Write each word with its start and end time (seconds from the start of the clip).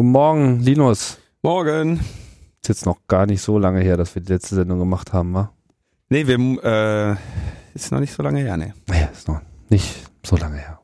Guten 0.00 0.12
Morgen, 0.12 0.60
Linus. 0.60 1.18
Morgen. 1.42 1.98
Ist 2.62 2.68
jetzt 2.68 2.86
noch 2.86 2.98
gar 3.08 3.26
nicht 3.26 3.42
so 3.42 3.58
lange 3.58 3.80
her, 3.80 3.96
dass 3.96 4.14
wir 4.14 4.22
die 4.22 4.32
letzte 4.32 4.54
Sendung 4.54 4.78
gemacht 4.78 5.12
haben, 5.12 5.34
wa? 5.34 5.52
Nee, 6.08 6.24
wir, 6.24 6.38
äh, 6.62 7.16
ist 7.74 7.90
noch 7.90 7.98
nicht 7.98 8.12
so 8.12 8.22
lange 8.22 8.38
her, 8.38 8.56
ne. 8.56 8.74
Naja, 8.86 9.06
ist 9.06 9.26
noch 9.26 9.40
nicht 9.68 10.08
so 10.24 10.36
lange 10.36 10.58
her. 10.58 10.78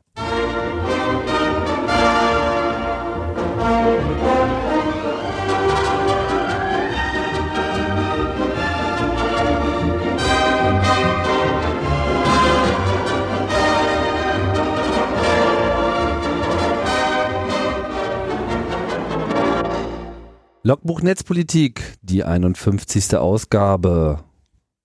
Logbuch 20.65 21.03
Netzpolitik, 21.03 21.95
die 22.01 22.23
51. 22.23 23.17
Ausgabe 23.17 24.23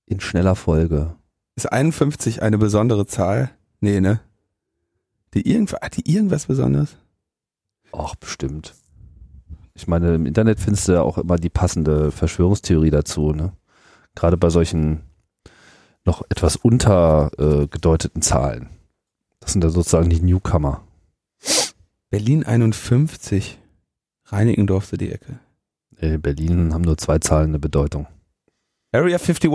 in 0.04 0.20
schneller 0.20 0.54
Folge. 0.54 1.16
Ist 1.56 1.72
51 1.72 2.42
eine 2.42 2.58
besondere 2.58 3.06
Zahl? 3.06 3.50
Nee, 3.80 4.02
ne? 4.02 4.20
Die, 5.32 5.50
irgend, 5.50 5.72
hat 5.72 5.96
die 5.96 6.12
irgendwas 6.12 6.48
Besonderes? 6.48 6.98
Ach, 7.92 8.14
bestimmt. 8.14 8.74
Ich 9.72 9.88
meine, 9.88 10.16
im 10.16 10.26
Internet 10.26 10.60
findest 10.60 10.86
du 10.86 10.92
ja 10.92 11.00
auch 11.00 11.16
immer 11.16 11.36
die 11.36 11.48
passende 11.48 12.10
Verschwörungstheorie 12.10 12.90
dazu, 12.90 13.32
ne? 13.32 13.54
Gerade 14.14 14.36
bei 14.36 14.50
solchen 14.50 15.00
noch 16.04 16.20
etwas 16.28 16.56
untergedeuteten 16.56 18.20
äh, 18.20 18.22
Zahlen. 18.22 18.68
Das 19.40 19.52
sind 19.54 19.64
ja 19.64 19.70
sozusagen 19.70 20.10
die 20.10 20.20
Newcomer. 20.20 20.82
Berlin 22.10 22.44
51. 22.44 23.56
Reinickendorf 24.26 24.84
so 24.84 24.98
die 24.98 25.10
Ecke. 25.10 25.40
Äh, 26.00 26.18
Berlin 26.18 26.72
haben 26.72 26.82
nur 26.82 26.96
zwei 26.96 27.18
Zahlen 27.18 27.50
eine 27.50 27.58
Bedeutung. 27.58 28.06
Area 28.92 29.18
51. 29.18 29.50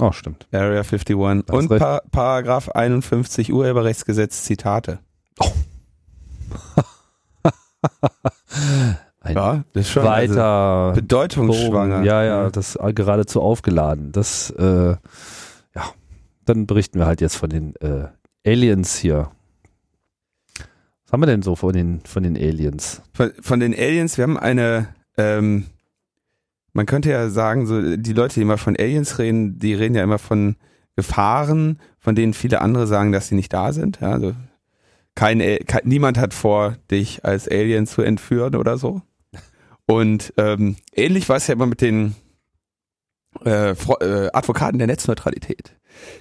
Oh, 0.00 0.12
stimmt. 0.12 0.46
Area 0.52 0.82
51. 0.82 1.16
Und 1.16 1.68
pa 1.68 2.02
Paragraph 2.10 2.68
51 2.68 3.52
Urheberrechtsgesetz 3.52 4.44
Zitate. 4.44 4.98
Oh. 5.38 5.52
Ein 9.20 9.36
ja, 9.36 9.64
das 9.72 9.86
ist 9.86 9.90
schon 9.90 10.06
also 10.06 10.34
weiter 10.34 10.44
also 10.44 11.00
bedeutungsschwanger. 11.00 11.96
Bogen. 11.96 12.06
Ja, 12.06 12.24
ja, 12.24 12.50
das 12.50 12.76
geradezu 12.94 13.40
aufgeladen. 13.40 14.10
Das, 14.10 14.50
äh, 14.50 14.96
ja, 15.74 15.84
dann 16.44 16.66
berichten 16.66 16.98
wir 16.98 17.06
halt 17.06 17.20
jetzt 17.20 17.36
von 17.36 17.48
den 17.48 17.76
äh, 17.76 18.08
Aliens 18.44 18.96
hier. 18.96 19.30
Was 21.04 21.12
haben 21.12 21.22
wir 21.22 21.26
denn 21.26 21.42
so 21.42 21.54
von 21.54 21.72
den, 21.72 22.00
von 22.04 22.24
den 22.24 22.36
Aliens? 22.36 23.02
Von, 23.12 23.32
von 23.40 23.60
den 23.60 23.72
Aliens, 23.74 24.18
wir 24.18 24.24
haben 24.24 24.38
eine 24.38 24.88
ähm, 25.16 25.66
man 26.72 26.86
könnte 26.86 27.10
ja 27.10 27.28
sagen, 27.28 27.66
so 27.66 27.96
die 27.96 28.12
Leute, 28.12 28.34
die 28.34 28.42
immer 28.42 28.58
von 28.58 28.76
Aliens 28.76 29.18
reden, 29.18 29.58
die 29.58 29.74
reden 29.74 29.94
ja 29.94 30.02
immer 30.02 30.18
von 30.18 30.56
Gefahren, 30.96 31.78
von 31.98 32.14
denen 32.14 32.34
viele 32.34 32.60
andere 32.60 32.86
sagen, 32.86 33.12
dass 33.12 33.28
sie 33.28 33.34
nicht 33.34 33.52
da 33.52 33.72
sind. 33.72 34.00
Ja, 34.00 34.12
also 34.12 34.34
kein, 35.14 35.40
kein, 35.66 35.82
niemand 35.84 36.18
hat 36.18 36.34
vor, 36.34 36.76
dich 36.90 37.24
als 37.24 37.48
Alien 37.48 37.86
zu 37.86 38.02
entführen 38.02 38.56
oder 38.56 38.78
so. 38.78 39.02
Und 39.86 40.32
ähm, 40.38 40.76
ähnlich 40.94 41.28
war 41.28 41.36
es 41.36 41.46
ja 41.46 41.54
immer 41.54 41.66
mit 41.66 41.80
den 41.80 42.14
äh, 43.44 43.70
äh, 43.70 44.30
Advokaten 44.32 44.78
der 44.78 44.86
Netzneutralität, 44.86 45.76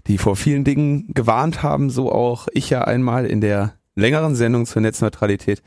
die 0.08 0.18
vor 0.18 0.36
vielen 0.36 0.64
Dingen 0.64 1.14
gewarnt 1.14 1.64
haben, 1.64 1.90
so 1.90 2.12
auch 2.12 2.48
ich 2.54 2.70
ja 2.70 2.84
einmal 2.84 3.26
in 3.26 3.42
der 3.42 3.76
längeren 3.96 4.36
Sendung 4.36 4.66
zur 4.66 4.82
Netzneutralität, 4.82 5.62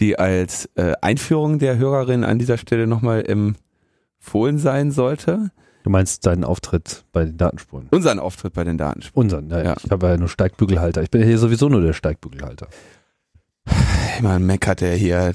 die 0.00 0.18
als 0.18 0.68
äh, 0.76 0.94
Einführung 1.00 1.58
der 1.58 1.76
Hörerin 1.76 2.24
an 2.24 2.38
dieser 2.38 2.58
Stelle 2.58 2.86
nochmal 2.86 3.24
empfohlen 3.26 4.58
sein 4.58 4.90
sollte. 4.90 5.50
Du 5.84 5.90
meinst 5.90 6.26
deinen 6.26 6.44
Auftritt 6.44 7.04
bei 7.12 7.24
den 7.24 7.36
Datenspuren? 7.36 7.88
Unseren 7.90 8.18
Auftritt 8.18 8.52
bei 8.52 8.64
den 8.64 8.78
Datenspuren. 8.78 9.26
Unseren, 9.26 9.50
ja. 9.50 9.62
ja. 9.62 9.76
Ich 9.82 9.90
habe 9.90 10.06
ja 10.08 10.16
nur 10.16 10.28
Steigbügelhalter. 10.28 11.02
Ich 11.02 11.10
bin 11.10 11.22
hier 11.22 11.38
sowieso 11.38 11.68
nur 11.68 11.80
der 11.80 11.92
Steigbügelhalter. 11.92 12.68
Immer 14.18 14.38
meckert 14.38 14.82
er 14.82 14.94
hier. 14.96 15.32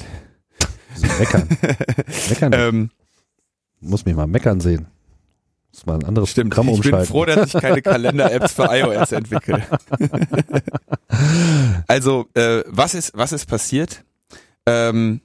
Wieso 0.94 1.08
meckern? 1.18 1.48
meckern 2.30 2.52
ähm, 2.54 2.90
Muss 3.80 4.06
mich 4.06 4.16
mal 4.16 4.28
meckern 4.28 4.60
sehen. 4.60 4.88
Muss 5.72 5.86
mal 5.88 5.96
ein 5.96 6.06
anderes 6.06 6.30
Stimmt, 6.30 6.52
Programm 6.52 6.68
ich 6.68 6.76
umschalten. 6.76 7.02
Ich 7.02 7.10
bin 7.10 7.18
froh, 7.18 7.26
dass 7.26 7.56
ich 7.56 7.62
keine 7.62 7.82
Kalender-Apps 7.82 8.54
für 8.54 8.68
iOS 8.70 9.12
entwickle. 9.12 9.64
also, 11.88 12.28
äh, 12.36 12.64
was 12.68 12.94
ist, 12.94 13.12
was 13.16 13.32
ist 13.32 13.48
passiert? 13.48 14.04
Ähm, 14.66 15.22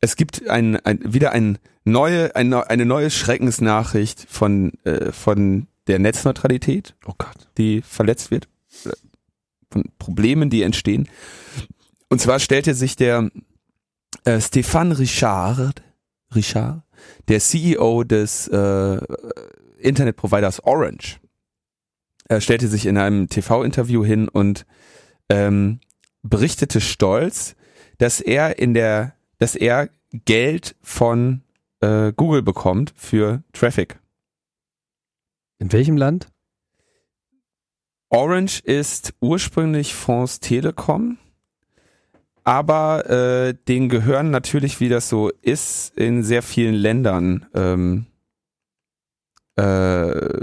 es 0.00 0.16
gibt 0.16 0.48
ein, 0.48 0.76
ein, 0.76 1.00
wieder 1.04 1.32
ein 1.32 1.58
neue, 1.84 2.34
ein, 2.36 2.52
eine 2.52 2.84
neue 2.84 3.10
Schreckensnachricht 3.10 4.26
von, 4.28 4.72
äh, 4.84 5.12
von 5.12 5.66
der 5.86 5.98
Netzneutralität, 5.98 6.94
oh 7.06 7.14
Gott. 7.16 7.48
die 7.58 7.82
verletzt 7.82 8.30
wird, 8.30 8.48
von 9.70 9.84
Problemen, 9.98 10.50
die 10.50 10.62
entstehen. 10.62 11.08
Und 12.08 12.20
zwar 12.20 12.38
stellte 12.38 12.74
sich 12.74 12.96
der 12.96 13.30
äh, 14.24 14.38
Stéphane 14.38 14.98
Richard, 14.98 15.82
Richard, 16.34 16.82
der 17.28 17.40
CEO 17.40 18.04
des 18.04 18.48
äh, 18.48 18.98
Internetproviders 19.78 20.64
Orange, 20.64 21.18
er 22.26 22.40
stellte 22.40 22.68
sich 22.68 22.86
in 22.86 22.96
einem 22.96 23.28
TV-Interview 23.28 24.04
hin 24.04 24.28
und 24.28 24.64
ähm, 25.28 25.80
berichtete 26.22 26.80
stolz, 26.80 27.54
dass 27.98 28.20
er 28.20 28.58
in 28.58 28.74
der, 28.74 29.14
dass 29.38 29.56
er 29.56 29.88
Geld 30.24 30.76
von 30.82 31.42
äh, 31.80 32.12
Google 32.12 32.42
bekommt 32.42 32.92
für 32.96 33.42
Traffic. 33.52 33.98
In 35.58 35.72
welchem 35.72 35.96
Land? 35.96 36.28
Orange 38.10 38.60
ist 38.60 39.14
ursprünglich 39.20 39.94
France 39.94 40.38
Telekom, 40.40 41.18
aber 42.44 43.10
äh, 43.10 43.54
denen 43.66 43.88
gehören 43.88 44.30
natürlich, 44.30 44.78
wie 44.78 44.88
das 44.88 45.08
so 45.08 45.30
ist, 45.42 45.96
in 45.96 46.22
sehr 46.22 46.42
vielen 46.42 46.74
Ländern 46.74 47.46
ähm, 47.54 48.06
äh, 49.56 50.40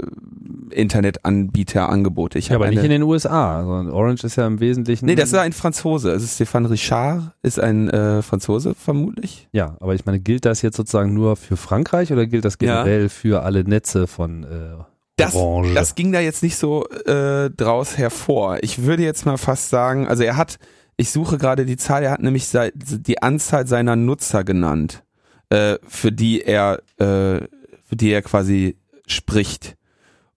Internetanbieterangebote. 0.70 2.38
Ich 2.38 2.48
ja, 2.48 2.56
aber 2.56 2.66
eine, 2.66 2.76
nicht 2.76 2.84
in 2.84 2.90
den 2.90 3.02
USA. 3.02 3.58
Also 3.58 3.92
Orange 3.92 4.24
ist 4.24 4.36
ja 4.36 4.46
im 4.46 4.60
Wesentlichen. 4.60 5.06
Nee, 5.06 5.14
das 5.14 5.28
ist 5.32 5.38
ein 5.38 5.52
Franzose. 5.52 6.10
Also 6.10 6.26
Stéphane 6.26 6.70
Richard 6.70 7.34
ist 7.42 7.60
ein 7.60 7.90
äh, 7.90 8.22
Franzose 8.22 8.74
vermutlich. 8.74 9.48
Ja, 9.52 9.76
aber 9.80 9.94
ich 9.94 10.06
meine, 10.06 10.20
gilt 10.20 10.44
das 10.44 10.62
jetzt 10.62 10.76
sozusagen 10.76 11.12
nur 11.12 11.36
für 11.36 11.56
Frankreich 11.56 12.12
oder 12.12 12.26
gilt 12.26 12.44
das 12.44 12.58
generell 12.58 13.02
ja. 13.02 13.08
für 13.08 13.42
alle 13.42 13.64
Netze 13.64 14.06
von 14.06 14.44
äh, 14.44 14.82
das, 15.16 15.34
Orange? 15.34 15.74
Das 15.74 15.94
ging 15.94 16.12
da 16.12 16.20
jetzt 16.20 16.42
nicht 16.42 16.56
so 16.56 16.88
äh, 16.88 17.50
draus 17.50 17.98
hervor. 17.98 18.58
Ich 18.62 18.82
würde 18.82 19.02
jetzt 19.02 19.26
mal 19.26 19.36
fast 19.36 19.68
sagen, 19.68 20.08
also 20.08 20.22
er 20.22 20.36
hat, 20.36 20.58
ich 20.96 21.10
suche 21.10 21.38
gerade 21.38 21.66
die 21.66 21.76
Zahl, 21.76 22.02
er 22.02 22.12
hat 22.12 22.22
nämlich 22.22 22.48
die 22.74 23.22
Anzahl 23.22 23.66
seiner 23.66 23.96
Nutzer 23.96 24.44
genannt, 24.44 25.04
äh, 25.50 25.76
für 25.86 26.12
die 26.12 26.40
er, 26.40 26.78
äh, 26.98 27.46
für 27.84 27.96
die 27.96 28.10
er 28.10 28.22
quasi 28.22 28.76
spricht. 29.12 29.76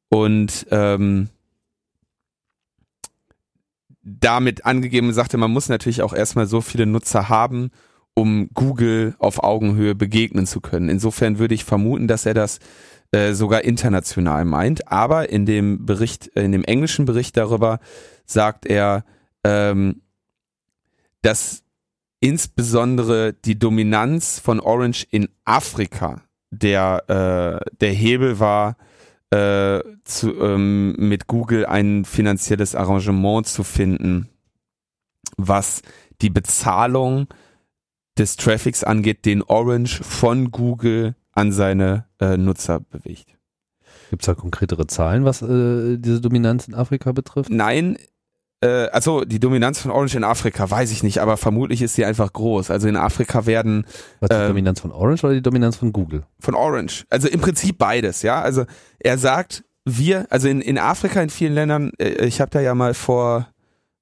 Und 0.09 0.68
ähm, 0.72 1.30
damit 4.03 4.66
angegeben 4.66 5.12
sagte, 5.13 5.38
man 5.38 5.52
muss 5.52 5.68
natürlich 5.68 6.03
auch 6.03 6.13
erstmal 6.13 6.46
so 6.46 6.62
viele 6.62 6.86
Nutzer 6.86 7.28
haben, 7.28 7.72
um 8.13 8.50
Google 8.53 9.16
auf 9.19 9.44
Augenhöhe 9.44 9.96
begegnen 9.96 10.46
zu 10.46 10.62
können. 10.62 10.90
Insofern 10.90 11.40
würde 11.40 11.56
ich 11.56 11.66
vermuten, 11.66 12.08
dass 12.08 12.25
er 12.25 12.34
das 12.34 12.59
äh, 13.12 13.34
sogar 13.34 13.63
international 13.63 14.46
meint. 14.46 14.92
Aber 14.92 15.30
in 15.30 15.46
dem 15.46 15.86
Bericht, 15.86 16.28
in 16.28 16.52
dem 16.52 16.63
englischen 16.63 17.06
Bericht 17.06 17.36
darüber 17.36 17.80
sagt 18.25 18.66
er, 18.66 19.03
ähm, 19.44 20.02
dass 21.22 21.63
insbesondere 22.19 23.34
die 23.34 23.57
Dominanz 23.57 24.40
von 24.40 24.59
Orange 24.59 25.06
in 25.10 25.30
Afrika 25.44 26.25
der, 26.57 27.04
äh, 27.62 27.72
der 27.81 27.92
Hebel 27.92 28.40
war, 28.40 28.78
äh, 29.31 29.81
zu, 30.04 30.40
ähm, 30.40 30.96
mit 30.98 31.28
Google 31.28 31.66
ein 31.66 32.06
finanzielles 32.06 32.75
Arrangement 32.75 33.48
zu 33.48 33.63
finden, 33.63 34.30
was 35.38 35.81
die 36.22 36.30
Bezahlung 36.30 37.28
des 38.18 38.38
Traffics 38.38 38.84
angeht, 38.84 39.25
den 39.25 39.42
Orange 39.44 40.04
von 40.04 40.52
Google 40.52 41.16
an 41.34 41.52
seine 41.52 42.06
äh, 42.19 42.38
Nutzer 42.38 42.80
bewegt. 42.80 43.36
Gibt 44.10 44.22
es 44.22 44.28
da 44.28 44.36
konkretere 44.36 44.88
Zahlen, 44.88 45.25
was 45.25 45.42
äh, 45.42 45.98
diese 45.98 46.22
Dominanz 46.22 46.68
in 46.68 46.75
Afrika 46.75 47.12
betrifft? 47.12 47.50
Nein, 47.50 47.98
äh, 48.62 48.88
also 48.88 49.25
die 49.25 49.40
Dominanz 49.40 49.80
von 49.80 49.92
Orange 49.92 50.16
in 50.16 50.24
Afrika 50.24 50.69
weiß 50.69 50.92
ich 50.92 51.04
nicht, 51.04 51.19
aber 51.19 51.38
vermutlich 51.38 51.81
ist 51.81 51.96
sie 51.96 52.06
einfach 52.06 52.31
groß. 52.31 52.72
Also 52.72 52.88
in 52.88 52.96
Afrika 52.96 53.46
werden 53.46 53.86
Was 54.19 54.30
die 54.30 54.36
äh, 54.36 54.48
Dominanz 54.48 54.81
von 54.81 54.92
Orange 54.92 55.24
oder 55.24 55.34
die 55.34 55.42
Dominanz 55.42 55.78
von 55.78 55.92
Google? 55.92 56.24
Von 56.40 56.56
Orange. 56.56 57.06
Also 57.10 57.28
im 57.28 57.42
Prinzip 57.42 57.78
beides, 57.78 58.22
ja. 58.22 58.42
Also 58.42 58.66
er 59.00 59.18
sagt, 59.18 59.63
wir, 59.86 60.25
also 60.30 60.48
in, 60.48 60.62
in 60.62 60.78
Afrika, 60.78 61.22
in 61.22 61.30
vielen 61.30 61.54
Ländern, 61.54 61.92
äh, 62.00 62.25
ich 62.25 62.42
habe 62.42 62.52
da 62.52 62.60
ja 62.62 62.74
mal 62.74 62.94
vor, 62.94 63.48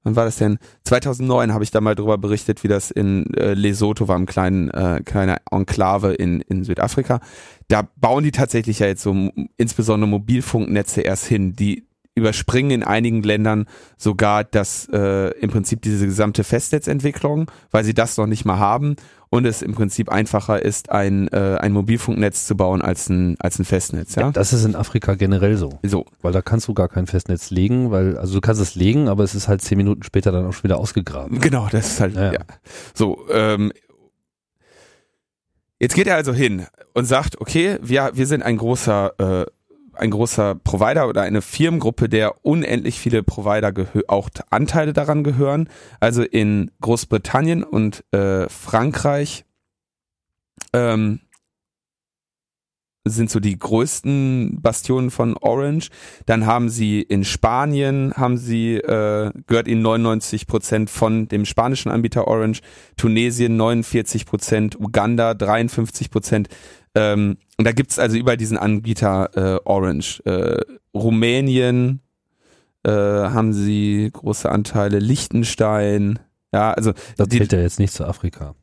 wann 0.04 0.16
war 0.16 0.26
das 0.26 0.38
denn? 0.38 0.60
2009 0.86 1.54
habe 1.54 1.64
ich 1.64 1.72
da 1.72 1.82
mal 1.82 1.96
drüber 1.96 2.18
berichtet, 2.18 2.64
wie 2.64 2.68
das 2.68 2.92
in 2.92 3.34
äh, 3.34 3.54
Lesotho 3.54 4.08
war, 4.08 4.16
im 4.16 4.26
kleinen 4.26 4.70
äh, 4.70 5.02
kleiner 5.04 5.38
Enklave 5.52 6.14
in 6.14 6.42
in 6.42 6.64
Südafrika. 6.64 7.20
Da 7.68 7.88
bauen 7.98 8.24
die 8.24 8.32
tatsächlich 8.32 8.80
ja 8.80 8.88
jetzt 8.88 9.04
so 9.04 9.32
insbesondere 9.58 10.10
Mobilfunknetze 10.10 11.02
erst 11.02 11.26
hin, 11.26 11.54
die 11.54 11.88
überspringen 12.16 12.72
in 12.72 12.84
einigen 12.84 13.24
Ländern 13.24 13.66
sogar 13.98 14.44
das 14.44 14.88
äh, 14.92 15.30
im 15.40 15.50
Prinzip 15.50 15.82
diese 15.82 16.06
gesamte 16.06 16.44
Festnetzentwicklung, 16.44 17.50
weil 17.72 17.84
sie 17.84 17.94
das 17.94 18.18
noch 18.18 18.28
nicht 18.28 18.46
mal 18.46 18.60
haben 18.60 18.96
und 19.30 19.46
es 19.46 19.64
im 19.64 19.74
Prinzip 19.74 20.10
einfacher 20.10 20.62
ist, 20.62 20.92
ein, 20.92 21.28
äh, 21.30 21.58
ein 21.60 21.72
Mobilfunknetz 21.72 22.46
zu 22.46 22.56
bauen 22.56 22.84
als 22.84 23.10
ein, 23.10 23.36
als 23.40 23.58
ein 23.58 23.66
Festnetz. 23.66 24.14
Ja? 24.14 24.24
ja? 24.24 24.32
das 24.32 24.54
ist 24.54 24.64
in 24.64 24.76
Afrika 24.76 25.16
generell 25.16 25.58
so. 25.58 25.80
So. 25.82 26.06
Weil 26.22 26.34
da 26.34 26.44
kannst 26.44 26.68
du 26.68 26.76
gar 26.76 26.88
kein 26.88 27.08
Festnetz 27.08 27.50
legen, 27.50 27.90
weil, 27.90 28.16
also 28.18 28.36
du 28.36 28.42
kannst 28.42 28.62
es 28.62 28.76
legen, 28.76 29.08
aber 29.08 29.24
es 29.24 29.34
ist 29.34 29.48
halt 29.48 29.62
zehn 29.62 29.78
Minuten 29.78 30.04
später 30.04 30.32
dann 30.32 30.46
auch 30.46 30.54
schon 30.54 30.66
wieder 30.66 30.78
ausgegraben. 30.78 31.40
Genau, 31.40 31.68
das 31.72 31.94
ist 31.94 32.00
halt, 32.00 32.16
ja. 32.16 32.34
ja. 32.34 32.40
So, 32.94 33.26
ähm, 33.32 33.72
Jetzt 35.80 35.96
geht 35.96 36.08
er 36.08 36.16
also 36.16 36.32
hin 36.32 36.66
und 36.94 37.04
sagt, 37.04 37.42
okay, 37.42 37.78
wir, 37.82 38.12
wir 38.14 38.26
sind 38.26 38.42
ein 38.42 38.56
großer 38.56 39.42
äh, 39.42 39.46
ein 39.94 40.12
großer 40.12 40.56
Provider 40.56 41.08
oder 41.08 41.22
eine 41.22 41.42
Firmengruppe, 41.42 42.10
der 42.10 42.46
unendlich 42.46 43.00
viele 43.00 43.24
Provider 43.24 43.74
auch 44.08 44.30
Anteile 44.50 44.94
daran 44.94 45.24
gehören. 45.24 45.70
Also 46.00 46.24
in 46.24 46.72
Großbritannien 46.82 47.64
und 47.64 48.04
äh, 48.12 48.50
Frankreich 48.50 49.46
ähm, 50.74 51.22
sind 53.06 53.30
so 53.30 53.40
die 53.40 53.58
größten 53.58 54.60
Bastionen 54.62 55.12
von 55.12 55.36
Orange. 55.38 55.90
Dann 56.26 56.46
haben 56.46 56.70
sie 56.70 57.02
in 57.02 57.24
Spanien, 57.24 58.14
haben 58.16 58.38
sie, 58.38 58.76
äh, 58.76 59.32
gehört 59.48 59.68
ihnen 59.68 59.82
99 59.82 60.48
Prozent 60.48 60.90
von 60.90 61.28
dem 61.28 61.46
spanischen 61.46 61.92
Anbieter 61.92 62.28
Orange, 62.28 62.62
Tunesien 62.96 63.58
49 63.58 64.26
Prozent, 64.26 64.80
Uganda 64.80 65.34
53 65.34 66.10
Prozent. 66.10 66.48
Ähm, 66.96 67.38
und 67.58 67.66
da 67.66 67.72
gibt's 67.72 68.00
also 68.00 68.18
über 68.18 68.38
diesen 68.38 68.58
Anbieter 68.58 69.30
äh, 69.36 69.60
Orange. 69.66 70.22
Äh, 70.26 70.62
Rumänien 70.94 72.02
äh, 72.84 72.92
haben 72.92 73.54
sie 73.54 74.10
große 74.14 74.50
Anteile, 74.50 75.00
Liechtenstein, 75.00 76.20
ja, 76.54 76.72
also. 76.72 76.94
Das 77.18 77.28
zählt 77.30 77.52
ja 77.52 77.60
jetzt 77.60 77.80
nicht 77.80 77.94
zu 77.94 78.06
Afrika. 78.06 78.56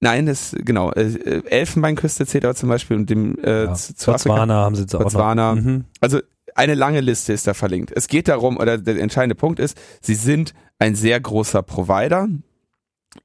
Nein, 0.00 0.26
das 0.26 0.56
genau. 0.58 0.92
Äh, 0.92 1.42
Elfenbeinküste 1.46 2.26
zählt 2.26 2.44
aber 2.44 2.54
zum 2.54 2.68
Beispiel 2.68 2.96
und 2.96 3.10
dem 3.10 3.38
äh, 3.38 3.64
ja. 3.64 3.74
zu, 3.74 3.94
zu 3.94 4.10
Botswana 4.10 4.54
haben 4.54 4.74
sie 4.74 4.82
jetzt 4.82 4.94
auch 4.94 5.02
Botswana. 5.02 5.54
noch. 5.54 5.62
Mhm. 5.62 5.84
Also 6.00 6.20
eine 6.54 6.74
lange 6.74 7.00
Liste 7.00 7.32
ist 7.32 7.46
da 7.46 7.54
verlinkt. 7.54 7.92
Es 7.94 8.08
geht 8.08 8.28
darum, 8.28 8.56
oder 8.56 8.78
der 8.78 8.98
entscheidende 8.98 9.34
Punkt 9.34 9.60
ist, 9.60 9.78
sie 10.00 10.14
sind 10.14 10.54
ein 10.78 10.94
sehr 10.94 11.20
großer 11.20 11.62
Provider 11.62 12.28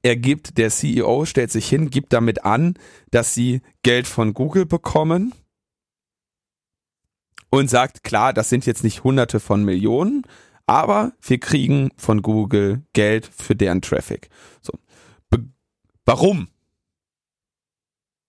er 0.02 0.16
gibt, 0.16 0.58
der 0.58 0.70
CEO 0.70 1.24
stellt 1.24 1.52
sich 1.52 1.68
hin, 1.68 1.90
gibt 1.90 2.12
damit 2.12 2.44
an, 2.44 2.74
dass 3.10 3.34
sie 3.34 3.62
Geld 3.82 4.06
von 4.06 4.34
Google 4.34 4.66
bekommen 4.66 5.32
und 7.50 7.70
sagt, 7.70 8.02
klar, 8.02 8.32
das 8.32 8.48
sind 8.48 8.66
jetzt 8.66 8.82
nicht 8.82 9.04
hunderte 9.04 9.38
von 9.38 9.64
Millionen, 9.64 10.22
aber 10.66 11.12
wir 11.20 11.38
kriegen 11.38 11.90
von 11.96 12.22
Google 12.22 12.82
Geld 12.92 13.30
für 13.32 13.54
deren 13.54 13.80
Traffic. 13.80 14.28
So. 14.60 14.72
Be 15.30 15.44
warum? 16.04 16.48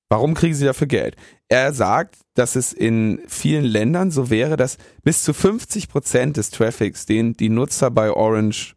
Warum 0.09 0.33
kriegen 0.33 0.53
sie 0.53 0.65
dafür 0.65 0.87
Geld? 0.87 1.15
Er 1.49 1.73
sagt, 1.73 2.17
dass 2.33 2.55
es 2.55 2.73
in 2.73 3.21
vielen 3.27 3.65
Ländern 3.65 4.11
so 4.11 4.29
wäre, 4.29 4.55
dass 4.57 4.77
bis 5.03 5.23
zu 5.23 5.33
50 5.33 5.89
Prozent 5.89 6.37
des 6.37 6.49
Traffics, 6.49 7.05
den 7.05 7.33
die 7.33 7.49
Nutzer 7.49 7.91
bei 7.91 8.11
Orange 8.11 8.75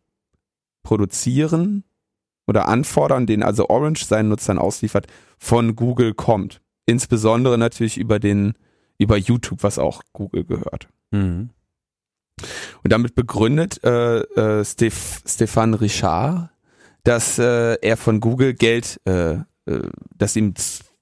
produzieren, 0.82 1.84
oder 2.50 2.66
anfordern, 2.66 3.26
den 3.26 3.44
also 3.44 3.68
Orange 3.68 4.04
seinen 4.04 4.28
Nutzern 4.28 4.58
ausliefert, 4.58 5.06
von 5.38 5.76
Google 5.76 6.14
kommt. 6.14 6.60
Insbesondere 6.84 7.56
natürlich 7.56 7.96
über 7.96 8.18
den, 8.18 8.54
über 8.98 9.16
YouTube, 9.16 9.62
was 9.62 9.78
auch 9.78 10.02
Google 10.12 10.44
gehört. 10.44 10.88
Mhm. 11.12 11.50
Und 12.82 12.92
damit 12.92 13.14
begründet 13.14 13.82
äh, 13.84 14.18
äh, 14.18 14.64
Steph, 14.64 15.22
Stefan 15.26 15.74
Richard, 15.74 16.50
dass 17.04 17.38
äh, 17.38 17.74
er 17.80 17.96
von 17.96 18.18
Google 18.18 18.54
Geld, 18.54 19.00
äh, 19.04 19.34
äh, 19.34 19.42
dass 20.18 20.34
ihm, 20.34 20.54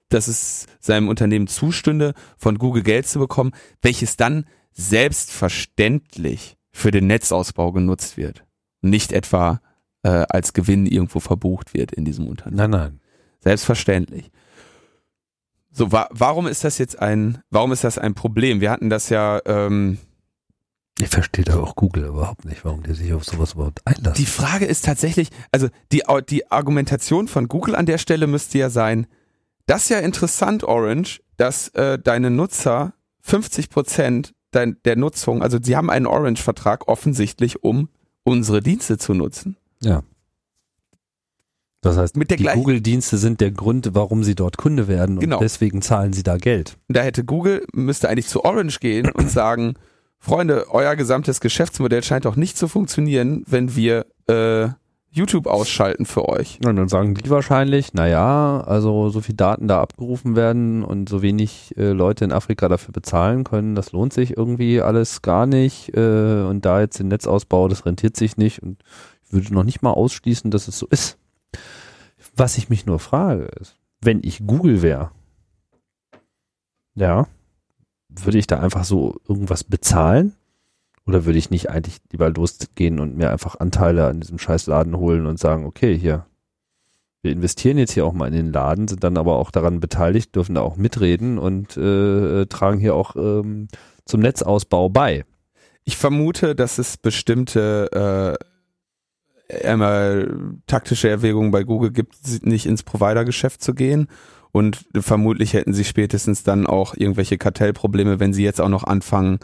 dass 0.08 0.28
es 0.28 0.66
seinem 0.80 1.08
Unternehmen 1.08 1.46
zustünde, 1.46 2.14
von 2.36 2.58
Google 2.58 2.82
Geld 2.82 3.06
zu 3.06 3.18
bekommen, 3.18 3.52
welches 3.82 4.16
dann 4.16 4.46
selbstverständlich 4.72 6.56
für 6.72 6.90
den 6.90 7.06
Netzausbau 7.06 7.72
genutzt 7.72 8.16
wird. 8.16 8.44
Nicht 8.80 9.12
etwa 9.12 9.60
äh, 10.02 10.24
als 10.28 10.52
Gewinn 10.52 10.86
irgendwo 10.86 11.20
verbucht 11.20 11.74
wird 11.74 11.92
in 11.92 12.04
diesem 12.04 12.28
Unternehmen. 12.28 12.56
Nein, 12.56 12.70
nein. 12.70 13.00
Selbstverständlich. 13.40 14.30
So, 15.70 15.92
wa 15.92 16.08
warum 16.10 16.46
ist 16.46 16.64
das 16.64 16.78
jetzt 16.78 16.98
ein, 16.98 17.38
warum 17.50 17.72
ist 17.72 17.84
das 17.84 17.98
ein 17.98 18.14
Problem? 18.14 18.60
Wir 18.60 18.70
hatten 18.70 18.90
das 18.90 19.10
ja, 19.10 19.40
ähm, 19.44 19.98
ich 21.00 21.08
verstehe 21.08 21.44
da 21.44 21.58
auch 21.58 21.76
Google 21.76 22.06
überhaupt 22.06 22.44
nicht, 22.44 22.64
warum 22.64 22.82
die 22.82 22.94
sich 22.94 23.12
auf 23.12 23.24
sowas 23.24 23.52
überhaupt 23.52 23.86
einlassen. 23.86 24.14
Die 24.14 24.28
Frage 24.28 24.64
ist 24.64 24.84
tatsächlich, 24.84 25.28
also 25.52 25.68
die, 25.92 26.02
die 26.28 26.50
Argumentation 26.50 27.28
von 27.28 27.46
Google 27.46 27.76
an 27.76 27.86
der 27.86 27.98
Stelle 27.98 28.26
müsste 28.26 28.58
ja 28.58 28.70
sein, 28.70 29.06
das 29.68 29.82
ist 29.82 29.88
ja 29.90 29.98
interessant, 29.98 30.64
Orange, 30.64 31.20
dass 31.36 31.68
äh, 31.68 31.98
deine 31.98 32.30
Nutzer 32.30 32.94
50 33.20 33.70
Prozent 33.70 34.34
der 34.54 34.96
Nutzung, 34.96 35.42
also 35.42 35.58
sie 35.62 35.76
haben 35.76 35.90
einen 35.90 36.06
Orange-Vertrag 36.06 36.88
offensichtlich, 36.88 37.62
um 37.62 37.90
unsere 38.24 38.62
Dienste 38.62 38.96
zu 38.96 39.12
nutzen. 39.12 39.56
Ja. 39.80 40.02
Das 41.82 41.96
heißt, 41.96 42.16
Mit 42.16 42.30
der 42.30 42.38
die 42.38 42.44
Google-Dienste 42.44 43.18
sind 43.18 43.40
der 43.40 43.52
Grund, 43.52 43.90
warum 43.92 44.24
sie 44.24 44.34
dort 44.34 44.56
Kunde 44.56 44.88
werden 44.88 45.16
und 45.16 45.20
genau. 45.20 45.38
deswegen 45.38 45.82
zahlen 45.82 46.12
sie 46.12 46.22
da 46.22 46.38
Geld. 46.38 46.76
Da 46.88 47.02
hätte 47.02 47.24
Google, 47.24 47.64
müsste 47.72 48.08
eigentlich 48.08 48.26
zu 48.26 48.44
Orange 48.44 48.80
gehen 48.80 49.10
und 49.10 49.30
sagen, 49.30 49.74
Freunde, 50.18 50.66
euer 50.70 50.96
gesamtes 50.96 51.40
Geschäftsmodell 51.40 52.02
scheint 52.02 52.24
doch 52.24 52.36
nicht 52.36 52.56
zu 52.56 52.66
funktionieren, 52.68 53.44
wenn 53.46 53.76
wir 53.76 54.06
äh, 54.26 54.70
YouTube 55.10 55.46
ausschalten 55.46 56.04
für 56.04 56.28
euch. 56.28 56.58
Und 56.64 56.76
dann 56.76 56.88
sagen 56.88 57.14
die 57.14 57.30
wahrscheinlich, 57.30 57.94
naja, 57.94 58.60
also 58.60 59.08
so 59.08 59.20
viel 59.20 59.34
Daten 59.34 59.68
da 59.68 59.80
abgerufen 59.80 60.36
werden 60.36 60.84
und 60.84 61.08
so 61.08 61.22
wenig 61.22 61.74
äh, 61.76 61.92
Leute 61.92 62.24
in 62.24 62.32
Afrika 62.32 62.68
dafür 62.68 62.92
bezahlen 62.92 63.44
können, 63.44 63.74
das 63.74 63.92
lohnt 63.92 64.12
sich 64.12 64.36
irgendwie 64.36 64.80
alles 64.80 65.22
gar 65.22 65.46
nicht. 65.46 65.96
Äh, 65.96 66.42
und 66.42 66.64
da 66.64 66.80
jetzt 66.80 66.98
den 66.98 67.08
Netzausbau, 67.08 67.68
das 67.68 67.86
rentiert 67.86 68.16
sich 68.16 68.36
nicht. 68.36 68.62
Und 68.62 68.82
würde 69.30 69.52
noch 69.52 69.64
nicht 69.64 69.82
mal 69.82 69.92
ausschließen, 69.92 70.50
dass 70.50 70.68
es 70.68 70.78
so 70.78 70.86
ist. 70.86 71.18
Was 72.36 72.58
ich 72.58 72.68
mich 72.68 72.86
nur 72.86 72.98
frage, 72.98 73.44
ist, 73.60 73.76
wenn 74.00 74.20
ich 74.22 74.46
Google 74.46 74.82
wäre, 74.82 75.10
ja, 76.94 77.26
würde 78.08 78.38
ich 78.38 78.46
da 78.46 78.60
einfach 78.60 78.84
so 78.84 79.20
irgendwas 79.28 79.64
bezahlen? 79.64 80.34
Oder 81.08 81.24
würde 81.24 81.38
ich 81.38 81.48
nicht 81.48 81.70
eigentlich 81.70 81.96
lieber 82.12 82.28
losgehen 82.28 83.00
und 83.00 83.16
mir 83.16 83.30
einfach 83.30 83.58
Anteile 83.58 84.06
an 84.06 84.20
diesem 84.20 84.38
Scheißladen 84.38 84.94
holen 84.94 85.24
und 85.24 85.38
sagen, 85.38 85.64
okay, 85.64 85.96
hier, 85.96 86.26
wir 87.22 87.32
investieren 87.32 87.78
jetzt 87.78 87.92
hier 87.92 88.04
auch 88.04 88.12
mal 88.12 88.28
in 88.28 88.34
den 88.34 88.52
Laden, 88.52 88.88
sind 88.88 89.02
dann 89.02 89.16
aber 89.16 89.36
auch 89.36 89.50
daran 89.50 89.80
beteiligt, 89.80 90.36
dürfen 90.36 90.54
da 90.54 90.60
auch 90.60 90.76
mitreden 90.76 91.38
und 91.38 91.78
äh, 91.78 92.44
tragen 92.44 92.78
hier 92.78 92.94
auch 92.94 93.16
ähm, 93.16 93.68
zum 94.04 94.20
Netzausbau 94.20 94.90
bei. 94.90 95.24
Ich 95.84 95.96
vermute, 95.96 96.54
dass 96.54 96.76
es 96.76 96.98
bestimmte 96.98 98.38
äh, 99.48 99.66
einmal 99.66 100.58
taktische 100.66 101.08
Erwägungen 101.08 101.52
bei 101.52 101.64
Google 101.64 101.90
gibt, 101.90 102.16
nicht 102.44 102.66
ins 102.66 102.82
Provider-Geschäft 102.82 103.62
zu 103.62 103.72
gehen. 103.72 104.08
Und 104.52 104.84
vermutlich 104.94 105.54
hätten 105.54 105.72
sie 105.72 105.84
spätestens 105.84 106.42
dann 106.42 106.66
auch 106.66 106.94
irgendwelche 106.94 107.38
Kartellprobleme, 107.38 108.20
wenn 108.20 108.34
sie 108.34 108.44
jetzt 108.44 108.60
auch 108.60 108.68
noch 108.68 108.84
anfangen, 108.84 109.38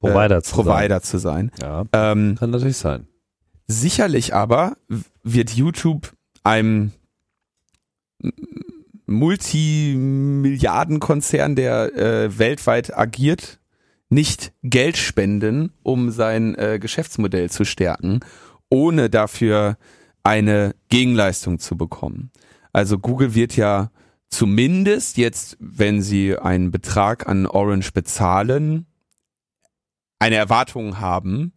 Provider, 0.00 0.38
äh, 0.38 0.42
zu, 0.42 0.54
Provider 0.54 1.00
sein. 1.00 1.02
zu 1.02 1.18
sein. 1.18 1.50
Ja, 1.60 1.84
ähm, 1.92 2.36
kann 2.38 2.50
natürlich 2.50 2.76
sein. 2.76 3.08
Sicherlich 3.66 4.32
aber 4.34 4.76
wird 5.22 5.50
YouTube 5.50 6.12
einem 6.44 6.92
Multimilliardenkonzern, 9.06 11.56
der 11.56 11.96
äh, 11.96 12.38
weltweit 12.38 12.96
agiert, 12.96 13.58
nicht 14.10 14.52
Geld 14.62 14.96
spenden, 14.96 15.72
um 15.82 16.10
sein 16.10 16.54
äh, 16.54 16.78
Geschäftsmodell 16.78 17.50
zu 17.50 17.64
stärken 17.64 18.20
ohne 18.70 19.10
dafür 19.10 19.76
eine 20.22 20.74
Gegenleistung 20.88 21.58
zu 21.58 21.76
bekommen. 21.76 22.30
Also 22.72 22.98
Google 22.98 23.34
wird 23.34 23.56
ja 23.56 23.90
zumindest 24.28 25.16
jetzt, 25.16 25.56
wenn 25.58 26.02
sie 26.02 26.36
einen 26.36 26.70
Betrag 26.70 27.28
an 27.28 27.46
Orange 27.46 27.92
bezahlen, 27.92 28.86
eine 30.18 30.36
Erwartung 30.36 31.00
haben, 31.00 31.52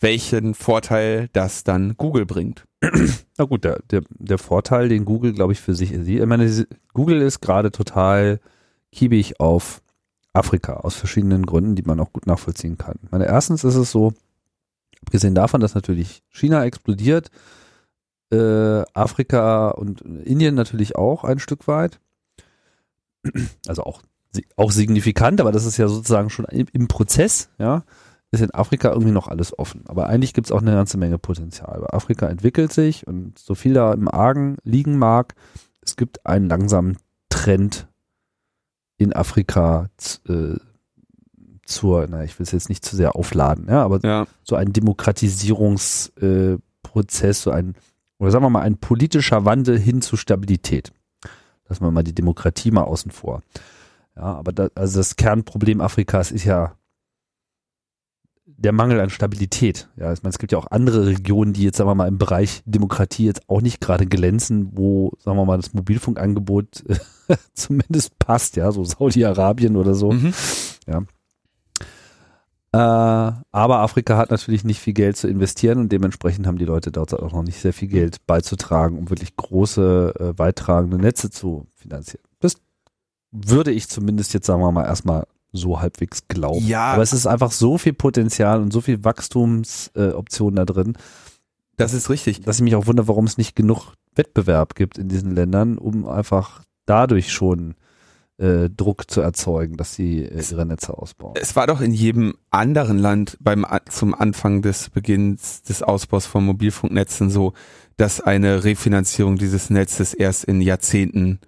welchen 0.00 0.54
Vorteil 0.54 1.28
das 1.32 1.64
dann 1.64 1.96
Google 1.96 2.26
bringt. 2.26 2.64
Na 3.38 3.44
gut, 3.44 3.64
der, 3.64 3.80
der, 3.90 4.02
der 4.10 4.38
Vorteil, 4.38 4.88
den 4.88 5.04
Google, 5.04 5.32
glaube 5.32 5.52
ich, 5.52 5.60
für 5.60 5.74
sich 5.74 5.90
sieht, 5.90 6.20
ich 6.20 6.26
meine, 6.26 6.66
Google 6.92 7.20
ist 7.22 7.40
gerade 7.40 7.70
total 7.70 8.40
kiebig 8.90 9.40
auf 9.40 9.82
Afrika 10.32 10.74
aus 10.74 10.96
verschiedenen 10.96 11.46
Gründen, 11.46 11.76
die 11.76 11.82
man 11.82 12.00
auch 12.00 12.12
gut 12.12 12.26
nachvollziehen 12.26 12.78
kann. 12.78 12.98
Ich 13.04 13.10
meine, 13.10 13.26
erstens 13.26 13.64
ist 13.64 13.76
es 13.76 13.90
so, 13.90 14.14
Abgesehen 15.02 15.34
davon, 15.34 15.60
dass 15.60 15.74
natürlich 15.74 16.22
China 16.30 16.64
explodiert, 16.64 17.30
äh, 18.30 18.82
Afrika 18.94 19.70
und 19.70 20.00
Indien 20.00 20.54
natürlich 20.54 20.96
auch 20.96 21.24
ein 21.24 21.38
Stück 21.38 21.66
weit. 21.68 22.00
Also 23.68 23.84
auch, 23.84 24.02
auch 24.56 24.72
signifikant, 24.72 25.40
aber 25.40 25.52
das 25.52 25.64
ist 25.64 25.76
ja 25.76 25.88
sozusagen 25.88 26.30
schon 26.30 26.46
im, 26.46 26.66
im 26.72 26.88
Prozess, 26.88 27.50
ja, 27.58 27.84
ist 28.30 28.40
in 28.40 28.54
Afrika 28.54 28.90
irgendwie 28.90 29.12
noch 29.12 29.28
alles 29.28 29.58
offen. 29.58 29.82
Aber 29.88 30.06
eigentlich 30.06 30.32
gibt 30.32 30.46
es 30.46 30.52
auch 30.52 30.62
eine 30.62 30.72
ganze 30.72 30.96
Menge 30.96 31.18
Potenzial. 31.18 31.76
Aber 31.76 31.92
Afrika 31.92 32.28
entwickelt 32.28 32.72
sich 32.72 33.06
und 33.06 33.38
so 33.38 33.54
viel 33.54 33.74
da 33.74 33.92
im 33.92 34.08
Argen 34.08 34.56
liegen 34.64 34.96
mag, 34.96 35.34
es 35.82 35.96
gibt 35.96 36.24
einen 36.24 36.48
langsamen 36.48 36.96
Trend 37.28 37.88
in 38.96 39.12
Afrika 39.12 39.90
äh, 40.28 40.56
zur, 41.64 42.06
na, 42.08 42.24
ich 42.24 42.38
will 42.38 42.44
es 42.44 42.52
jetzt 42.52 42.68
nicht 42.68 42.84
zu 42.84 42.96
sehr 42.96 43.16
aufladen, 43.16 43.66
ja, 43.68 43.84
aber 43.84 44.00
Ja. 44.02 44.26
so 44.44 44.56
ein 44.56 44.72
Demokratisierungsprozess, 44.72 46.20
äh, 46.20 47.42
so 47.42 47.50
ein, 47.50 47.74
oder 48.18 48.30
sagen 48.30 48.44
wir 48.44 48.50
mal, 48.50 48.62
ein 48.62 48.78
politischer 48.78 49.44
Wandel 49.44 49.78
hin 49.78 50.02
zu 50.02 50.16
Stabilität. 50.16 50.92
Lassen 51.68 51.84
wir 51.84 51.90
mal 51.90 52.02
die 52.02 52.14
Demokratie 52.14 52.70
mal 52.70 52.84
außen 52.84 53.10
vor. 53.10 53.42
Ja, 54.16 54.22
aber 54.22 54.52
da, 54.52 54.68
also 54.74 54.98
das 54.98 55.16
Kernproblem 55.16 55.80
Afrikas 55.80 56.30
ist 56.30 56.44
ja 56.44 56.76
der 58.44 58.72
Mangel 58.72 59.00
an 59.00 59.10
Stabilität. 59.10 59.88
Ja, 59.96 60.12
ich 60.12 60.22
meine, 60.22 60.30
es 60.30 60.38
gibt 60.38 60.52
ja 60.52 60.58
auch 60.58 60.70
andere 60.70 61.06
Regionen, 61.06 61.52
die 61.52 61.64
jetzt, 61.64 61.78
sagen 61.78 61.90
wir 61.90 61.94
mal, 61.94 62.08
im 62.08 62.18
Bereich 62.18 62.62
Demokratie 62.64 63.24
jetzt 63.24 63.48
auch 63.48 63.60
nicht 63.60 63.80
gerade 63.80 64.06
glänzen, 64.06 64.70
wo, 64.72 65.12
sagen 65.18 65.36
wir 65.36 65.44
mal, 65.44 65.56
das 65.56 65.74
Mobilfunkangebot 65.74 66.84
äh, 66.88 67.36
zumindest 67.54 68.18
passt, 68.18 68.56
ja, 68.56 68.70
so 68.70 68.84
Saudi-Arabien 68.84 69.76
oder 69.76 69.94
so. 69.94 70.12
Mhm. 70.12 70.32
Äh, 72.74 72.78
aber 72.78 73.80
Afrika 73.80 74.16
hat 74.16 74.30
natürlich 74.30 74.64
nicht 74.64 74.80
viel 74.80 74.94
Geld 74.94 75.18
zu 75.18 75.28
investieren 75.28 75.78
und 75.78 75.92
dementsprechend 75.92 76.46
haben 76.46 76.56
die 76.56 76.64
Leute 76.64 76.90
dort 76.90 77.12
auch 77.12 77.32
noch 77.32 77.42
nicht 77.42 77.60
sehr 77.60 77.74
viel 77.74 77.88
Geld 77.88 78.26
beizutragen, 78.26 78.98
um 78.98 79.10
wirklich 79.10 79.36
große, 79.36 80.14
äh, 80.18 80.38
weittragende 80.38 80.96
Netze 80.96 81.30
zu 81.30 81.66
finanzieren. 81.74 82.24
Würde 83.32 83.72
ich 83.72 83.88
zumindest 83.88 84.34
jetzt, 84.34 84.46
sagen 84.46 84.60
wir 84.60 84.72
mal, 84.72 84.84
erstmal 84.84 85.26
so 85.52 85.80
halbwegs 85.80 86.28
glauben. 86.28 86.66
Ja. 86.66 86.92
Aber 86.92 87.02
es 87.02 87.12
ist 87.12 87.26
einfach 87.26 87.52
so 87.52 87.78
viel 87.78 87.92
Potenzial 87.92 88.60
und 88.60 88.72
so 88.72 88.80
viel 88.80 89.04
Wachstumsoptionen 89.04 90.56
äh, 90.56 90.64
da 90.64 90.64
drin, 90.64 90.94
Das 91.76 91.92
ist 91.92 92.10
richtig. 92.10 92.42
dass 92.42 92.56
ich 92.56 92.62
mich 92.62 92.74
auch 92.74 92.86
wundere, 92.86 93.08
warum 93.08 93.26
es 93.26 93.38
nicht 93.38 93.54
genug 93.54 93.92
Wettbewerb 94.14 94.74
gibt 94.74 94.98
in 94.98 95.08
diesen 95.08 95.34
Ländern, 95.34 95.78
um 95.78 96.06
einfach 96.06 96.62
dadurch 96.86 97.32
schon 97.32 97.74
äh, 98.38 98.70
Druck 98.70 99.10
zu 99.10 99.20
erzeugen, 99.20 99.76
dass 99.76 99.94
sie 99.94 100.24
äh, 100.24 100.42
ihre 100.50 100.66
Netze 100.66 100.96
ausbauen. 100.96 101.34
Es 101.36 101.54
war 101.54 101.66
doch 101.66 101.80
in 101.80 101.92
jedem 101.92 102.34
anderen 102.50 102.98
Land 102.98 103.36
beim 103.40 103.66
zum 103.88 104.14
Anfang 104.14 104.62
des 104.62 104.90
Beginns 104.90 105.62
des 105.62 105.82
Ausbaus 105.82 106.26
von 106.26 106.44
Mobilfunknetzen 106.44 107.30
so, 107.30 107.52
dass 107.98 108.20
eine 108.20 108.64
Refinanzierung 108.64 109.36
dieses 109.36 109.68
Netzes 109.70 110.14
erst 110.14 110.44
in 110.44 110.60
Jahrzehnten 110.62 111.40
äh, 111.42 111.46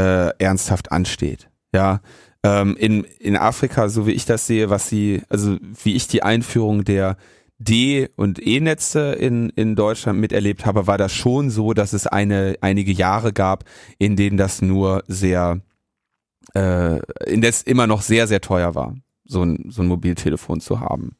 ernsthaft 0.00 0.92
ansteht. 0.92 1.48
Ja, 1.72 2.00
ähm, 2.42 2.76
in 2.76 3.04
in 3.04 3.36
Afrika, 3.36 3.88
so 3.88 4.06
wie 4.06 4.12
ich 4.12 4.24
das 4.24 4.46
sehe, 4.46 4.70
was 4.70 4.88
sie, 4.88 5.22
also 5.28 5.56
wie 5.82 5.94
ich 5.94 6.08
die 6.08 6.22
Einführung 6.22 6.84
der 6.84 7.16
D- 7.58 8.08
und 8.16 8.44
E-Netze 8.44 9.12
in, 9.12 9.50
in 9.50 9.74
Deutschland 9.74 10.20
miterlebt 10.20 10.64
habe, 10.64 10.86
war 10.86 10.96
das 10.96 11.12
schon 11.12 11.50
so, 11.50 11.72
dass 11.74 11.92
es 11.92 12.06
eine, 12.06 12.56
einige 12.60 12.92
Jahre 12.92 13.32
gab, 13.32 13.64
in 13.98 14.14
denen 14.14 14.36
das 14.36 14.62
nur 14.62 15.02
sehr, 15.08 15.60
äh, 16.54 17.00
in 17.26 17.40
das 17.40 17.62
immer 17.62 17.88
noch 17.88 18.02
sehr, 18.02 18.28
sehr 18.28 18.40
teuer 18.40 18.76
war, 18.76 18.94
so 19.24 19.42
ein, 19.42 19.66
so 19.70 19.82
ein 19.82 19.88
Mobiltelefon 19.88 20.60
zu 20.60 20.78
haben. 20.78 21.16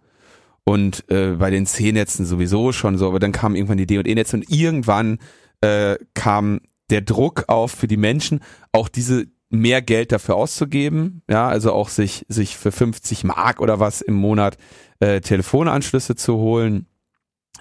Und 0.62 1.10
äh, 1.10 1.32
bei 1.32 1.50
den 1.50 1.66
C-Netzen 1.66 2.24
sowieso 2.24 2.72
schon 2.72 2.98
so, 2.98 3.08
aber 3.08 3.18
dann 3.18 3.32
kamen 3.32 3.56
irgendwann 3.56 3.78
die 3.78 3.86
D- 3.86 3.98
und 3.98 4.06
E-Netze 4.06 4.36
und 4.36 4.50
irgendwann 4.50 5.18
äh, 5.60 5.96
kam 6.14 6.60
der 6.90 7.02
Druck 7.02 7.44
auf 7.48 7.72
für 7.72 7.88
die 7.88 7.96
Menschen, 7.96 8.40
auch 8.72 8.88
diese 8.88 9.26
mehr 9.50 9.80
Geld 9.82 10.12
dafür 10.12 10.36
auszugeben, 10.36 11.22
ja, 11.28 11.48
also 11.48 11.72
auch 11.72 11.88
sich, 11.88 12.26
sich 12.28 12.56
für 12.56 12.72
50 12.72 13.24
Mark 13.24 13.60
oder 13.60 13.80
was 13.80 14.00
im 14.00 14.14
Monat 14.14 14.58
äh, 15.00 15.20
Telefonanschlüsse 15.20 16.16
zu 16.16 16.36
holen. 16.36 16.86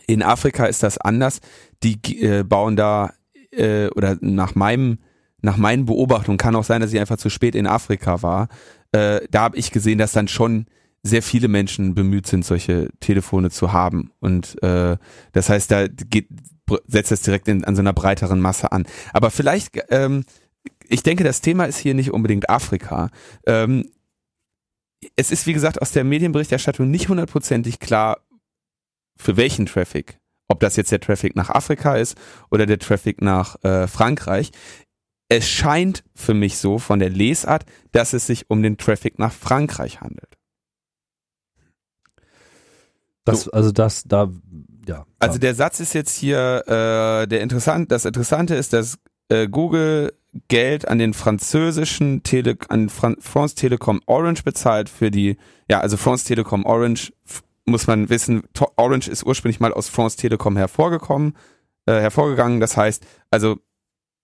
In 0.05 0.23
Afrika 0.23 0.65
ist 0.65 0.83
das 0.83 0.97
anders. 0.97 1.39
Die 1.83 1.97
äh, 2.21 2.43
bauen 2.43 2.75
da 2.75 3.13
äh, 3.51 3.87
oder 3.89 4.17
nach 4.21 4.55
meinem 4.55 4.99
nach 5.41 5.57
meinen 5.57 5.85
Beobachtungen 5.85 6.39
kann 6.39 6.55
auch 6.55 6.63
sein, 6.63 6.81
dass 6.81 6.91
ich 6.91 6.99
einfach 6.99 7.17
zu 7.17 7.29
spät 7.29 7.53
in 7.53 7.67
Afrika 7.67 8.23
war. 8.23 8.49
Äh, 8.91 9.21
da 9.29 9.41
habe 9.41 9.57
ich 9.57 9.71
gesehen, 9.71 9.99
dass 9.99 10.11
dann 10.11 10.27
schon 10.27 10.65
sehr 11.03 11.21
viele 11.21 11.47
Menschen 11.47 11.93
bemüht 11.93 12.27
sind, 12.27 12.43
solche 12.43 12.89
Telefone 12.99 13.51
zu 13.51 13.71
haben. 13.71 14.11
Und 14.19 14.61
äh, 14.63 14.97
das 15.31 15.49
heißt, 15.49 15.71
da 15.71 15.87
geht, 15.87 16.27
setzt 16.85 17.11
es 17.11 17.21
direkt 17.21 17.47
in, 17.47 17.63
an 17.63 17.75
so 17.75 17.81
einer 17.81 17.93
breiteren 17.93 18.39
Masse 18.39 18.71
an. 18.71 18.85
Aber 19.13 19.31
vielleicht, 19.31 19.79
ähm, 19.89 20.23
ich 20.87 21.03
denke, 21.03 21.23
das 21.23 21.41
Thema 21.41 21.65
ist 21.65 21.77
hier 21.77 21.93
nicht 21.93 22.11
unbedingt 22.11 22.49
Afrika. 22.49 23.09
Ähm, 23.45 23.91
es 25.15 25.31
ist, 25.31 25.45
wie 25.45 25.53
gesagt, 25.53 25.81
aus 25.81 25.91
der 25.91 26.03
Medienberichterstattung 26.03 26.89
nicht 26.89 27.09
hundertprozentig 27.09 27.79
klar, 27.79 28.19
für 29.17 29.37
welchen 29.37 29.65
Traffic. 29.65 30.19
Ob 30.47 30.59
das 30.59 30.75
jetzt 30.75 30.91
der 30.91 31.01
Traffic 31.01 31.35
nach 31.35 31.49
Afrika 31.49 31.95
ist 31.95 32.17
oder 32.49 32.65
der 32.65 32.79
Traffic 32.79 33.21
nach 33.21 33.61
äh, 33.63 33.87
Frankreich. 33.87 34.51
Es 35.29 35.47
scheint 35.49 36.05
für 36.15 36.33
mich 36.33 36.57
so 36.57 36.79
von 36.79 36.99
der 36.99 37.09
Lesart, 37.09 37.65
dass 37.91 38.13
es 38.13 38.27
sich 38.27 38.49
um 38.49 38.63
den 38.63 38.77
Traffic 38.77 39.19
nach 39.19 39.33
Frankreich 39.33 39.99
handelt. 39.99 40.37
Das, 43.25 43.49
also 43.49 43.73
das, 43.73 44.03
da, 44.05 44.31
ja. 44.87 45.05
Also 45.19 45.37
der 45.37 45.55
Satz 45.55 45.79
ist 45.79 45.93
jetzt 45.93 46.15
hier, 46.15 46.63
äh, 46.67 47.27
der 47.27 47.41
interessant, 47.41 47.91
das 47.91 48.05
Interessante 48.05 48.55
ist, 48.55 48.73
dass 48.73 48.97
äh, 49.29 49.47
Google 49.47 50.13
Geld 50.47 50.87
an 50.87 50.99
den 50.99 51.13
französischen 51.13 52.23
Tele, 52.23 52.57
an 52.69 52.89
Fran 52.89 53.17
France 53.19 53.55
Telekom 53.55 54.01
Orange 54.05 54.43
bezahlt 54.43 54.89
für 54.89 55.11
die, 55.11 55.37
ja, 55.69 55.79
also 55.79 55.97
France 55.97 56.25
Telekom 56.25 56.65
Orange 56.65 57.11
muss 57.65 57.85
man 57.85 58.09
wissen, 58.09 58.43
Orange 58.77 59.09
ist 59.09 59.25
ursprünglich 59.25 59.59
mal 59.59 59.73
aus 59.73 59.89
France 59.89 60.17
Telekom 60.17 60.55
hervorgekommen, 60.55 61.35
äh, 61.85 61.99
hervorgegangen. 61.99 62.59
Das 62.59 62.77
heißt, 62.77 63.05
also 63.29 63.57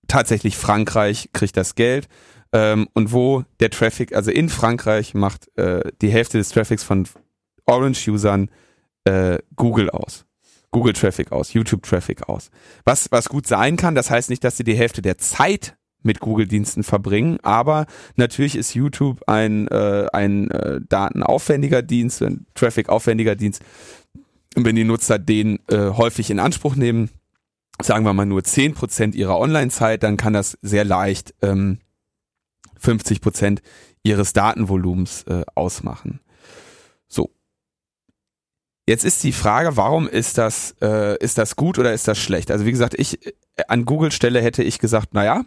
tatsächlich 0.08 0.56
Frankreich 0.56 1.30
kriegt 1.34 1.58
das 1.58 1.76
Geld. 1.76 2.08
Ähm, 2.54 2.88
und 2.94 3.12
wo 3.12 3.44
der 3.60 3.70
Traffic, 3.70 4.16
also 4.16 4.32
in 4.32 4.48
Frankreich 4.48 5.14
macht 5.14 5.50
äh, 5.58 5.92
die 6.02 6.10
Hälfte 6.10 6.38
des 6.38 6.50
Traffics 6.50 6.84
von 6.84 7.08
Orange-Usern 7.66 8.50
äh, 9.06 9.40
Google 9.56 9.90
aus. 9.90 10.26
Google 10.74 10.94
Traffic 10.94 11.32
aus, 11.32 11.54
YouTube 11.54 11.84
Traffic 11.84 12.28
aus. 12.28 12.50
Was, 12.84 13.10
was 13.12 13.30
gut 13.30 13.48
sein 13.48 13.78
kann, 13.78 13.96
das 13.96 14.10
heißt 14.10 14.30
nicht, 14.30 14.44
dass 14.44 14.58
sie 14.58 14.66
die 14.66 14.76
Hälfte 14.76 15.02
der 15.02 15.18
Zeit 15.18 15.78
mit 16.02 16.20
Google-Diensten 16.20 16.84
verbringen, 16.84 17.38
aber 17.44 17.86
natürlich 18.18 18.58
ist 18.58 18.74
YouTube 18.74 19.22
ein, 19.28 19.70
äh, 19.70 20.08
ein 20.12 20.52
äh, 20.52 20.82
datenaufwendiger 20.90 21.82
Dienst, 21.82 22.22
ein 22.22 22.46
Traffic-aufwendiger 22.56 23.38
Dienst. 23.38 23.62
Und 24.56 24.66
wenn 24.66 24.76
die 24.76 24.84
Nutzer 24.84 25.18
den 25.18 25.60
äh, 25.70 25.92
häufig 25.92 26.30
in 26.30 26.40
Anspruch 26.40 26.76
nehmen, 26.76 27.10
sagen 27.82 28.04
wir 28.04 28.14
mal 28.14 28.26
nur 28.26 28.42
10% 28.42 29.16
ihrer 29.16 29.40
Online-Zeit, 29.40 30.04
dann 30.04 30.18
kann 30.18 30.34
das 30.34 30.58
sehr 30.62 30.84
leicht 30.84 31.34
ähm, 31.42 31.80
50% 32.82 33.60
ihres 34.04 34.34
Datenvolumens 34.34 35.24
äh, 35.24 35.44
ausmachen. 35.56 36.20
So. 37.08 37.30
Jetzt 38.86 39.06
ist 39.06 39.24
die 39.24 39.32
Frage, 39.32 39.78
warum 39.78 40.10
ist 40.10 40.38
das, 40.38 40.76
äh, 40.82 41.18
ist 41.20 41.38
das 41.38 41.56
gut 41.56 41.80
oder 41.80 41.94
ist 41.94 42.08
das 42.08 42.20
schlecht? 42.20 42.52
Also 42.52 42.66
wie 42.66 42.72
gesagt, 42.72 42.96
ich 42.98 43.26
äh, 43.26 43.32
an 43.68 43.86
Google 43.86 44.12
Stelle 44.12 44.42
hätte 44.42 44.64
ich 44.64 44.80
gesagt, 44.80 45.14
naja, 45.14 45.44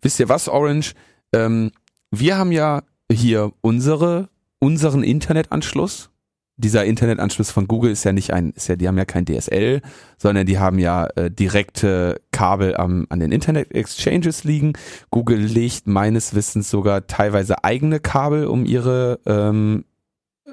wisst 0.00 0.20
ihr 0.20 0.28
was, 0.28 0.48
Orange? 0.48 0.94
Ähm, 1.32 1.72
wir 2.10 2.38
haben 2.38 2.52
ja 2.52 2.82
hier 3.10 3.52
unsere, 3.62 4.28
unseren 4.60 5.02
Internetanschluss. 5.02 6.10
Dieser 6.56 6.84
Internetanschluss 6.84 7.50
von 7.50 7.68
Google 7.68 7.92
ist 7.92 8.04
ja 8.04 8.12
nicht 8.12 8.32
ein, 8.32 8.50
ist 8.50 8.68
ja, 8.68 8.76
die 8.76 8.88
haben 8.88 8.98
ja 8.98 9.04
kein 9.04 9.24
DSL, 9.24 9.80
sondern 10.16 10.46
die 10.46 10.58
haben 10.58 10.78
ja 10.78 11.06
äh, 11.14 11.30
direkte 11.30 12.20
Kabel 12.32 12.76
am, 12.76 13.06
an 13.10 13.20
den 13.20 13.32
Internet 13.32 13.72
Exchanges 13.72 14.44
liegen. 14.44 14.72
Google 15.10 15.38
legt 15.38 15.86
meines 15.86 16.34
Wissens 16.34 16.70
sogar 16.70 17.06
teilweise 17.06 17.64
eigene 17.64 18.00
Kabel, 18.00 18.46
um 18.46 18.64
ihre 18.64 19.20
ähm, 19.26 19.84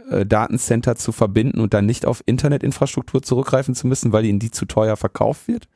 äh, 0.09 0.25
Datencenter 0.25 0.95
zu 0.95 1.11
verbinden 1.11 1.59
und 1.59 1.73
dann 1.73 1.85
nicht 1.85 2.05
auf 2.05 2.21
Internetinfrastruktur 2.25 3.21
zurückgreifen 3.21 3.75
zu 3.75 3.87
müssen, 3.87 4.11
weil 4.11 4.25
ihnen 4.25 4.39
die 4.39 4.51
zu 4.51 4.65
teuer 4.65 4.97
verkauft 4.97 5.47
wird. 5.47 5.67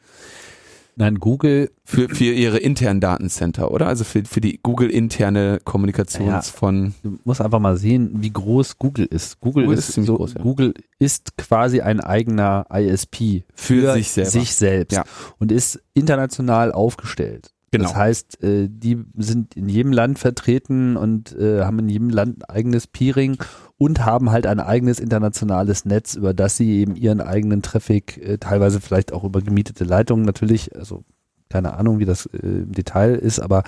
Nein, 0.95 1.15
Google, 1.15 1.71
Für, 1.86 2.09
für 2.09 2.25
ihre 2.25 2.57
internen 2.57 3.00
Datencenter, 3.00 3.71
oder? 3.71 3.88
Also 3.88 4.03
für, 4.03 4.25
für 4.25 4.41
die 4.41 4.59
Google-interne 4.62 5.59
Kommunikations 5.63 6.27
Ja. 6.48 6.53
von. 6.53 6.93
du 7.03 7.17
musst 7.24 7.39
einfach 7.39 7.59
mal 7.59 7.77
sehen, 7.77 8.15
wie 8.15 8.31
groß 8.33 8.77
Google 8.79 9.05
ist. 9.05 9.39
Google, 9.39 9.63
Google 9.63 9.77
ist, 9.77 9.88
ist 9.88 9.93
ziemlich 9.93 10.07
so, 10.07 10.17
groß, 10.17 10.33
ja. 10.33 10.41
Google 10.41 10.74
ist 11.00 11.38
quasi 11.38 11.79
ein 11.79 12.01
eigener 12.01 12.65
ISP 12.74 13.45
für, 13.55 13.81
Für 13.83 13.93
sich 13.93 14.09
sich 14.12 14.55
selbst 14.55 14.93
Ja. 14.93 15.05
und 15.38 15.53
ist 15.53 15.79
international 15.93 16.74
aufgestellt. 16.74 17.51
Genau. 17.71 17.86
Das 17.86 17.95
heißt, 17.95 18.43
äh, 18.43 18.67
die 18.69 18.98
sind 19.15 19.55
in 19.55 19.69
jedem 19.69 19.93
Land 19.93 20.19
vertreten 20.19 20.98
und 20.98 21.33
äh, 21.38 21.62
haben 21.63 21.79
in 21.79 21.88
jedem 21.88 22.09
Land 22.09 22.39
ein 22.50 22.55
eigenes 22.55 22.88
Peering 22.88 23.38
und 23.79 24.05
haben 24.05 24.29
halt 24.29 24.45
ein 24.45 24.59
eigenes 24.59 25.00
internationales 25.00 25.86
Netz, 25.86 26.15
über 26.15 26.33
das 26.33 26.57
sie 26.57 26.79
eben 26.79 26.98
ihren 26.98 27.21
eigenen 27.21 27.62
Traffic, 27.62 28.17
äh, 28.17 28.38
teilweise 28.38 28.81
vielleicht 28.81 29.13
auch 29.13 29.24
über 29.24 29.41
gemietete 29.41 29.86
Leitungen 29.86 30.25
natürlich, 30.25 30.75
also 30.75 31.05
keine 31.48 31.74
Ahnung, 31.74 31.98
wie 31.98 32.05
das 32.05 32.27
äh, 32.27 32.38
im 32.39 32.74
Detail 32.74 33.15
ist, 33.15 33.39
aber 33.39 33.63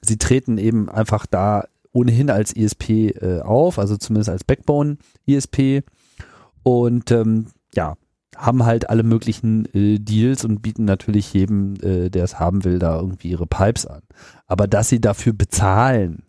sie 0.00 0.16
treten 0.16 0.56
eben 0.56 0.88
einfach 0.88 1.26
da 1.26 1.64
ohnehin 1.92 2.30
als 2.30 2.56
ISP 2.56 3.10
äh, 3.10 3.42
auf, 3.42 3.78
also 3.78 3.98
zumindest 3.98 4.30
als 4.30 4.44
Backbone 4.44 4.96
ISP 5.26 5.82
und 6.62 7.10
ähm, 7.10 7.48
ja, 7.74 7.96
haben 8.36 8.64
halt 8.64 8.88
alle 8.88 9.02
möglichen 9.02 9.66
äh, 9.74 9.98
Deals 9.98 10.42
und 10.42 10.62
bieten 10.62 10.86
natürlich 10.86 11.34
jedem, 11.34 11.74
äh, 11.82 12.08
der 12.08 12.24
es 12.24 12.40
haben 12.40 12.64
will, 12.64 12.78
da 12.78 12.98
irgendwie 12.98 13.28
ihre 13.28 13.46
Pipes 13.46 13.84
an. 13.84 14.00
Aber 14.46 14.66
dass 14.66 14.88
sie 14.88 15.02
dafür 15.02 15.34
bezahlen, 15.34 16.22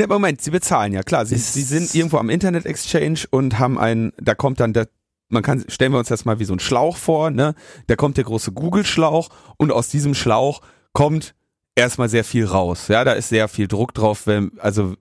Ja, 0.00 0.06
Moment, 0.06 0.40
sie 0.40 0.50
bezahlen 0.50 0.92
ja, 0.92 1.02
klar. 1.02 1.26
Sie, 1.26 1.36
sie 1.36 1.62
sind 1.62 1.94
irgendwo 1.94 2.18
am 2.18 2.30
Internet 2.30 2.66
Exchange 2.66 3.24
und 3.30 3.58
haben 3.58 3.78
ein, 3.78 4.12
da 4.20 4.34
kommt 4.34 4.60
dann 4.60 4.72
der, 4.72 4.88
man 5.28 5.42
kann, 5.42 5.64
stellen 5.68 5.92
wir 5.92 5.98
uns 5.98 6.08
das 6.08 6.24
mal 6.24 6.38
wie 6.38 6.44
so 6.44 6.52
ein 6.52 6.60
Schlauch 6.60 6.96
vor, 6.96 7.30
ne? 7.30 7.54
Da 7.88 7.96
kommt 7.96 8.16
der 8.16 8.24
große 8.24 8.52
Google-Schlauch 8.52 9.28
und 9.56 9.72
aus 9.72 9.88
diesem 9.88 10.14
Schlauch 10.14 10.60
kommt 10.92 11.34
erstmal 11.74 12.08
sehr 12.08 12.24
viel 12.24 12.44
raus. 12.44 12.86
Ja, 12.88 13.04
da 13.04 13.12
ist 13.12 13.28
sehr 13.28 13.48
viel 13.48 13.66
Druck 13.66 13.92
drauf, 13.92 14.26
wenn, 14.26 14.52
also 14.58 14.94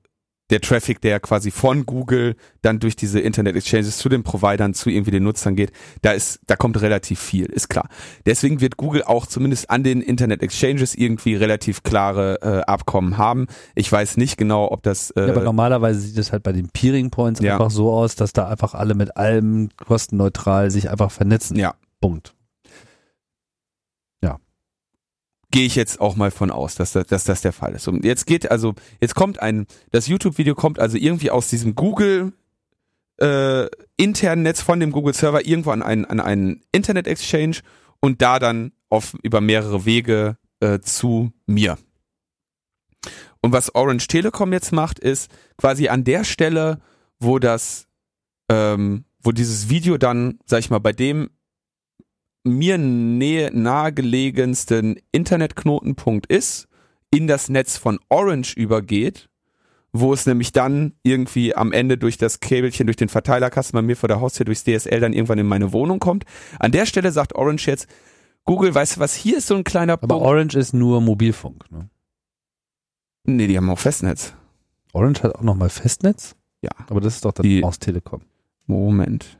der 0.49 0.61
Traffic, 0.61 1.01
der 1.01 1.19
quasi 1.19 1.51
von 1.51 1.85
Google 1.85 2.35
dann 2.61 2.79
durch 2.79 2.95
diese 2.95 3.19
Internet 3.19 3.55
Exchanges 3.55 3.97
zu 3.97 4.09
den 4.09 4.23
Providern, 4.23 4.73
zu 4.73 4.89
irgendwie 4.89 5.11
den 5.11 5.23
Nutzern 5.23 5.55
geht, 5.55 5.71
da 6.01 6.11
ist, 6.11 6.39
da 6.47 6.55
kommt 6.55 6.81
relativ 6.81 7.19
viel, 7.19 7.45
ist 7.47 7.67
klar. 7.69 7.89
Deswegen 8.25 8.61
wird 8.61 8.77
Google 8.77 9.03
auch 9.03 9.25
zumindest 9.25 9.69
an 9.69 9.83
den 9.83 10.01
Internet 10.01 10.41
Exchanges 10.41 10.95
irgendwie 10.95 11.35
relativ 11.35 11.83
klare 11.83 12.39
äh, 12.41 12.61
Abkommen 12.61 13.17
haben. 13.17 13.47
Ich 13.75 13.91
weiß 13.91 14.17
nicht 14.17 14.37
genau, 14.37 14.71
ob 14.71 14.83
das 14.83 15.11
äh, 15.11 15.27
Ja, 15.27 15.31
aber 15.33 15.43
normalerweise 15.43 15.99
sieht 15.99 16.17
es 16.17 16.31
halt 16.31 16.43
bei 16.43 16.53
den 16.53 16.69
Peering 16.69 17.09
Points 17.09 17.41
Ja. 17.41 17.53
einfach 17.53 17.71
so 17.71 17.91
aus, 17.91 18.15
dass 18.15 18.31
da 18.33 18.47
einfach 18.47 18.73
alle 18.73 18.95
mit 18.95 19.17
allem 19.17 19.69
kostenneutral 19.75 20.71
sich 20.71 20.89
einfach 20.89 21.11
vernetzen. 21.11 21.57
ja, 21.57 21.73
Punkt. 21.99 22.33
Gehe 25.51 25.65
ich 25.65 25.75
jetzt 25.75 26.01
auch 26.01 26.15
mal 26.15 26.31
von 26.31 26.51
aus, 26.51 26.75
dass, 26.75 26.91
das- 26.91 27.07
dass 27.07 27.23
das 27.23 27.41
der 27.41 27.53
Fall 27.53 27.73
ist. 27.75 27.87
Und 27.87 28.03
jetzt 28.03 28.25
geht 28.25 28.49
also, 28.51 28.75
jetzt 29.01 29.15
kommt 29.15 29.41
ein, 29.41 29.65
das 29.91 30.07
YouTube-Video 30.07 30.55
kommt 30.55 30.79
also 30.79 30.97
irgendwie 30.97 31.31
aus 31.31 31.49
diesem 31.49 31.75
Google 31.75 32.33
äh, 33.19 33.67
internen 33.97 34.43
Netz 34.43 34.61
von 34.61 34.79
dem 34.79 34.91
Google-Server 34.91 35.45
irgendwo 35.45 35.71
an 35.71 35.81
einen, 35.81 36.05
an 36.05 36.19
einen 36.19 36.61
Internet-Exchange 36.71 37.57
und 37.99 38.21
da 38.21 38.39
dann 38.39 38.73
auf 38.89 39.15
über 39.23 39.41
mehrere 39.41 39.85
Wege 39.85 40.37
äh, 40.59 40.79
zu 40.79 41.31
mir. 41.45 41.77
Und 43.41 43.53
was 43.53 43.73
Orange 43.73 44.07
Telekom 44.07 44.51
jetzt 44.53 44.71
macht, 44.71 44.99
ist 44.99 45.31
quasi 45.57 45.87
an 45.87 46.03
der 46.03 46.23
Stelle, 46.23 46.79
wo 47.19 47.39
das, 47.39 47.87
ähm, 48.51 49.05
wo 49.21 49.31
dieses 49.31 49.69
Video 49.69 49.97
dann, 49.97 50.39
sag 50.45 50.59
ich 50.59 50.69
mal, 50.69 50.79
bei 50.79 50.91
dem 50.93 51.29
mir 52.49 52.77
nähe, 52.77 53.51
nahegelegensten 53.53 54.99
Internetknotenpunkt 55.11 56.27
ist, 56.27 56.67
in 57.11 57.27
das 57.27 57.49
Netz 57.49 57.77
von 57.77 57.99
Orange 58.09 58.53
übergeht, 58.55 59.29
wo 59.93 60.13
es 60.13 60.25
nämlich 60.25 60.51
dann 60.51 60.93
irgendwie 61.03 61.55
am 61.55 61.71
Ende 61.71 61.97
durch 61.97 62.17
das 62.17 62.39
Käbelchen, 62.39 62.85
durch 62.87 62.97
den 62.97 63.09
Verteilerkasten 63.09 63.77
bei 63.77 63.81
mir 63.81 63.95
vor 63.95 64.09
der 64.09 64.19
Haustür, 64.19 64.45
durchs 64.45 64.63
DSL 64.65 64.99
dann 64.99 65.13
irgendwann 65.13 65.39
in 65.39 65.47
meine 65.47 65.71
Wohnung 65.73 65.99
kommt. 65.99 66.25
An 66.59 66.71
der 66.71 66.85
Stelle 66.85 67.11
sagt 67.11 67.35
Orange 67.35 67.67
jetzt, 67.67 67.87
Google, 68.43 68.73
weißt 68.75 68.97
du 68.97 68.99
was, 68.99 69.15
hier 69.15 69.37
ist 69.37 69.47
so 69.47 69.55
ein 69.55 69.63
kleiner 69.63 69.93
Aber 69.93 70.07
Punkt. 70.07 70.25
Orange 70.25 70.55
ist 70.55 70.73
nur 70.73 71.01
Mobilfunk. 71.01 71.69
Ne? 71.71 71.89
Nee, 73.25 73.47
die 73.47 73.57
haben 73.57 73.69
auch 73.69 73.79
Festnetz. 73.79 74.33
Orange 74.93 75.23
hat 75.23 75.35
auch 75.35 75.41
nochmal 75.41 75.69
Festnetz, 75.69 76.35
Ja, 76.61 76.71
aber 76.89 77.01
das 77.01 77.15
ist 77.15 77.25
doch 77.25 77.33
dann 77.33 77.43
Die- 77.43 77.63
aus 77.63 77.79
Telekom. 77.79 78.21
Moment. 78.65 79.37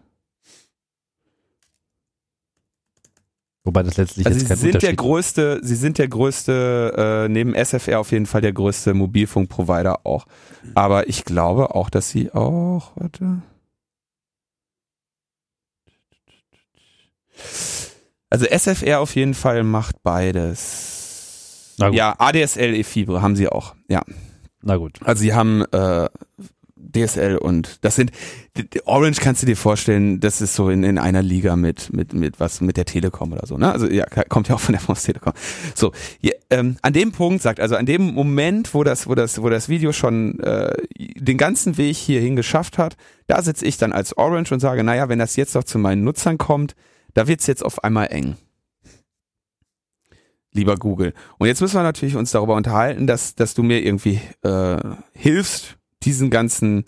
Wobei 3.67 3.83
das 3.83 3.97
letztlich 3.97 4.25
Also 4.25 4.39
jetzt 4.39 4.47
sie 4.47 4.53
kein 4.53 4.71
sind 4.71 4.81
der 4.81 4.95
größte, 4.95 5.59
sie 5.61 5.75
sind 5.75 5.97
der 5.97 6.07
größte, 6.07 7.25
äh, 7.25 7.29
neben 7.29 7.53
SFR 7.53 7.99
auf 7.99 8.13
jeden 8.13 8.25
Fall 8.25 8.39
der 8.39 8.53
größte 8.53 8.93
Mobilfunkprovider 8.93 10.05
auch. 10.05 10.25
Aber 10.73 11.09
ich 11.09 11.25
glaube 11.25 11.75
auch, 11.75 11.89
dass 11.89 12.09
sie 12.09 12.31
auch, 12.31 12.93
warte. 12.95 13.41
Also 18.29 18.45
SFR 18.45 19.01
auf 19.01 19.13
jeden 19.17 19.33
Fall 19.33 19.63
macht 19.63 20.01
beides. 20.01 21.75
Ja, 21.91 22.15
ADSL 22.17 22.73
E-Fibre 22.73 23.21
haben 23.21 23.35
sie 23.35 23.49
auch. 23.49 23.75
Ja, 23.89 24.01
Na 24.61 24.77
gut. 24.77 24.97
also 25.03 25.19
sie 25.19 25.33
haben 25.33 25.65
äh, 25.73 26.07
DSL 26.91 27.37
und 27.37 27.83
das 27.83 27.95
sind 27.95 28.11
Orange 28.85 29.19
kannst 29.21 29.41
du 29.43 29.45
dir 29.45 29.57
vorstellen, 29.57 30.19
das 30.19 30.41
ist 30.41 30.55
so 30.55 30.69
in, 30.69 30.83
in 30.83 30.97
einer 30.97 31.21
Liga 31.21 31.55
mit 31.55 31.93
mit 31.93 32.13
mit 32.13 32.39
was 32.39 32.61
mit 32.61 32.77
der 32.77 32.85
Telekom 32.85 33.33
oder 33.33 33.45
so, 33.45 33.57
ne? 33.57 33.71
Also 33.71 33.87
ja, 33.87 34.05
kommt 34.29 34.47
ja 34.47 34.55
auch 34.55 34.59
von 34.59 34.73
der 34.73 34.81
Fonds 34.81 35.03
Telekom. 35.03 35.33
So, 35.75 35.91
ja, 36.21 36.31
ähm, 36.49 36.77
an 36.81 36.93
dem 36.93 37.11
Punkt 37.11 37.41
sagt, 37.41 37.59
also 37.59 37.75
an 37.75 37.85
dem 37.85 38.13
Moment, 38.13 38.73
wo 38.73 38.83
das 38.83 39.07
wo 39.07 39.15
das 39.15 39.41
wo 39.41 39.49
das 39.49 39.69
Video 39.69 39.91
schon 39.91 40.39
äh, 40.39 40.73
den 40.97 41.37
ganzen 41.37 41.77
Weg 41.77 41.95
hierhin 41.95 42.35
geschafft 42.35 42.77
hat, 42.77 42.97
da 43.27 43.41
sitze 43.41 43.65
ich 43.65 43.77
dann 43.77 43.93
als 43.93 44.17
Orange 44.17 44.53
und 44.53 44.59
sage, 44.59 44.83
naja, 44.83 45.09
wenn 45.09 45.19
das 45.19 45.35
jetzt 45.35 45.55
noch 45.55 45.63
zu 45.63 45.77
meinen 45.77 46.03
Nutzern 46.03 46.37
kommt, 46.37 46.75
da 47.13 47.27
wird's 47.27 47.47
jetzt 47.47 47.63
auf 47.63 47.83
einmal 47.83 48.07
eng. 48.11 48.37
Lieber 50.53 50.75
Google. 50.75 51.13
Und 51.37 51.47
jetzt 51.47 51.61
müssen 51.61 51.75
wir 51.75 51.83
natürlich 51.83 52.15
uns 52.15 52.31
darüber 52.31 52.55
unterhalten, 52.55 53.05
dass, 53.05 53.35
dass 53.35 53.53
du 53.53 53.63
mir 53.63 53.83
irgendwie 53.83 54.19
äh, 54.43 54.77
hilfst, 55.13 55.76
diesen 56.07 56.29
ganzen 56.29 56.85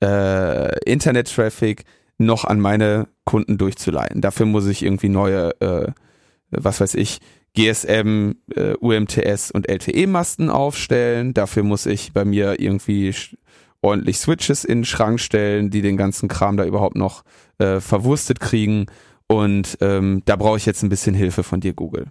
äh, 0.00 0.78
Internet-Traffic 0.88 1.84
noch 2.18 2.44
an 2.44 2.60
meine 2.60 3.08
Kunden 3.24 3.58
durchzuleiten. 3.58 4.20
Dafür 4.20 4.46
muss 4.46 4.66
ich 4.66 4.84
irgendwie 4.84 5.08
neue, 5.08 5.60
äh, 5.60 5.90
was 6.50 6.80
weiß 6.80 6.94
ich, 6.94 7.18
GSM, 7.54 8.36
äh, 8.54 8.74
UMTS 8.74 9.50
und 9.50 9.68
LTE-Masten 9.68 10.50
aufstellen. 10.50 11.34
Dafür 11.34 11.64
muss 11.64 11.86
ich 11.86 12.12
bei 12.12 12.24
mir 12.24 12.60
irgendwie 12.60 13.12
ordentlich 13.82 14.18
Switches 14.18 14.64
in 14.64 14.78
den 14.78 14.84
Schrank 14.84 15.20
stellen, 15.20 15.70
die 15.70 15.82
den 15.82 15.96
ganzen 15.96 16.28
Kram 16.28 16.56
da 16.56 16.64
überhaupt 16.64 16.96
noch 16.96 17.24
äh, 17.58 17.80
verwurstet 17.80 18.38
kriegen. 18.38 18.86
Und 19.26 19.78
ähm, 19.80 20.22
da 20.26 20.36
brauche 20.36 20.58
ich 20.58 20.66
jetzt 20.66 20.82
ein 20.84 20.88
bisschen 20.88 21.14
Hilfe 21.14 21.42
von 21.42 21.60
dir, 21.60 21.72
Google. 21.72 22.06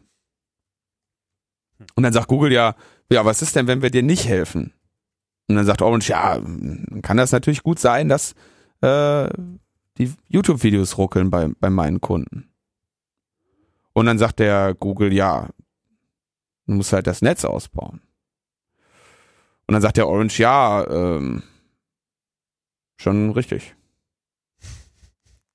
Und 1.96 2.04
dann 2.04 2.14
sagt 2.14 2.28
Google 2.28 2.52
ja, 2.52 2.76
ja, 3.10 3.24
was 3.24 3.42
ist 3.42 3.56
denn, 3.56 3.68
wenn 3.68 3.82
wir 3.82 3.92
dir 3.92 4.04
nicht 4.04 4.28
helfen? 4.28 4.74
Und 5.48 5.56
dann 5.56 5.66
sagt 5.66 5.82
Orange, 5.82 6.10
ja, 6.10 6.40
kann 7.02 7.18
das 7.18 7.32
natürlich 7.32 7.64
gut 7.64 7.80
sein, 7.80 8.10
dass 8.10 8.34
äh, 8.82 9.30
die 9.98 10.14
YouTube-Videos 10.28 10.98
ruckeln 10.98 11.30
bei, 11.30 11.50
bei 11.60 11.70
meinen 11.70 12.02
Kunden. 12.02 12.50
Und 13.94 14.06
dann 14.06 14.18
sagt 14.18 14.40
der 14.40 14.74
Google, 14.74 15.14
ja, 15.14 15.50
du 16.66 16.74
musst 16.74 16.94
halt 16.94 17.08
das 17.08 17.22
Netz 17.22 17.46
ausbauen. 17.46 18.02
Und 19.68 19.74
dann 19.74 19.82
sagt 19.82 19.98
der 19.98 20.08
Orange, 20.08 20.40
ja, 20.40 20.86
ähm, 20.88 21.44
schon 22.98 23.32
richtig. 23.32 23.76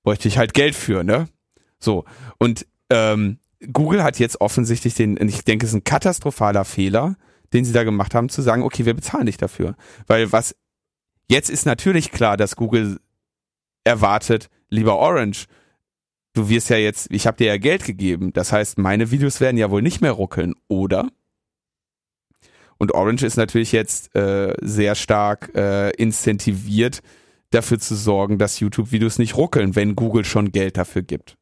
Bräuchte 0.02 0.28
ich 0.28 0.38
halt 0.38 0.54
Geld 0.54 0.74
für, 0.74 1.02
ne? 1.02 1.28
So. 1.78 2.04
Und 2.38 2.66
ähm, 2.90 3.38
Google 3.72 4.02
hat 4.02 4.18
jetzt 4.18 4.40
offensichtlich 4.40 4.94
den, 4.94 5.16
ich 5.16 5.44
denke, 5.44 5.66
es 5.66 5.72
ist 5.72 5.76
ein 5.76 5.84
katastrophaler 5.84 6.64
Fehler, 6.64 7.16
den 7.52 7.64
sie 7.64 7.72
da 7.72 7.84
gemacht 7.84 8.14
haben, 8.14 8.28
zu 8.28 8.42
sagen, 8.42 8.62
okay, 8.62 8.84
wir 8.84 8.94
bezahlen 8.94 9.26
dich 9.26 9.36
dafür. 9.36 9.74
Weil 10.06 10.32
was 10.32 10.54
jetzt 11.30 11.50
ist 11.50 11.66
natürlich 11.66 12.10
klar, 12.10 12.36
dass 12.36 12.56
Google 12.56 13.00
erwartet, 13.84 14.50
lieber 14.68 14.98
Orange, 14.98 15.46
du 16.34 16.48
wirst 16.48 16.70
ja 16.70 16.76
jetzt, 16.76 17.08
ich 17.10 17.26
habe 17.26 17.36
dir 17.36 17.46
ja 17.46 17.56
Geld 17.56 17.84
gegeben, 17.84 18.32
das 18.32 18.52
heißt, 18.52 18.78
meine 18.78 19.10
Videos 19.10 19.40
werden 19.40 19.56
ja 19.56 19.70
wohl 19.70 19.82
nicht 19.82 20.00
mehr 20.00 20.12
ruckeln, 20.12 20.54
oder? 20.68 21.08
Und 22.78 22.92
Orange 22.94 23.24
ist 23.24 23.36
natürlich 23.36 23.72
jetzt 23.72 24.14
äh, 24.14 24.54
sehr 24.60 24.94
stark 24.94 25.50
äh, 25.54 25.90
incentiviert, 25.90 27.00
dafür 27.50 27.78
zu 27.78 27.94
sorgen, 27.94 28.38
dass 28.38 28.60
YouTube-Videos 28.60 29.18
nicht 29.18 29.36
ruckeln, 29.36 29.74
wenn 29.74 29.96
Google 29.96 30.24
schon 30.24 30.52
Geld 30.52 30.76
dafür 30.76 31.02
gibt. 31.02 31.37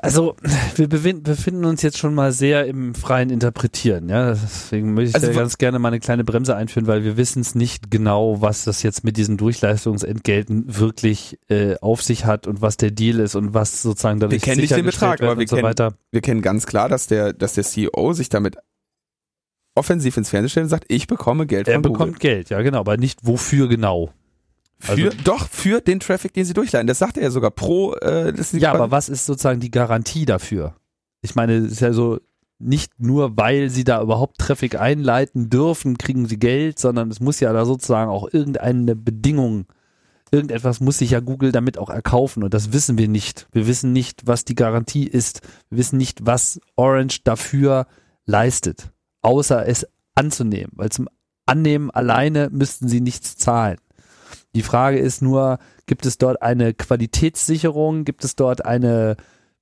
Also, 0.00 0.36
wir 0.76 0.88
befinden 0.88 1.64
uns 1.64 1.82
jetzt 1.82 1.98
schon 1.98 2.14
mal 2.14 2.30
sehr 2.32 2.66
im 2.66 2.94
freien 2.94 3.30
Interpretieren, 3.30 4.08
ja. 4.08 4.30
Deswegen 4.30 4.94
möchte 4.94 5.10
ich 5.10 5.14
Also 5.16 5.26
da 5.28 5.32
ganz 5.32 5.58
gerne 5.58 5.78
mal 5.78 5.88
eine 5.88 5.98
kleine 6.00 6.24
Bremse 6.24 6.54
einführen, 6.54 6.86
weil 6.86 7.04
wir 7.04 7.16
wissen 7.16 7.40
es 7.40 7.54
nicht 7.54 7.90
genau, 7.90 8.40
was 8.40 8.64
das 8.64 8.82
jetzt 8.82 9.02
mit 9.04 9.16
diesen 9.16 9.36
Durchleistungsentgelten 9.36 10.64
wirklich 10.78 11.38
äh, 11.48 11.76
auf 11.80 12.02
sich 12.02 12.24
hat 12.26 12.46
und 12.46 12.60
was 12.62 12.76
der 12.76 12.90
Deal 12.90 13.18
ist 13.20 13.34
und 13.34 13.54
was 13.54 13.82
sozusagen 13.82 14.20
dadurch 14.20 14.42
kennen 14.42 14.60
nicht 14.60 14.74
den 14.76 14.84
Betrag, 14.86 15.20
aber 15.22 15.36
wir 15.36 15.40
und 15.42 15.48
so 15.48 15.56
kennen- 15.56 15.68
weiter. 15.68 15.94
wir 16.12 16.20
kennen 16.20 16.42
ganz 16.42 16.66
klar, 16.66 16.88
dass 16.88 17.06
der, 17.06 17.32
dass 17.32 17.54
der 17.54 17.64
CEO 17.64 18.12
sich 18.12 18.28
damit 18.28 18.56
offensiv 19.74 20.16
ins 20.16 20.30
Fernsehen 20.30 20.50
stellt 20.50 20.64
und 20.64 20.70
sagt, 20.70 20.84
ich 20.88 21.06
bekomme 21.06 21.46
Geld 21.46 21.68
Er 21.68 21.74
von 21.74 21.82
bekommt 21.82 22.14
Google. 22.14 22.18
Geld, 22.34 22.50
ja 22.50 22.60
genau, 22.62 22.80
aber 22.80 22.96
nicht 22.96 23.20
wofür 23.26 23.68
genau. 23.68 24.12
Für, 24.80 24.92
also- 24.92 25.08
doch, 25.24 25.48
für 25.48 25.80
den 25.80 26.00
Traffic, 26.00 26.32
den 26.34 26.44
sie 26.44 26.54
durchleiten. 26.54 26.86
Das 26.86 26.98
sagt 26.98 27.16
er 27.16 27.24
ja 27.24 27.30
sogar 27.30 27.50
pro, 27.50 27.94
äh, 27.94 28.32
Ja, 28.52 28.72
aber 28.72 28.90
was 28.90 29.08
ist 29.08 29.26
sozusagen 29.26 29.60
die 29.60 29.70
Garantie 29.70 30.24
dafür? 30.24 30.74
Ich 31.20 31.34
meine, 31.34 31.54
es 31.56 31.72
ist 31.72 31.80
ja 31.80 31.92
so, 31.92 32.20
nicht 32.58 32.92
nur, 32.98 33.36
weil 33.36 33.70
sie 33.70 33.84
da 33.84 34.02
überhaupt 34.02 34.38
Traffic 34.38 34.80
einleiten 34.80 35.48
dürfen, 35.50 35.98
kriegen 35.98 36.26
sie 36.26 36.38
Geld, 36.38 36.78
sondern 36.78 37.10
es 37.10 37.20
muss 37.20 37.40
ja 37.40 37.52
da 37.52 37.64
sozusagen 37.64 38.10
auch 38.10 38.28
irgendeine 38.32 38.96
Bedingung, 38.96 39.66
irgendetwas 40.30 40.80
muss 40.80 40.98
sich 40.98 41.10
ja 41.10 41.20
Google 41.20 41.52
damit 41.52 41.78
auch 41.78 41.90
erkaufen 41.90 42.42
und 42.42 42.52
das 42.54 42.72
wissen 42.72 42.98
wir 42.98 43.08
nicht. 43.08 43.46
Wir 43.52 43.66
wissen 43.66 43.92
nicht, 43.92 44.26
was 44.26 44.44
die 44.44 44.54
Garantie 44.56 45.06
ist. 45.06 45.40
Wir 45.70 45.78
wissen 45.78 45.98
nicht, 45.98 46.26
was 46.26 46.60
Orange 46.76 47.20
dafür 47.24 47.86
leistet, 48.26 48.90
außer 49.22 49.66
es 49.66 49.86
anzunehmen, 50.14 50.72
weil 50.74 50.90
zum 50.90 51.08
Annehmen 51.46 51.90
alleine 51.90 52.48
müssten 52.50 52.88
sie 52.88 53.00
nichts 53.00 53.36
zahlen. 53.36 53.78
Die 54.54 54.62
Frage 54.62 54.98
ist 54.98 55.22
nur, 55.22 55.58
gibt 55.86 56.06
es 56.06 56.18
dort 56.18 56.42
eine 56.42 56.74
Qualitätssicherung? 56.74 58.04
Gibt 58.04 58.24
es 58.24 58.36
dort 58.36 58.64
eine 58.64 59.16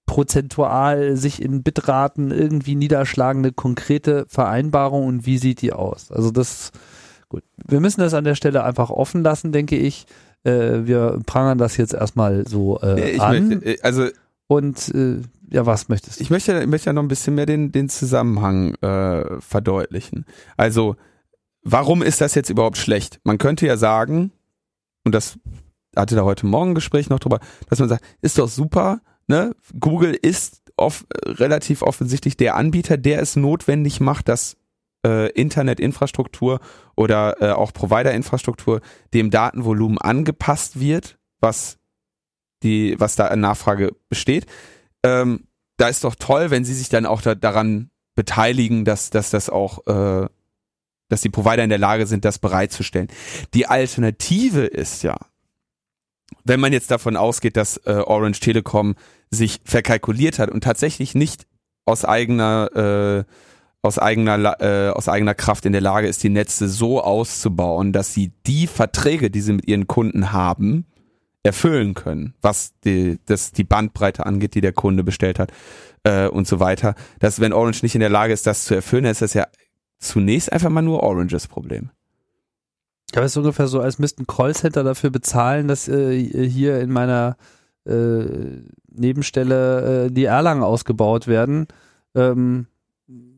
prozentual 0.07 1.17
sich 1.17 1.43
in 1.43 1.63
Bitraten 1.63 2.31
irgendwie 2.31 2.77
niederschlagende 2.77 3.53
konkrete 3.53 4.25
Vereinbarung 4.29 5.07
und 5.07 5.27
wie 5.27 5.39
sieht 5.39 5.61
die 5.63 5.73
aus? 5.73 6.13
Also 6.13 6.31
das, 6.31 6.71
gut, 7.29 7.43
wir 7.67 7.81
müssen 7.81 8.01
das 8.01 8.15
an 8.15 8.25
der 8.25 8.37
Stelle 8.37 8.63
einfach 8.63 8.91
offen 8.91 9.23
lassen, 9.23 9.53
denke 9.53 9.77
ich. 9.77 10.07
Äh, 10.45 10.87
wir 10.87 11.19
prangern 11.27 11.59
das 11.59 11.77
jetzt 11.77 11.93
erstmal 11.93 12.47
so 12.47 12.79
äh, 12.81 13.11
ich 13.11 13.21
an. 13.21 13.49
Möchte, 13.49 13.67
äh, 13.67 13.81
also 13.83 14.09
und 14.47 14.95
äh, 14.95 15.23
ja, 15.51 15.67
was 15.67 15.89
möchtest 15.89 16.19
du? 16.19 16.23
Ich 16.23 16.31
möchte, 16.31 16.61
ich 16.61 16.67
möchte 16.67 16.87
ja 16.87 16.93
noch 16.93 17.03
ein 17.03 17.09
bisschen 17.09 17.35
mehr 17.35 17.47
den, 17.47 17.73
den 17.73 17.89
Zusammenhang 17.89 18.75
äh, 18.77 19.41
verdeutlichen. 19.41 20.25
Also, 20.57 20.97
warum 21.63 22.03
ist 22.03 22.21
das 22.21 22.35
jetzt 22.35 22.51
überhaupt 22.51 22.77
schlecht? 22.77 23.21
Man 23.25 23.39
könnte 23.39 23.67
ja 23.67 23.77
sagen, 23.77 24.33
und 25.07 25.13
das 25.13 25.39
hatte 25.97 26.17
da 26.17 26.25
heute 26.25 26.47
Morgen 26.47 26.73
ein 26.73 26.75
Gespräch 26.75 27.09
noch 27.09 27.21
drüber, 27.21 27.41
dass 27.71 27.79
man 27.79 27.89
sagt, 27.89 28.05
ist 28.21 28.39
doch 28.39 28.49
super, 28.49 29.01
ne? 29.29 29.55
Google 29.79 30.13
ist 30.13 30.63
off 30.77 31.07
relativ 31.25 31.83
offensichtlich 31.83 32.37
der 32.37 32.57
Anbieter, 32.57 32.99
der 32.99 33.23
es 33.23 33.37
notwendig 33.37 34.01
macht, 34.01 34.29
dass 34.29 34.57
äh, 35.07 35.31
Internetinfrastruktur 35.31 36.61
oder 36.97 37.41
äh, 37.41 37.53
auch 37.53 37.73
Provider-Infrastruktur 37.73 38.81
dem 39.15 39.31
Datenvolumen 39.31 39.99
angepasst 39.99 40.81
wird, 40.81 41.19
was 41.41 41.79
die, 42.65 42.97
was 42.99 43.15
da 43.15 43.29
an 43.29 43.41
Nachfrage 43.41 43.93
besteht. 44.09 44.47
Ähm, 45.05 45.47
da 45.77 45.89
ist 45.89 46.03
doch 46.03 46.17
toll, 46.17 46.51
wenn 46.51 46.65
sie 46.65 46.75
sich 46.75 46.89
dann 46.89 47.07
auch 47.07 47.23
da, 47.23 47.35
daran 47.35 47.91
beteiligen, 48.17 48.85
dass, 48.85 49.11
dass 49.11 49.31
das 49.31 49.51
auch, 49.51 49.87
äh, 49.87 50.29
dass 51.09 51.21
die 51.21 51.31
Provider 51.31 51.63
in 51.63 51.71
der 51.71 51.79
Lage 51.79 52.07
sind, 52.07 52.25
das 52.25 52.39
bereitzustellen. 52.39 53.09
Die 53.55 53.67
Alternative 53.67 54.65
ist 54.65 55.03
ja, 55.03 55.17
wenn 56.45 56.61
man 56.61 56.73
jetzt 56.73 56.91
davon 56.91 57.17
ausgeht, 57.17 57.57
dass 57.57 57.77
äh, 57.87 57.93
Orange 57.93 58.41
Telekom 58.41 58.95
sich 59.31 59.61
verkalkuliert 59.65 60.39
hat 60.39 60.51
und 60.51 60.63
tatsächlich 60.63 61.15
nicht 61.15 61.47
aus 61.85 62.05
eigener 62.05 63.25
äh, 63.27 63.33
aus 63.83 63.99
eigener 63.99 64.61
äh, 64.61 64.91
aus 64.91 65.09
eigener 65.09 65.35
Kraft 65.35 65.65
in 65.65 65.73
der 65.73 65.81
Lage 65.81 66.09
ist, 66.09 66.23
die 66.23 66.29
Netze 66.29 66.69
so 66.69 67.01
auszubauen, 67.03 67.93
dass 67.93 68.13
sie 68.13 68.33
die 68.47 68.67
Verträge, 68.67 69.31
die 69.31 69.41
sie 69.41 69.53
mit 69.53 69.69
ihren 69.69 69.87
Kunden 69.87 70.33
haben, 70.33 70.87
erfüllen 71.47 71.95
können, 71.95 72.35
was 72.43 72.73
die, 72.85 73.19
das, 73.27 73.53
die 73.53 73.65
Bandbreite 73.65 74.27
angeht, 74.27 74.55
die 74.55 74.61
der 74.61 74.73
Kunde 74.73 75.05
bestellt 75.05 75.39
hat 75.39 75.53
äh, 76.03 76.27
und 76.27 76.47
so 76.47 76.61
weiter. 76.61 76.95
Dass 77.21 77.41
wenn 77.41 77.53
Orange 77.53 77.83
nicht 77.83 77.95
in 77.95 78.01
der 78.01 78.11
Lage 78.11 78.33
ist, 78.33 78.47
das 78.47 78.65
zu 78.65 78.75
erfüllen, 78.75 79.05
dann 79.05 79.13
ist 79.13 79.23
das 79.23 79.35
ja 79.35 79.47
zunächst 79.99 80.53
einfach 80.53 80.71
mal 80.71 80.83
nur 80.83 81.03
Oranges 81.03 81.47
Problem. 81.47 81.91
Ja, 83.15 83.23
es 83.23 83.33
ist 83.33 83.37
ungefähr 83.37 83.69
so, 83.69 83.81
als 83.81 83.99
müssten 83.99 84.27
Callcenter 84.27 84.83
dafür 84.85 85.11
bezahlen, 85.11 85.69
dass 85.69 85.89
äh, 85.89 86.19
hier 86.49 86.81
in 86.81 86.91
meiner 86.91 87.37
äh, 87.87 88.63
Nebenstelle 88.89 90.07
äh, 90.07 90.11
die 90.11 90.25
Erlangen 90.25 90.63
ausgebaut 90.63 91.27
werden, 91.27 91.67
ähm, 92.15 92.67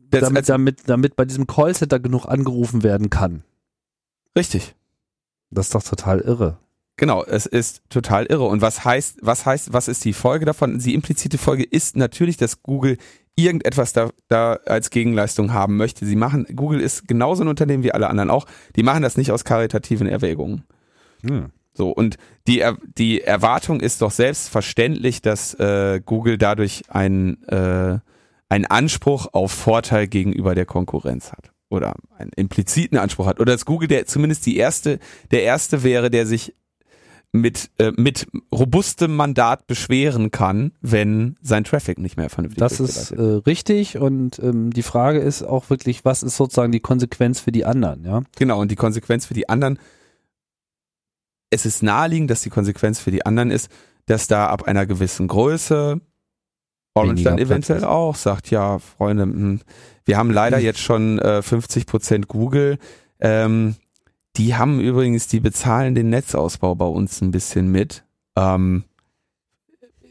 damit, 0.09 0.49
damit, 0.49 0.81
damit 0.87 1.15
bei 1.15 1.25
diesem 1.25 1.45
Callcenter 1.45 1.99
genug 1.99 2.25
angerufen 2.25 2.83
werden 2.83 3.09
kann. 3.09 3.43
Richtig. 4.35 4.75
Das 5.51 5.67
ist 5.67 5.75
doch 5.75 5.83
total 5.83 6.19
irre. 6.19 6.57
Genau, 6.97 7.23
es 7.23 7.45
ist 7.45 7.81
total 7.89 8.25
irre. 8.25 8.45
Und 8.45 8.61
was 8.61 8.83
heißt, 8.83 9.19
was 9.21 9.45
heißt, 9.45 9.71
was 9.71 9.87
ist 9.87 10.03
die 10.03 10.13
Folge 10.13 10.45
davon? 10.45 10.79
Die 10.79 10.93
implizite 10.93 11.37
Folge 11.37 11.63
ist 11.63 11.95
natürlich, 11.95 12.35
dass 12.35 12.61
Google 12.61 12.97
irgendetwas 13.43 13.93
da, 13.93 14.09
da 14.27 14.53
als 14.65 14.89
Gegenleistung 14.89 15.53
haben 15.53 15.77
möchte. 15.77 16.05
Sie 16.05 16.15
machen, 16.15 16.45
Google 16.55 16.79
ist 16.79 17.07
genauso 17.07 17.43
ein 17.43 17.47
Unternehmen 17.47 17.83
wie 17.83 17.91
alle 17.91 18.09
anderen 18.09 18.29
auch. 18.29 18.45
Die 18.75 18.83
machen 18.83 19.01
das 19.01 19.17
nicht 19.17 19.31
aus 19.31 19.43
karitativen 19.43 20.07
Erwägungen. 20.07 20.63
Hm. 21.21 21.51
So, 21.73 21.89
und 21.91 22.17
die, 22.47 22.63
die 22.97 23.21
Erwartung 23.21 23.79
ist 23.79 24.01
doch 24.01 24.11
selbstverständlich, 24.11 25.21
dass 25.21 25.53
äh, 25.55 26.01
Google 26.03 26.37
dadurch 26.37 26.83
einen, 26.89 27.41
äh, 27.47 27.99
einen 28.49 28.65
Anspruch 28.65 29.27
auf 29.31 29.51
Vorteil 29.51 30.07
gegenüber 30.07 30.55
der 30.55 30.65
Konkurrenz 30.65 31.31
hat. 31.31 31.51
Oder 31.69 31.93
einen 32.17 32.31
impliziten 32.35 32.97
Anspruch 32.97 33.27
hat. 33.27 33.39
Oder 33.39 33.53
dass 33.53 33.65
Google 33.65 33.87
der 33.87 34.07
zumindest 34.07 34.45
die 34.45 34.57
erste, 34.57 34.99
der 35.31 35.43
erste 35.43 35.83
wäre, 35.83 36.09
der 36.09 36.25
sich 36.25 36.55
mit, 37.31 37.69
äh, 37.77 37.91
mit 37.95 38.27
robustem 38.51 39.15
Mandat 39.15 39.67
beschweren 39.67 40.31
kann, 40.31 40.71
wenn 40.81 41.35
sein 41.41 41.63
Traffic 41.63 41.99
nicht 41.99 42.17
mehr 42.17 42.29
vernünftig 42.29 42.59
Das 42.59 42.79
ist 42.79 43.11
äh, 43.11 43.21
richtig 43.21 43.97
und 43.97 44.39
ähm, 44.39 44.71
die 44.71 44.81
Frage 44.83 45.19
ist 45.19 45.43
auch 45.43 45.69
wirklich, 45.69 46.05
was 46.05 46.23
ist 46.23 46.37
sozusagen 46.37 46.71
die 46.71 46.79
Konsequenz 46.79 47.39
für 47.39 47.51
die 47.51 47.65
anderen, 47.65 48.03
ja? 48.03 48.23
Genau, 48.37 48.59
und 48.59 48.71
die 48.71 48.75
Konsequenz 48.75 49.27
für 49.27 49.35
die 49.35 49.47
anderen, 49.47 49.77
es 51.51 51.65
ist 51.65 51.83
naheliegend, 51.83 52.31
dass 52.31 52.41
die 52.41 52.49
Konsequenz 52.49 52.99
für 52.99 53.11
die 53.11 53.25
anderen 53.25 53.51
ist, 53.51 53.69
dass 54.07 54.27
da 54.27 54.47
ab 54.47 54.63
einer 54.63 54.87
gewissen 54.87 55.27
Größe 55.27 56.01
Orange 56.95 57.23
dann 57.23 57.37
eventuell 57.37 57.83
auch 57.83 58.15
sagt, 58.15 58.49
ja, 58.49 58.79
Freunde, 58.79 59.25
mh, 59.27 59.33
hm, 59.33 59.61
wir 60.05 60.17
haben 60.17 60.31
leider 60.31 60.57
jetzt 60.59 60.79
schon 60.79 61.19
äh, 61.19 61.41
50 61.41 61.85
Prozent 61.85 62.27
Google, 62.27 62.77
ähm, 63.19 63.75
die 64.39 64.55
haben 64.55 64.79
übrigens, 64.79 65.27
die 65.27 65.41
bezahlen 65.41 65.95
den 65.95 66.09
Netzausbau 66.09 66.73
bei 66.73 66.85
uns 66.85 67.21
ein 67.21 67.31
bisschen 67.31 67.69
mit. 67.71 68.05
Ähm, 68.37 68.85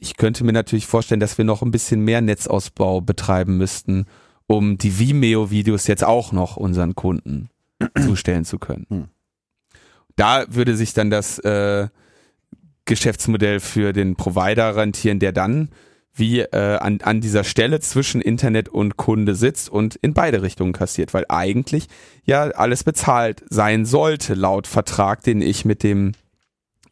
ich 0.00 0.18
könnte 0.18 0.44
mir 0.44 0.52
natürlich 0.52 0.86
vorstellen, 0.86 1.18
dass 1.18 1.38
wir 1.38 1.46
noch 1.46 1.62
ein 1.62 1.70
bisschen 1.70 2.02
mehr 2.02 2.20
Netzausbau 2.20 3.00
betreiben 3.00 3.56
müssten, 3.56 4.04
um 4.46 4.76
die 4.76 4.98
Vimeo-Videos 4.98 5.86
jetzt 5.86 6.04
auch 6.04 6.32
noch 6.32 6.58
unseren 6.58 6.94
Kunden 6.94 7.48
zustellen 8.04 8.44
zu 8.44 8.58
können. 8.58 8.86
Hm. 8.90 9.08
Da 10.14 10.44
würde 10.48 10.76
sich 10.76 10.92
dann 10.92 11.08
das 11.08 11.38
äh, 11.38 11.88
Geschäftsmodell 12.84 13.60
für 13.60 13.94
den 13.94 14.14
Provider 14.14 14.76
rentieren, 14.76 15.20
der 15.20 15.32
dann 15.32 15.70
wie 16.18 16.40
äh, 16.40 16.76
an, 16.78 17.00
an 17.02 17.20
dieser 17.20 17.44
Stelle 17.44 17.80
zwischen 17.80 18.20
Internet 18.20 18.68
und 18.68 18.96
Kunde 18.96 19.34
sitzt 19.34 19.68
und 19.68 19.96
in 19.96 20.14
beide 20.14 20.42
Richtungen 20.42 20.72
kassiert, 20.72 21.14
weil 21.14 21.24
eigentlich 21.28 21.88
ja 22.24 22.42
alles 22.50 22.84
bezahlt 22.84 23.44
sein 23.48 23.84
sollte 23.84 24.34
laut 24.34 24.66
Vertrag, 24.66 25.22
den 25.22 25.40
ich 25.40 25.64
mit 25.64 25.82
dem 25.82 26.12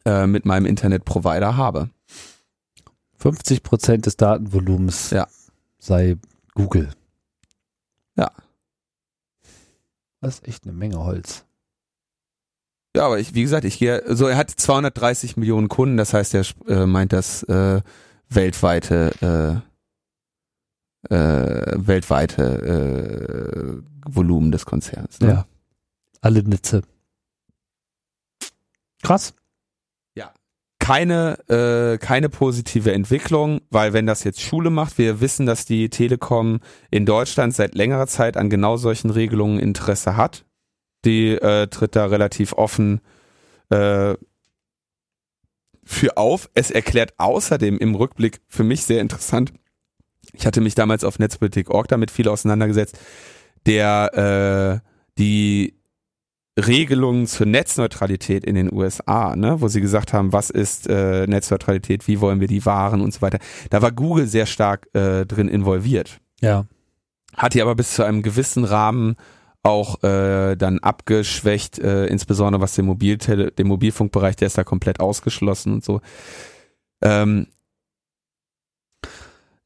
äh, 0.05 0.27
mit 0.27 0.45
meinem 0.45 0.65
Internetprovider 0.65 1.57
habe. 1.57 1.89
50 3.17 3.63
Prozent 3.63 4.05
des 4.05 4.15
Datenvolumens 4.17 5.09
ja. 5.09 5.27
sei 5.79 6.17
Google. 6.53 6.89
Ja. 8.15 8.31
Das 10.21 10.35
ist 10.35 10.47
echt 10.47 10.63
eine 10.63 10.73
Menge 10.73 11.03
Holz. 11.03 11.43
Ja, 12.95 13.05
aber 13.05 13.19
ich, 13.19 13.35
wie 13.35 13.43
gesagt, 13.43 13.65
ich 13.65 13.77
gehe, 13.77 14.03
so 14.07 14.27
er 14.27 14.37
hat 14.37 14.49
230 14.49 15.37
Millionen 15.37 15.67
Kunden, 15.67 15.97
das 15.97 16.13
heißt, 16.13 16.33
er 16.33 16.45
äh, 16.67 16.85
meint 16.85 17.13
das 17.13 17.43
äh, 17.43 17.81
weltweite 18.29 19.11
äh, 19.21 19.67
äh, 21.09 21.73
weltweite 21.75 23.83
äh, 23.83 23.87
Volumen 24.05 24.51
des 24.51 24.65
Konzerns. 24.65 25.19
Ne? 25.19 25.29
Ja. 25.29 25.45
Alle 26.21 26.43
Netze. 26.43 26.81
Krass. 29.03 29.33
Ja. 30.15 30.33
Keine, 30.79 31.37
äh, 31.49 31.97
keine 31.97 32.29
positive 32.29 32.91
Entwicklung, 32.91 33.61
weil 33.69 33.93
wenn 33.93 34.05
das 34.05 34.23
jetzt 34.23 34.41
Schule 34.41 34.69
macht, 34.69 34.97
wir 34.97 35.21
wissen, 35.21 35.45
dass 35.45 35.65
die 35.65 35.89
Telekom 35.89 36.59
in 36.89 37.05
Deutschland 37.05 37.53
seit 37.53 37.75
längerer 37.75 38.07
Zeit 38.07 38.37
an 38.37 38.49
genau 38.49 38.77
solchen 38.77 39.09
Regelungen 39.09 39.59
Interesse 39.59 40.17
hat. 40.17 40.45
Die 41.05 41.29
äh, 41.29 41.67
tritt 41.67 41.95
da 41.95 42.07
relativ 42.07 42.53
offen 42.53 43.01
äh, 43.69 44.15
für 45.87 46.17
auf. 46.17 46.49
Es 46.53 46.69
erklärt 46.69 47.13
außerdem 47.17 47.77
im 47.77 47.95
Rückblick 47.95 48.41
für 48.47 48.63
mich 48.63 48.83
sehr 48.83 49.01
interessant. 49.01 49.53
Ich 50.33 50.45
hatte 50.45 50.61
mich 50.61 50.75
damals 50.75 51.03
auf 51.03 51.19
Netzpolitik.org 51.19 51.87
damit 51.87 52.11
viel 52.11 52.27
auseinandergesetzt, 52.27 52.99
der 53.65 54.81
äh, 54.83 54.87
die 55.17 55.77
Regelungen 56.57 57.27
zur 57.27 57.45
Netzneutralität 57.45 58.43
in 58.43 58.55
den 58.55 58.73
USA, 58.73 59.35
ne, 59.35 59.61
wo 59.61 59.67
sie 59.67 59.81
gesagt 59.81 60.11
haben, 60.11 60.33
was 60.33 60.49
ist 60.49 60.87
äh, 60.87 61.27
Netzneutralität, 61.27 62.07
wie 62.07 62.19
wollen 62.19 62.39
wir 62.39 62.47
die 62.47 62.65
wahren 62.65 63.01
und 63.01 63.13
so 63.13 63.21
weiter. 63.21 63.39
Da 63.69 63.81
war 63.81 63.91
Google 63.91 64.27
sehr 64.27 64.47
stark 64.47 64.87
äh, 64.93 65.25
drin 65.25 65.47
involviert. 65.47 66.19
Ja. 66.41 66.65
Hat 67.35 67.53
die 67.53 67.61
aber 67.61 67.75
bis 67.75 67.93
zu 67.93 68.03
einem 68.03 68.23
gewissen 68.23 68.63
Rahmen 68.63 69.15
auch 69.67 70.03
äh, 70.03 70.55
dann 70.55 70.79
abgeschwächt, 70.79 71.79
äh, 71.79 72.05
insbesondere 72.07 72.61
was 72.61 72.73
den, 72.75 72.85
Mobiltele 72.85 73.51
den 73.51 73.67
Mobilfunkbereich, 73.67 74.35
der 74.35 74.47
ist 74.47 74.57
da 74.57 74.63
komplett 74.63 74.99
ausgeschlossen 74.99 75.73
und 75.73 75.83
so. 75.83 76.01
Ähm, 77.01 77.47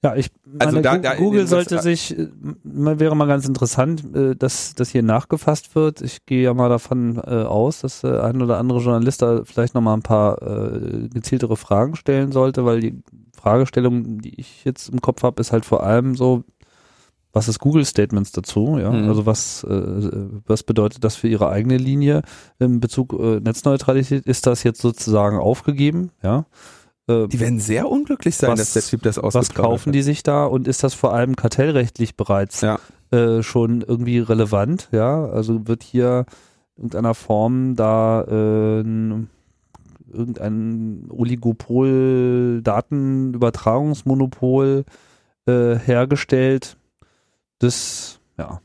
Ja, 0.04 0.16
ich 0.16 0.32
Also 0.58 0.78
meine, 0.78 0.82
da- 0.82 0.96
Gu- 0.96 1.02
da 1.04 1.12
in 1.14 1.24
Google 1.24 1.46
sollte 1.48 1.76
USA 1.76 1.84
sich, 1.84 2.18
äh, 2.18 2.28
wäre 2.64 3.16
mal 3.16 3.28
ganz 3.28 3.48
interessant, 3.48 4.04
äh, 4.16 4.36
dass 4.36 4.74
das 4.74 4.90
hier 4.90 5.04
nachgefasst 5.04 5.76
wird. 5.76 6.02
Ich 6.02 6.26
gehe 6.26 6.42
ja 6.42 6.56
mal 6.56 6.70
davon 6.70 7.18
äh, 7.18 7.44
aus, 7.44 7.82
dass 7.82 8.04
ein 8.04 8.42
oder 8.42 8.58
andere 8.58 8.80
Journalist 8.80 9.22
da 9.22 9.44
vielleicht 9.46 9.76
noch 9.76 9.82
mal 9.82 9.94
ein 9.94 10.02
paar 10.02 10.38
gezieltere 11.14 11.56
Fragen 11.56 11.96
stellen 11.96 12.32
sollte, 12.32 12.66
weil 12.66 12.80
die 12.80 13.00
Fragestellung, 13.40 14.18
die 14.22 14.40
ich 14.40 14.66
jetzt 14.66 14.90
im 14.90 15.02
Kopf 15.02 15.22
habe, 15.22 15.40
ist 15.40 15.52
halt 15.52 15.66
vor 15.66 15.84
allem 15.84 16.16
so, 16.16 16.44
was 17.34 17.48
ist 17.48 17.60
Google 17.60 17.86
Statements 17.86 18.32
dazu? 18.32 18.78
Ja, 18.80 18.91
Mhm. 18.91 19.08
also 19.10 19.26
was 19.26 19.63
äh, 19.63 20.12
was 20.46 20.63
bedeutet 20.63 21.04
das 21.04 21.15
für 21.15 21.28
ihre 21.28 21.50
eigene 21.50 21.78
Linie 21.78 22.22
in 22.60 22.80
Bezug 22.80 23.13
äh, 23.13 23.39
Netzneutralität? 23.39 24.26
Ist 24.26 24.46
das 24.48 24.63
jetzt 24.63 24.82
sozusagen 24.82 25.38
aufgegeben? 25.38 26.12
Ja. 26.24 26.46
Äh, 27.08 27.28
Die 27.28 27.39
werden 27.39 27.60
sehr 27.60 27.89
unglücklich 27.89 28.36
sein, 28.36 28.52
Was- 28.52 28.60
dass 28.60 28.74
der 28.74 28.84
Typ 28.84 29.02
das 29.04 29.17
was 29.17 29.36
ausgeplaudert 29.36 29.72
kaufen 29.72 29.89
hat. 29.89 29.96
die 29.96 30.02
sich 30.04 30.24
da 30.24 30.46
und 30.46 30.67
ist 30.67 30.84
das 30.84 30.94
vor 30.94 31.13
allem 31.13 31.36
kartellrechtlich 31.36 32.15
bereits 32.15 32.62
Ja. 32.62 32.80
äh, 33.12 33.41
schon 33.44 33.82
irgendwie 33.82 34.20
relevant? 34.20 34.88
Ja, 34.91 35.26
also 35.26 35.67
wird 35.67 35.84
hier 35.84 36.26
in 36.76 36.84
irgendeiner 36.84 37.13
Form 37.15 37.76
da 37.76 38.24
äh, 38.24 38.82
ein, 38.82 39.30
irgendein 40.12 41.06
Oligopol, 41.10 42.62
Datenübertragungsmonopol 42.63 44.84
äh, 45.48 45.76
hergestellt? 45.76 46.78
Das, 47.62 48.19
ja. 48.39 48.60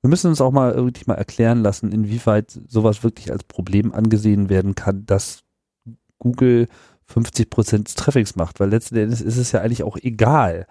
Wir 0.00 0.08
müssen 0.08 0.28
uns 0.28 0.40
auch 0.40 0.52
mal 0.52 0.76
wirklich 0.76 1.08
mal 1.08 1.16
erklären 1.16 1.62
lassen, 1.62 1.90
inwieweit 1.90 2.60
sowas 2.68 3.02
wirklich 3.02 3.32
als 3.32 3.42
Problem 3.42 3.92
angesehen 3.92 4.48
werden 4.48 4.76
kann, 4.76 5.04
dass 5.04 5.42
Google 6.20 6.68
50 7.06 7.50
Prozent 7.50 7.88
des 7.88 7.96
Traffics 7.96 8.36
macht, 8.36 8.60
weil 8.60 8.70
letzten 8.70 8.96
Endes 8.96 9.20
ist 9.20 9.36
es 9.36 9.50
ja 9.50 9.62
eigentlich 9.62 9.82
auch 9.82 9.96
egal. 9.96 10.68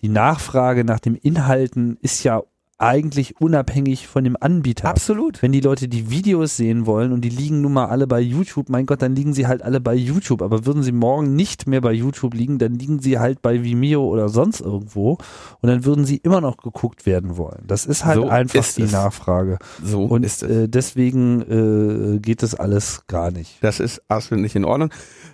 Die 0.00 0.08
Nachfrage 0.08 0.84
nach 0.84 1.00
dem 1.00 1.16
Inhalten 1.16 1.98
ist 2.00 2.24
ja 2.24 2.42
eigentlich 2.78 3.40
unabhängig 3.40 4.06
von 4.06 4.22
dem 4.24 4.36
Anbieter. 4.38 4.88
Absolut. 4.88 5.42
Wenn 5.42 5.50
die 5.52 5.60
Leute 5.60 5.88
die 5.88 6.10
Videos 6.10 6.56
sehen 6.56 6.86
wollen 6.86 7.12
und 7.12 7.22
die 7.22 7.28
liegen 7.28 7.60
nun 7.60 7.72
mal 7.72 7.86
alle 7.86 8.06
bei 8.06 8.20
YouTube, 8.20 8.68
mein 8.68 8.86
Gott, 8.86 9.02
dann 9.02 9.16
liegen 9.16 9.34
sie 9.34 9.46
halt 9.48 9.62
alle 9.62 9.80
bei 9.80 9.94
YouTube. 9.94 10.42
Aber 10.42 10.64
würden 10.64 10.82
sie 10.84 10.92
morgen 10.92 11.34
nicht 11.34 11.66
mehr 11.66 11.80
bei 11.80 11.92
YouTube 11.92 12.34
liegen, 12.34 12.58
dann 12.58 12.74
liegen 12.74 13.00
sie 13.00 13.18
halt 13.18 13.42
bei 13.42 13.64
Vimeo 13.64 14.04
oder 14.06 14.28
sonst 14.28 14.60
irgendwo 14.60 15.18
und 15.60 15.68
dann 15.68 15.84
würden 15.84 16.04
sie 16.04 16.18
immer 16.18 16.40
noch 16.40 16.56
geguckt 16.56 17.04
werden 17.04 17.36
wollen. 17.36 17.64
Das 17.66 17.84
ist 17.84 18.04
halt 18.04 18.16
So 18.16 18.28
einfach 18.28 18.60
ist 18.60 18.78
die 18.78 18.82
es. 18.82 18.92
Nachfrage. 18.92 19.58
So 19.82 20.04
Und 20.04 20.24
ist 20.24 20.42
es. 20.44 20.50
äh, 20.50 20.68
deswegen 20.68 22.14
äh, 22.16 22.18
geht 22.20 22.42
das 22.44 22.54
alles 22.54 23.02
gar 23.08 23.30
nicht. 23.32 23.58
Das 23.60 23.80
ist 23.80 24.02
absolut 24.08 24.42
nicht 24.42 24.54
in 24.54 24.64
Ordnung. 24.64 24.90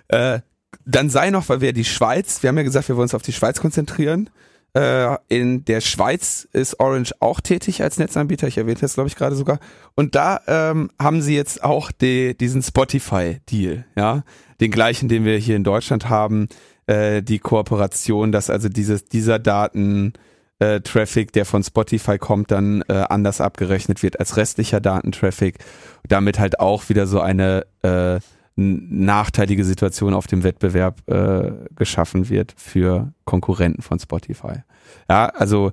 Äh, 0.07 0.39
dann 0.85 1.09
sei 1.09 1.29
noch, 1.29 1.47
weil 1.49 1.61
wir 1.61 1.73
die 1.73 1.85
Schweiz, 1.85 2.41
wir 2.43 2.47
haben 2.49 2.57
ja 2.57 2.63
gesagt, 2.63 2.87
wir 2.89 2.95
wollen 2.95 3.03
uns 3.05 3.13
auf 3.15 3.21
die 3.21 3.33
Schweiz 3.33 3.59
konzentrieren. 3.61 4.29
Äh, 4.75 5.17
in 5.29 5.63
der 5.63 5.79
Schweiz 5.79 6.47
ist 6.51 6.81
Orange 6.81 7.13
auch 7.21 7.39
tätig 7.39 7.81
als 7.81 7.97
Netzanbieter. 7.97 8.47
Ich 8.47 8.57
erwähnte 8.57 8.81
das, 8.81 8.95
glaube 8.95 9.07
ich, 9.07 9.15
gerade 9.15 9.35
sogar. 9.35 9.59
Und 9.95 10.15
da 10.15 10.41
ähm, 10.47 10.91
haben 10.99 11.21
sie 11.21 11.33
jetzt 11.33 11.63
auch 11.63 11.91
die, 11.93 12.35
diesen 12.37 12.61
Spotify-Deal, 12.61 13.85
ja, 13.95 14.23
den 14.59 14.71
gleichen, 14.71 15.07
den 15.07 15.23
wir 15.23 15.37
hier 15.37 15.55
in 15.55 15.63
Deutschland 15.63 16.09
haben. 16.09 16.49
Äh, 16.87 17.23
die 17.23 17.39
Kooperation, 17.39 18.33
dass 18.33 18.49
also 18.49 18.67
dieses 18.67 19.05
dieser 19.05 19.39
Daten 19.39 20.11
äh, 20.59 20.81
der 20.81 21.45
von 21.45 21.63
Spotify 21.63 22.17
kommt, 22.17 22.51
dann 22.51 22.83
äh, 22.89 23.05
anders 23.09 23.39
abgerechnet 23.39 24.03
wird 24.03 24.19
als 24.19 24.35
restlicher 24.35 24.81
Datentraffic. 24.81 25.57
Damit 26.05 26.37
halt 26.37 26.59
auch 26.59 26.89
wieder 26.89 27.07
so 27.07 27.21
eine 27.21 27.65
äh, 27.81 28.19
nachteilige 28.55 29.65
Situation 29.65 30.13
auf 30.13 30.27
dem 30.27 30.43
Wettbewerb 30.43 31.01
äh, 31.09 31.51
geschaffen 31.75 32.29
wird 32.29 32.53
für 32.57 33.13
Konkurrenten 33.25 33.81
von 33.81 33.99
Spotify. 33.99 34.63
Ja, 35.09 35.27
also 35.27 35.71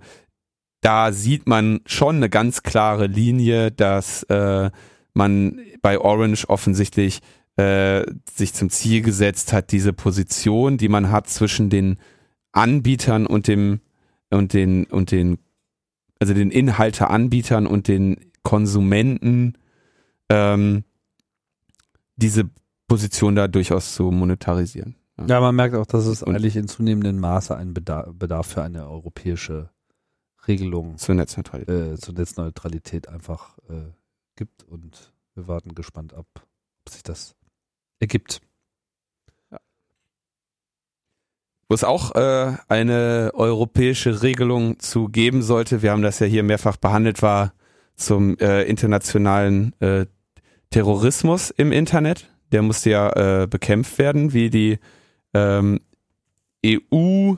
da 0.80 1.12
sieht 1.12 1.46
man 1.46 1.80
schon 1.86 2.16
eine 2.16 2.28
ganz 2.28 2.62
klare 2.64 3.06
Linie, 3.06 3.70
dass 3.70 4.24
äh, 4.24 4.70
man 5.14 5.60
bei 5.80 5.98
Orange 5.98 6.48
offensichtlich 6.48 7.20
äh, 7.56 8.04
sich 8.28 8.52
zum 8.54 8.70
Ziel 8.70 9.02
gesetzt 9.02 9.52
hat, 9.52 9.70
diese 9.70 9.92
Position, 9.92 10.78
die 10.78 10.88
man 10.88 11.10
hat 11.10 11.28
zwischen 11.28 11.70
den 11.70 11.98
Anbietern 12.50 13.26
und 13.26 13.46
dem 13.46 13.80
und 14.30 14.54
den 14.54 14.84
und 14.84 15.10
den 15.10 15.38
also 16.18 16.34
den 16.34 16.50
Inhalteanbietern 16.50 17.66
und 17.66 17.88
den 17.88 18.16
Konsumenten 18.42 19.54
ähm, 20.28 20.84
diese 22.16 22.48
Position 22.92 23.34
da 23.34 23.48
durchaus 23.48 23.94
zu 23.94 24.10
monetarisieren. 24.10 24.96
Ja, 25.28 25.40
man 25.40 25.54
merkt 25.54 25.74
auch, 25.74 25.86
dass 25.86 26.04
es 26.06 26.22
Und- 26.22 26.34
eigentlich 26.34 26.56
in 26.56 26.68
zunehmendem 26.68 27.18
Maße 27.18 27.56
einen 27.56 27.72
Bedarf, 27.74 28.08
Bedarf 28.12 28.46
für 28.48 28.62
eine 28.62 28.88
europäische 28.88 29.70
Regelung 30.46 30.98
Zur 30.98 31.14
Netzneutralität. 31.14 31.92
äh, 31.94 31.96
zur 31.98 32.14
Netzneutralität 32.14 33.08
einfach 33.08 33.56
äh, 33.70 33.92
gibt 34.36 34.64
und 34.64 35.12
wir 35.34 35.46
warten 35.48 35.74
gespannt 35.74 36.12
ab, 36.14 36.26
ob 36.34 36.92
sich 36.92 37.02
das 37.02 37.34
ergibt. 38.00 38.40
Wo 41.68 41.74
es 41.74 41.84
auch 41.84 42.14
äh, 42.14 42.56
eine 42.68 43.30
europäische 43.34 44.22
Regelung 44.22 44.78
zu 44.80 45.08
geben 45.08 45.42
sollte, 45.42 45.80
wir 45.82 45.92
haben 45.92 46.02
das 46.02 46.18
ja 46.18 46.26
hier 46.26 46.42
mehrfach 46.42 46.76
behandelt, 46.76 47.22
war 47.22 47.54
zum 47.96 48.36
äh, 48.38 48.64
internationalen 48.64 49.72
äh, 49.80 50.06
Terrorismus 50.70 51.50
im 51.50 51.72
Internet. 51.72 52.28
Der 52.52 52.62
musste 52.62 52.90
ja 52.90 53.42
äh, 53.42 53.46
bekämpft 53.46 53.98
werden, 53.98 54.32
wie 54.32 54.50
die 54.50 54.78
ähm, 55.34 55.80
EU 56.64 57.34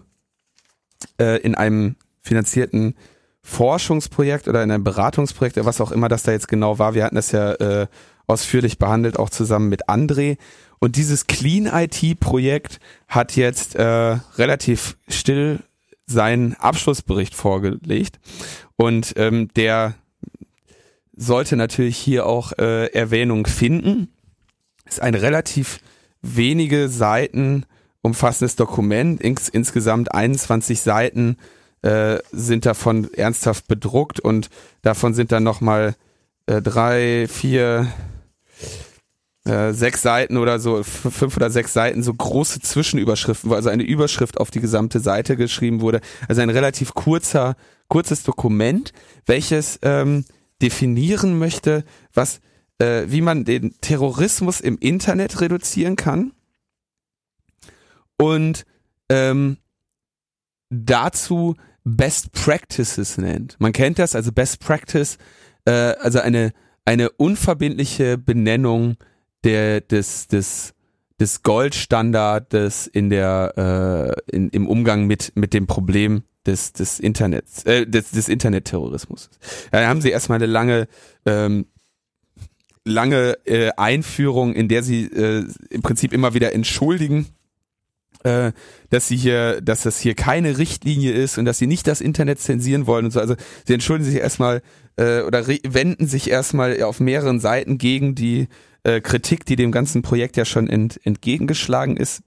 äh, 1.19 1.41
in 1.41 1.55
einem 1.55 1.97
finanzierten 2.21 2.95
Forschungsprojekt 3.43 4.49
oder 4.49 4.63
in 4.63 4.71
einem 4.71 4.85
Beratungsprojekt, 4.85 5.63
was 5.65 5.81
auch 5.81 5.93
immer 5.93 6.09
das 6.09 6.23
da 6.23 6.33
jetzt 6.33 6.49
genau 6.49 6.79
war. 6.79 6.95
Wir 6.95 7.05
hatten 7.05 7.17
das 7.17 7.33
ja 7.33 7.53
äh, 7.53 7.87
ausführlich 8.27 8.79
behandelt, 8.79 9.19
auch 9.19 9.31
zusammen 9.31 9.69
mit 9.69 9.89
André. 9.89 10.39
Und 10.79 10.97
dieses 10.97 11.27
Clean 11.27 11.67
IT-Projekt 11.67 12.81
hat 13.07 13.37
jetzt 13.37 13.77
äh, 13.77 14.19
relativ 14.37 14.97
still 15.09 15.61
seinen 16.07 16.55
Abschlussbericht 16.55 17.35
vorgelegt. 17.35 18.19
Und 18.77 19.15
ähm, 19.17 19.49
der 19.57 19.95
sollte 21.17 21.57
natürlich 21.57 21.97
hier 21.97 22.27
auch 22.27 22.53
äh, 22.59 22.87
Erwähnung 22.93 23.47
finden. 23.47 24.14
Ist 24.95 25.03
ein 25.03 25.17
relativ 25.17 25.81
wenige 26.23 26.89
Seiten 26.89 27.67
umfassendes 28.01 28.55
Dokument. 28.55 29.21
Ins, 29.21 29.49
insgesamt 29.49 30.15
21 30.15 30.81
Seiten 30.83 31.37
äh, 31.83 32.19
sind 32.31 32.65
davon 32.65 33.13
ernsthaft 33.13 33.67
bedruckt 33.67 34.21
und 34.21 34.51
davon 34.83 35.13
sind 35.13 35.33
dann 35.33 35.43
nochmal 35.43 35.97
äh, 36.47 36.63
drei, 36.63 37.27
vier, 37.29 37.89
äh, 39.45 39.73
sechs 39.73 40.03
Seiten 40.03 40.37
oder 40.37 40.61
so, 40.61 40.85
fünf 40.85 41.37
oder 41.37 41.51
sechs 41.51 41.73
Seiten, 41.73 42.05
so 42.05 42.15
große 42.15 42.61
Zwischenüberschriften, 42.61 43.51
wo 43.51 43.55
also 43.57 43.71
eine 43.71 43.83
Überschrift 43.83 44.39
auf 44.39 44.53
die 44.53 44.61
gesamte 44.61 45.01
Seite 45.01 45.37
geschrieben 45.37 45.81
wurde. 45.81 46.03
Also 46.29 46.41
ein 46.41 46.51
relativ 46.51 46.95
kurzer, 46.95 47.57
kurzes 47.89 48.23
Dokument, 48.23 48.93
welches 49.27 49.81
ähm, 49.83 50.25
definieren 50.63 51.37
möchte, 51.37 51.83
was, 52.13 52.39
äh, 52.79 53.05
wie 53.07 53.21
man 53.21 53.45
den 53.45 53.75
Terrorismus 53.81 54.61
im 54.61 54.79
Internet 54.79 55.41
reduzieren 55.41 55.97
kann 55.97 56.33
und 58.17 58.65
ähm, 59.09 59.59
dazu 60.71 61.57
Best 61.85 62.33
Practices 62.33 63.19
nennt. 63.19 63.57
Man 63.59 63.73
kennt 63.73 63.99
das, 63.99 64.15
also 64.15 64.33
Best 64.33 64.61
Practice, 64.61 65.19
äh, 65.67 65.71
also 65.71 66.21
eine 66.21 66.53
eine 66.87 67.11
unverbindliche 67.11 68.19
Benennung 68.19 68.97
der 69.45 69.81
des 69.81 70.29
des 70.29 70.75
des 71.21 71.43
Goldstandards 71.43 72.87
in 72.87 73.11
der 73.11 74.15
äh, 74.31 74.37
in, 74.37 74.49
im 74.51 74.67
Umgang 74.67 75.07
mit 75.07 75.33
mit 75.35 75.55
dem 75.55 75.67
Problem 75.67 76.25
des 76.47 76.73
des 76.73 77.01
Internets 77.01 77.65
äh, 77.65 77.87
des 77.87 78.11
des 78.11 78.29
Internetterrorismus. 78.29 79.31
Da 79.71 79.87
haben 79.87 80.01
sie 80.01 80.11
erstmal 80.11 80.37
eine 80.37 80.47
lange 80.47 80.89
ähm, 81.27 81.67
lange 82.85 83.39
äh, 83.47 83.71
Einführung, 83.77 84.55
in 84.55 84.69
der 84.69 84.83
sie 84.83 85.05
äh, 85.05 85.47
im 85.71 85.83
Prinzip 85.83 86.13
immer 86.13 86.35
wieder 86.35 86.53
entschuldigen, 86.53 87.27
äh, 88.25 88.53
dass 88.91 89.09
sie 89.09 89.17
hier, 89.17 89.61
dass 89.61 89.83
das 89.83 90.01
hier 90.01 90.15
keine 90.15 90.59
Richtlinie 90.59 91.13
ist 91.13 91.39
und 91.39 91.45
dass 91.45 91.59
sie 91.59 91.67
nicht 91.67 91.87
das 91.87 92.01
Internet 92.01 92.41
zensieren 92.41 92.87
wollen 92.87 93.07
und 93.07 93.11
so. 93.11 93.21
Also 93.21 93.37
sie 93.67 93.75
entschuldigen 93.75 94.11
sich 94.11 94.21
erstmal 94.21 94.63
äh, 94.97 95.23
oder 95.23 95.47
wenden 95.47 96.07
sich 96.07 96.31
erstmal 96.31 96.83
auf 96.83 97.01
mehreren 97.01 97.41
Seiten 97.41 97.79
gegen 97.79 98.15
die 98.15 98.49
äh, 98.83 99.01
Kritik, 99.01 99.45
die 99.47 99.57
dem 99.57 99.73
ganzen 99.73 100.03
Projekt 100.03 100.37
ja 100.37 100.45
schon 100.45 100.69
ent, 100.69 101.01
entgegengeschlagen 101.05 101.97
ist. 101.97 102.23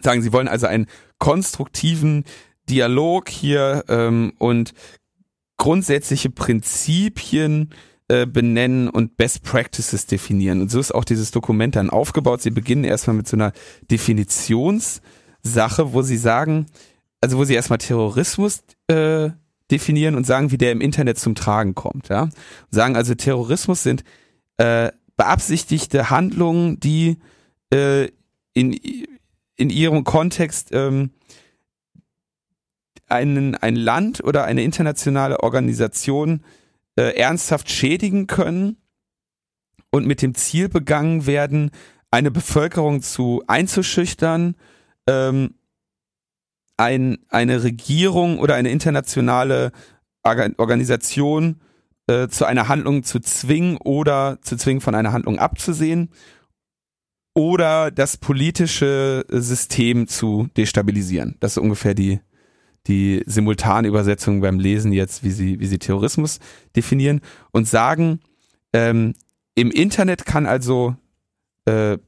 Sagen, 0.00 0.22
sie 0.22 0.32
wollen 0.32 0.48
also 0.48 0.66
einen 0.66 0.86
konstruktiven 1.18 2.24
Dialog 2.68 3.28
hier 3.28 3.84
ähm, 3.88 4.32
und 4.38 4.74
grundsätzliche 5.56 6.30
Prinzipien 6.30 7.70
äh, 8.08 8.26
benennen 8.26 8.88
und 8.88 9.16
Best 9.16 9.42
Practices 9.42 10.06
definieren. 10.06 10.62
Und 10.62 10.70
so 10.70 10.78
ist 10.80 10.94
auch 10.94 11.04
dieses 11.04 11.30
Dokument 11.30 11.76
dann 11.76 11.90
aufgebaut. 11.90 12.42
Sie 12.42 12.50
beginnen 12.50 12.84
erstmal 12.84 13.16
mit 13.16 13.28
so 13.28 13.36
einer 13.36 13.52
Definitionsseite 13.90 15.02
Sache, 15.44 15.92
wo 15.92 16.02
sie 16.02 16.16
sagen, 16.16 16.66
also 17.20 17.38
wo 17.38 17.44
sie 17.44 17.54
erstmal 17.54 17.78
Terrorismus 17.78 18.64
äh, 18.88 19.30
definieren 19.70 20.16
und 20.16 20.26
sagen, 20.26 20.50
wie 20.50 20.58
der 20.58 20.72
im 20.72 20.80
Internet 20.80 21.18
zum 21.18 21.34
Tragen 21.34 21.74
kommt. 21.74 22.08
Ja? 22.08 22.28
Sagen 22.70 22.96
also, 22.96 23.14
Terrorismus 23.14 23.82
sind 23.82 24.02
äh, 24.56 24.90
beabsichtigte 25.16 26.10
Handlungen, 26.10 26.80
die 26.80 27.18
äh, 27.72 28.08
in, 28.54 28.72
in 29.56 29.70
ihrem 29.70 30.04
Kontext 30.04 30.70
ähm, 30.72 31.10
einen, 33.08 33.54
ein 33.54 33.76
Land 33.76 34.24
oder 34.24 34.44
eine 34.44 34.62
internationale 34.62 35.40
Organisation 35.40 36.42
äh, 36.96 37.16
ernsthaft 37.16 37.70
schädigen 37.70 38.26
können 38.26 38.76
und 39.90 40.06
mit 40.06 40.22
dem 40.22 40.34
Ziel 40.34 40.68
begangen 40.68 41.26
werden, 41.26 41.70
eine 42.10 42.30
Bevölkerung 42.30 43.02
zu 43.02 43.42
einzuschüchtern, 43.46 44.56
ähm, 45.08 45.54
ein, 46.76 47.18
eine 47.28 47.62
Regierung 47.62 48.38
oder 48.38 48.54
eine 48.54 48.70
internationale 48.70 49.72
Organisation 50.22 51.60
äh, 52.06 52.28
zu 52.28 52.44
einer 52.44 52.68
Handlung 52.68 53.02
zu 53.02 53.20
zwingen 53.20 53.76
oder 53.78 54.38
zu 54.42 54.56
zwingen, 54.56 54.80
von 54.80 54.94
einer 54.94 55.12
Handlung 55.12 55.38
abzusehen 55.38 56.10
oder 57.34 57.90
das 57.90 58.16
politische 58.16 59.24
System 59.28 60.06
zu 60.06 60.48
destabilisieren. 60.56 61.36
Das 61.40 61.52
ist 61.52 61.58
ungefähr 61.58 61.94
die, 61.94 62.20
die 62.86 63.22
simultane 63.26 63.88
Übersetzung 63.88 64.40
beim 64.40 64.58
Lesen 64.58 64.92
jetzt, 64.92 65.24
wie 65.24 65.30
sie, 65.30 65.60
wie 65.60 65.66
sie 65.66 65.78
Terrorismus 65.78 66.38
definieren 66.76 67.20
und 67.50 67.66
sagen, 67.66 68.20
ähm, 68.72 69.14
im 69.54 69.70
Internet 69.70 70.26
kann 70.26 70.46
also 70.46 70.96
äh, 71.64 71.98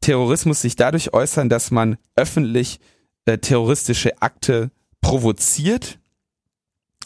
Terrorismus 0.00 0.62
sich 0.62 0.76
dadurch 0.76 1.12
äußern, 1.12 1.48
dass 1.48 1.70
man 1.70 1.96
öffentlich 2.16 2.80
äh, 3.26 3.38
terroristische 3.38 4.22
Akte 4.22 4.70
provoziert 5.00 5.98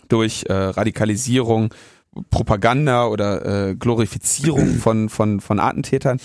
durch 0.08 0.44
äh, 0.48 0.52
Radikalisierung, 0.52 1.74
Propaganda 2.30 3.06
oder 3.06 3.70
äh, 3.70 3.74
Glorifizierung 3.74 4.74
von, 4.80 5.08
von, 5.08 5.40
von 5.40 5.60
Attentätern. 5.60 6.20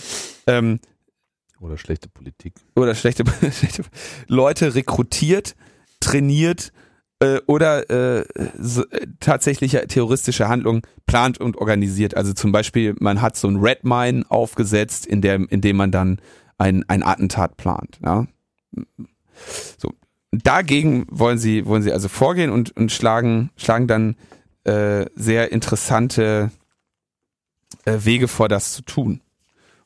Ähm, 0.47 0.79
oder 1.59 1.77
schlechte 1.77 2.09
Politik. 2.09 2.53
Oder 2.75 2.95
schlechte, 2.95 3.23
schlechte 3.51 3.83
Leute 4.27 4.75
rekrutiert, 4.75 5.55
trainiert 6.05 6.71
äh, 7.19 7.39
oder 7.47 7.89
äh, 7.89 8.25
so, 8.57 8.85
äh, 8.89 9.07
tatsächliche 9.19 9.87
terroristische 9.87 10.47
Handlungen 10.47 10.81
plant 11.05 11.39
und 11.39 11.57
organisiert. 11.57 12.15
Also 12.15 12.33
zum 12.33 12.51
Beispiel, 12.51 12.95
man 12.99 13.21
hat 13.21 13.35
so 13.35 13.47
ein 13.47 13.57
Red 13.57 13.83
Mine 13.83 14.23
aufgesetzt, 14.29 15.05
in, 15.05 15.21
der, 15.21 15.35
in 15.49 15.61
dem 15.61 15.77
man 15.77 15.91
dann 15.91 16.19
ein, 16.57 16.87
ein 16.87 17.03
Attentat 17.03 17.57
plant. 17.57 17.99
Ja? 18.03 18.27
So. 19.77 19.93
Dagegen 20.31 21.05
wollen 21.09 21.37
sie, 21.37 21.65
wollen 21.65 21.81
sie 21.81 21.93
also 21.93 22.09
vorgehen 22.09 22.51
und, 22.51 22.75
und 22.75 22.91
schlagen, 22.91 23.51
schlagen 23.55 23.87
dann 23.87 24.15
äh, 24.65 25.05
sehr 25.15 25.51
interessante 25.51 26.51
äh, 27.85 27.99
Wege 27.99 28.27
vor, 28.27 28.49
das 28.49 28.73
zu 28.73 28.81
tun. 28.81 29.21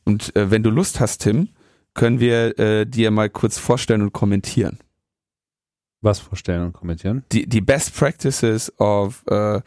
Und 0.04 0.36
äh, 0.36 0.50
wenn 0.50 0.64
du 0.64 0.72
Lust 0.72 1.00
hast, 1.00 1.20
Tim, 1.20 1.50
können 1.94 2.20
wir 2.20 2.58
äh, 2.58 2.86
dir 2.86 3.12
mal 3.12 3.30
kurz 3.30 3.60
vorstellen 3.60 4.02
und 4.02 4.12
kommentieren. 4.12 4.80
Was 6.02 6.20
vorstellen 6.20 6.66
und 6.66 6.74
kommentieren? 6.74 7.24
Die, 7.32 7.48
die 7.48 7.62
Best 7.62 7.96
Practices 7.96 8.72
of 8.80 9.24
uh, 9.30 9.60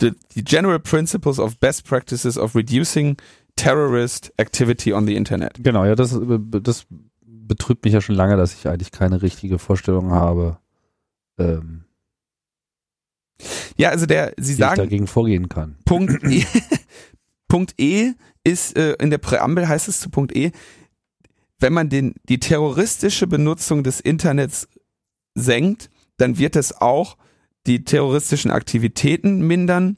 the, 0.00 0.12
the 0.34 0.44
General 0.44 0.78
Principles 0.78 1.38
of 1.38 1.58
Best 1.58 1.84
Practices 1.84 2.38
of 2.38 2.54
Reducing 2.54 3.16
Terrorist 3.56 4.32
Activity 4.38 4.92
on 4.92 5.06
the 5.06 5.14
Internet. 5.14 5.62
Genau, 5.62 5.84
ja, 5.84 5.94
das, 5.94 6.18
das 6.18 6.86
betrübt 7.24 7.84
mich 7.84 7.94
ja 7.94 8.00
schon 8.00 8.14
lange, 8.14 8.36
dass 8.36 8.54
ich 8.54 8.66
eigentlich 8.68 8.92
keine 8.92 9.22
richtige 9.22 9.58
Vorstellung 9.58 10.10
habe. 10.10 10.58
Ähm, 11.38 11.84
ja, 13.76 13.90
also 13.90 14.06
der, 14.06 14.32
Sie 14.36 14.54
sagen, 14.54 14.76
dagegen 14.76 15.06
vorgehen 15.06 15.48
kann. 15.48 15.76
Punkt 15.84 16.22
E, 16.30 16.44
Punkt 17.48 17.74
E 17.78 18.12
ist 18.44 18.76
äh, 18.76 18.94
in 18.94 19.10
der 19.10 19.18
Präambel 19.18 19.68
heißt 19.68 19.88
es 19.88 20.00
zu 20.00 20.10
Punkt 20.10 20.34
E, 20.34 20.52
wenn 21.58 21.72
man 21.72 21.88
den 21.88 22.14
die 22.28 22.38
terroristische 22.38 23.26
Benutzung 23.26 23.84
des 23.84 24.00
Internets 24.00 24.68
senkt, 25.34 25.90
dann 26.16 26.38
wird 26.38 26.56
es 26.56 26.80
auch 26.80 27.16
die 27.66 27.84
terroristischen 27.84 28.50
Aktivitäten 28.50 29.46
mindern 29.46 29.96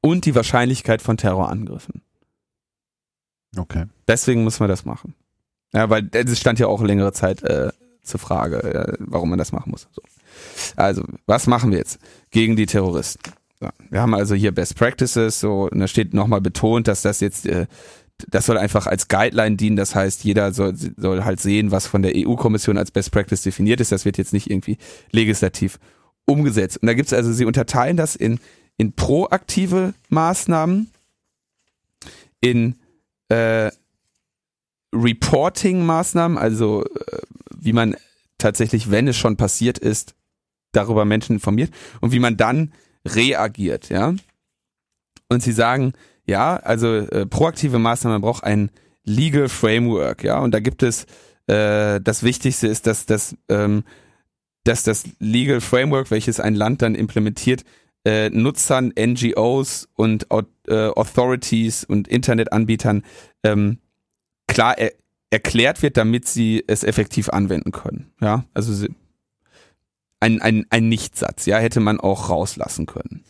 und 0.00 0.24
die 0.24 0.34
Wahrscheinlichkeit 0.34 1.02
von 1.02 1.16
Terrorangriffen. 1.16 2.02
Okay. 3.56 3.86
Deswegen 4.06 4.44
muss 4.44 4.60
man 4.60 4.68
das 4.68 4.84
machen. 4.84 5.14
Ja, 5.72 5.90
weil 5.90 6.08
es 6.12 6.38
stand 6.38 6.58
ja 6.58 6.66
auch 6.66 6.82
längere 6.82 7.12
Zeit 7.12 7.42
äh, 7.42 7.70
zur 8.02 8.20
Frage, 8.20 8.62
äh, 8.62 8.96
warum 8.98 9.30
man 9.30 9.38
das 9.38 9.52
machen 9.52 9.70
muss. 9.70 9.88
So. 9.92 10.02
Also, 10.76 11.04
was 11.26 11.46
machen 11.46 11.70
wir 11.70 11.78
jetzt 11.78 12.00
gegen 12.30 12.56
die 12.56 12.66
Terroristen? 12.66 13.32
So, 13.60 13.68
wir 13.90 14.00
haben 14.00 14.14
also 14.14 14.34
hier 14.34 14.52
Best 14.52 14.76
Practices, 14.76 15.38
so, 15.38 15.68
und 15.70 15.80
da 15.80 15.86
steht 15.86 16.14
nochmal 16.14 16.40
betont, 16.40 16.88
dass 16.88 17.02
das 17.02 17.20
jetzt 17.20 17.46
äh, 17.46 17.66
das 18.28 18.46
soll 18.46 18.58
einfach 18.58 18.86
als 18.86 19.08
Guideline 19.08 19.56
dienen. 19.56 19.76
Das 19.76 19.94
heißt, 19.94 20.24
jeder 20.24 20.52
soll, 20.52 20.74
soll 20.74 21.24
halt 21.24 21.40
sehen, 21.40 21.70
was 21.70 21.86
von 21.86 22.02
der 22.02 22.12
EU-Kommission 22.14 22.78
als 22.78 22.90
Best 22.90 23.12
Practice 23.12 23.42
definiert 23.42 23.80
ist. 23.80 23.92
Das 23.92 24.04
wird 24.04 24.18
jetzt 24.18 24.32
nicht 24.32 24.50
irgendwie 24.50 24.78
legislativ 25.12 25.78
umgesetzt. 26.26 26.78
Und 26.78 26.86
da 26.86 26.94
gibt 26.94 27.06
es 27.06 27.12
also, 27.12 27.32
sie 27.32 27.44
unterteilen 27.44 27.96
das 27.96 28.16
in, 28.16 28.40
in 28.76 28.92
proaktive 28.92 29.94
Maßnahmen, 30.08 30.90
in 32.40 32.76
äh, 33.28 33.70
Reporting-Maßnahmen, 34.92 36.38
also 36.38 36.84
äh, 36.84 37.18
wie 37.56 37.72
man 37.72 37.96
tatsächlich, 38.38 38.90
wenn 38.90 39.08
es 39.08 39.16
schon 39.16 39.36
passiert 39.36 39.78
ist, 39.78 40.14
darüber 40.72 41.04
Menschen 41.04 41.36
informiert 41.36 41.72
und 42.00 42.12
wie 42.12 42.20
man 42.20 42.36
dann 42.36 42.72
reagiert, 43.04 43.88
ja. 43.88 44.14
Und 45.28 45.42
sie 45.42 45.52
sagen, 45.52 45.92
ja, 46.30 46.56
also 46.56 46.94
äh, 46.96 47.26
proaktive 47.26 47.78
Maßnahmen 47.78 48.22
braucht 48.22 48.44
ein 48.44 48.70
Legal 49.04 49.48
Framework, 49.48 50.22
ja, 50.24 50.38
und 50.38 50.52
da 50.52 50.60
gibt 50.60 50.82
es 50.82 51.04
äh, 51.46 52.00
das 52.00 52.22
Wichtigste 52.22 52.68
ist, 52.68 52.86
dass 52.86 53.06
das 53.06 53.36
ähm, 53.48 53.84
dass 54.64 54.84
das 54.84 55.04
Legal 55.18 55.60
Framework, 55.60 56.10
welches 56.10 56.38
ein 56.38 56.54
Land 56.54 56.82
dann 56.82 56.94
implementiert, 56.94 57.64
äh, 58.04 58.30
Nutzern, 58.30 58.92
NGOs 58.98 59.88
und 59.94 60.26
äh, 60.30 60.88
Authorities 60.88 61.84
und 61.84 62.08
Internetanbietern 62.08 63.02
ähm, 63.42 63.78
klar 64.46 64.78
er 64.78 64.92
erklärt 65.30 65.82
wird, 65.82 65.96
damit 65.96 66.26
sie 66.26 66.64
es 66.66 66.84
effektiv 66.84 67.28
anwenden 67.30 67.72
können. 67.72 68.12
Ja, 68.20 68.44
also 68.52 68.72
sie, 68.74 68.88
ein, 70.18 70.42
ein, 70.42 70.66
ein 70.70 70.88
Nichtsatz, 70.88 71.46
ja, 71.46 71.58
hätte 71.58 71.80
man 71.80 72.00
auch 72.00 72.28
rauslassen 72.28 72.86
können. 72.86 73.24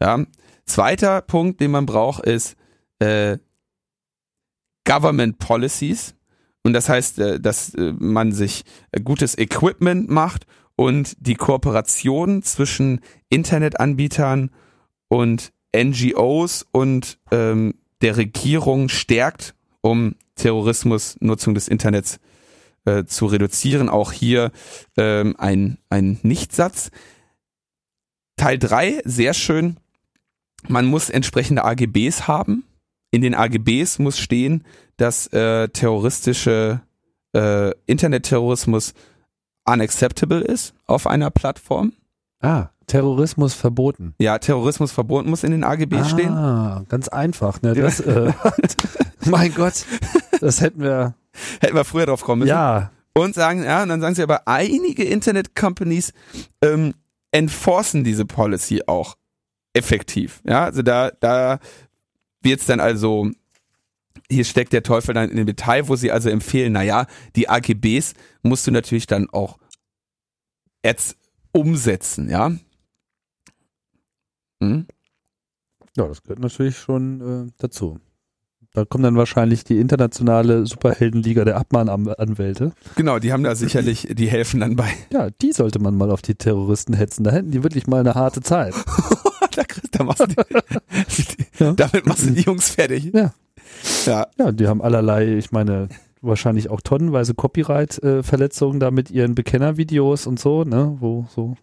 Ja, 0.00 0.24
Zweiter 0.66 1.22
Punkt, 1.22 1.60
den 1.60 1.70
man 1.70 1.86
braucht, 1.86 2.24
ist 2.24 2.56
äh, 2.98 3.38
Government 4.84 5.38
Policies. 5.38 6.14
Und 6.62 6.72
das 6.72 6.88
heißt, 6.88 7.18
äh, 7.18 7.40
dass 7.40 7.74
äh, 7.74 7.92
man 7.98 8.32
sich 8.32 8.64
äh, 8.90 9.00
gutes 9.00 9.38
Equipment 9.38 10.10
macht 10.10 10.46
und 10.76 11.16
die 11.20 11.34
Kooperation 11.34 12.42
zwischen 12.42 13.00
Internetanbietern 13.28 14.50
und 15.08 15.52
NGOs 15.74 16.66
und 16.72 17.18
ähm, 17.30 17.74
der 18.02 18.16
Regierung 18.16 18.88
stärkt, 18.88 19.54
um 19.80 20.16
Terrorismus, 20.34 21.16
Nutzung 21.20 21.54
des 21.54 21.68
Internets 21.68 22.18
äh, 22.84 23.04
zu 23.04 23.26
reduzieren. 23.26 23.88
Auch 23.88 24.12
hier 24.12 24.50
ähm, 24.96 25.34
ein, 25.38 25.78
ein 25.88 26.18
Nichtsatz. 26.22 26.90
Teil 28.36 28.58
drei 28.58 29.00
sehr 29.04 29.34
schön, 29.34 29.78
man 30.68 30.86
muss 30.86 31.10
entsprechende 31.10 31.64
AGBs 31.64 32.28
haben. 32.28 32.64
In 33.10 33.22
den 33.22 33.34
AGBs 33.34 33.98
muss 33.98 34.18
stehen, 34.18 34.64
dass 34.96 35.26
äh, 35.28 35.68
terroristische 35.68 36.80
äh, 37.34 37.72
Internetterrorismus 37.86 38.94
unacceptable 39.64 40.40
ist 40.40 40.74
auf 40.86 41.06
einer 41.06 41.30
Plattform. 41.30 41.92
Ah, 42.40 42.68
Terrorismus 42.86 43.54
verboten. 43.54 44.14
Ja, 44.18 44.38
Terrorismus 44.38 44.92
verboten 44.92 45.28
muss 45.28 45.42
in 45.44 45.50
den 45.50 45.64
AGBs 45.64 45.98
ah, 45.98 46.04
stehen. 46.04 46.32
Ah, 46.32 46.84
ganz 46.88 47.08
einfach. 47.08 47.62
Ne? 47.62 47.74
Das, 47.74 48.00
äh, 48.00 48.32
mein 49.26 49.52
Gott, 49.54 49.84
das 50.40 50.60
hätten 50.60 50.82
wir. 50.82 51.14
Hätten 51.60 51.74
wir 51.74 51.84
früher 51.84 52.06
drauf 52.06 52.22
kommen 52.22 52.40
müssen. 52.40 52.50
Ja. 52.50 52.90
Und 53.12 53.34
sagen, 53.34 53.62
ja, 53.62 53.82
und 53.82 53.90
dann 53.90 54.00
sagen 54.00 54.14
sie 54.14 54.22
aber, 54.22 54.48
einige 54.48 55.04
Internet-Companies 55.04 56.12
ähm, 56.62 56.94
enforcen 57.30 58.04
diese 58.04 58.24
Policy 58.24 58.84
auch 58.86 59.16
effektiv. 59.76 60.40
Ja, 60.44 60.64
also 60.64 60.82
da, 60.82 61.10
da 61.20 61.58
wird 62.42 62.60
es 62.60 62.66
dann 62.66 62.80
also, 62.80 63.30
hier 64.30 64.44
steckt 64.44 64.72
der 64.72 64.82
Teufel 64.82 65.14
dann 65.14 65.30
in 65.30 65.36
dem 65.36 65.46
Detail, 65.46 65.88
wo 65.88 65.96
sie 65.96 66.10
also 66.10 66.30
empfehlen, 66.30 66.72
naja, 66.72 67.06
die 67.36 67.48
AGBs 67.48 68.14
musst 68.42 68.66
du 68.66 68.70
natürlich 68.70 69.06
dann 69.06 69.28
auch 69.30 69.58
jetzt 70.84 71.16
umsetzen, 71.52 72.30
ja. 72.30 72.52
Hm? 74.62 74.86
Ja, 75.96 76.08
das 76.08 76.22
gehört 76.22 76.40
natürlich 76.40 76.78
schon 76.78 77.48
äh, 77.48 77.52
dazu. 77.58 78.00
Da 78.72 78.84
kommt 78.84 79.04
dann 79.04 79.16
wahrscheinlich 79.16 79.64
die 79.64 79.78
internationale 79.78 80.66
Superheldenliga 80.66 81.46
der 81.46 81.56
Abmahnanwälte. 81.56 82.72
Genau, 82.94 83.18
die 83.18 83.32
haben 83.32 83.42
da 83.42 83.54
sicherlich, 83.54 84.06
die 84.10 84.28
helfen 84.28 84.60
dann 84.60 84.76
bei. 84.76 84.92
Ja, 85.10 85.30
die 85.30 85.52
sollte 85.52 85.78
man 85.78 85.96
mal 85.96 86.10
auf 86.10 86.20
die 86.20 86.34
Terroristen 86.34 86.92
hetzen. 86.92 87.24
Da 87.24 87.30
hätten 87.30 87.52
die 87.52 87.62
wirklich 87.62 87.86
mal 87.86 88.00
eine 88.00 88.14
harte 88.14 88.42
Zeit. 88.42 88.74
da, 89.56 89.62
da 89.92 90.04
machst 90.04 90.20
du 90.20 90.26
die, 90.26 90.34
Ja. 91.58 91.72
Damit 91.72 92.06
machst 92.06 92.26
du 92.26 92.30
die 92.30 92.42
Jungs 92.42 92.70
fertig. 92.70 93.10
Ja. 93.14 93.32
Ja, 94.04 94.26
Ja, 94.38 94.52
die 94.52 94.68
haben 94.68 94.82
allerlei, 94.82 95.36
ich 95.36 95.52
meine, 95.52 95.88
wahrscheinlich 96.20 96.70
auch 96.70 96.80
tonnenweise 96.80 97.34
Copyright-Verletzungen 97.34 98.80
da 98.80 98.90
mit 98.90 99.10
ihren 99.10 99.34
Bekennervideos 99.34 100.26
und 100.26 100.38
so, 100.38 100.64
ne, 100.64 100.96
wo 101.00 101.26
so 101.34 101.56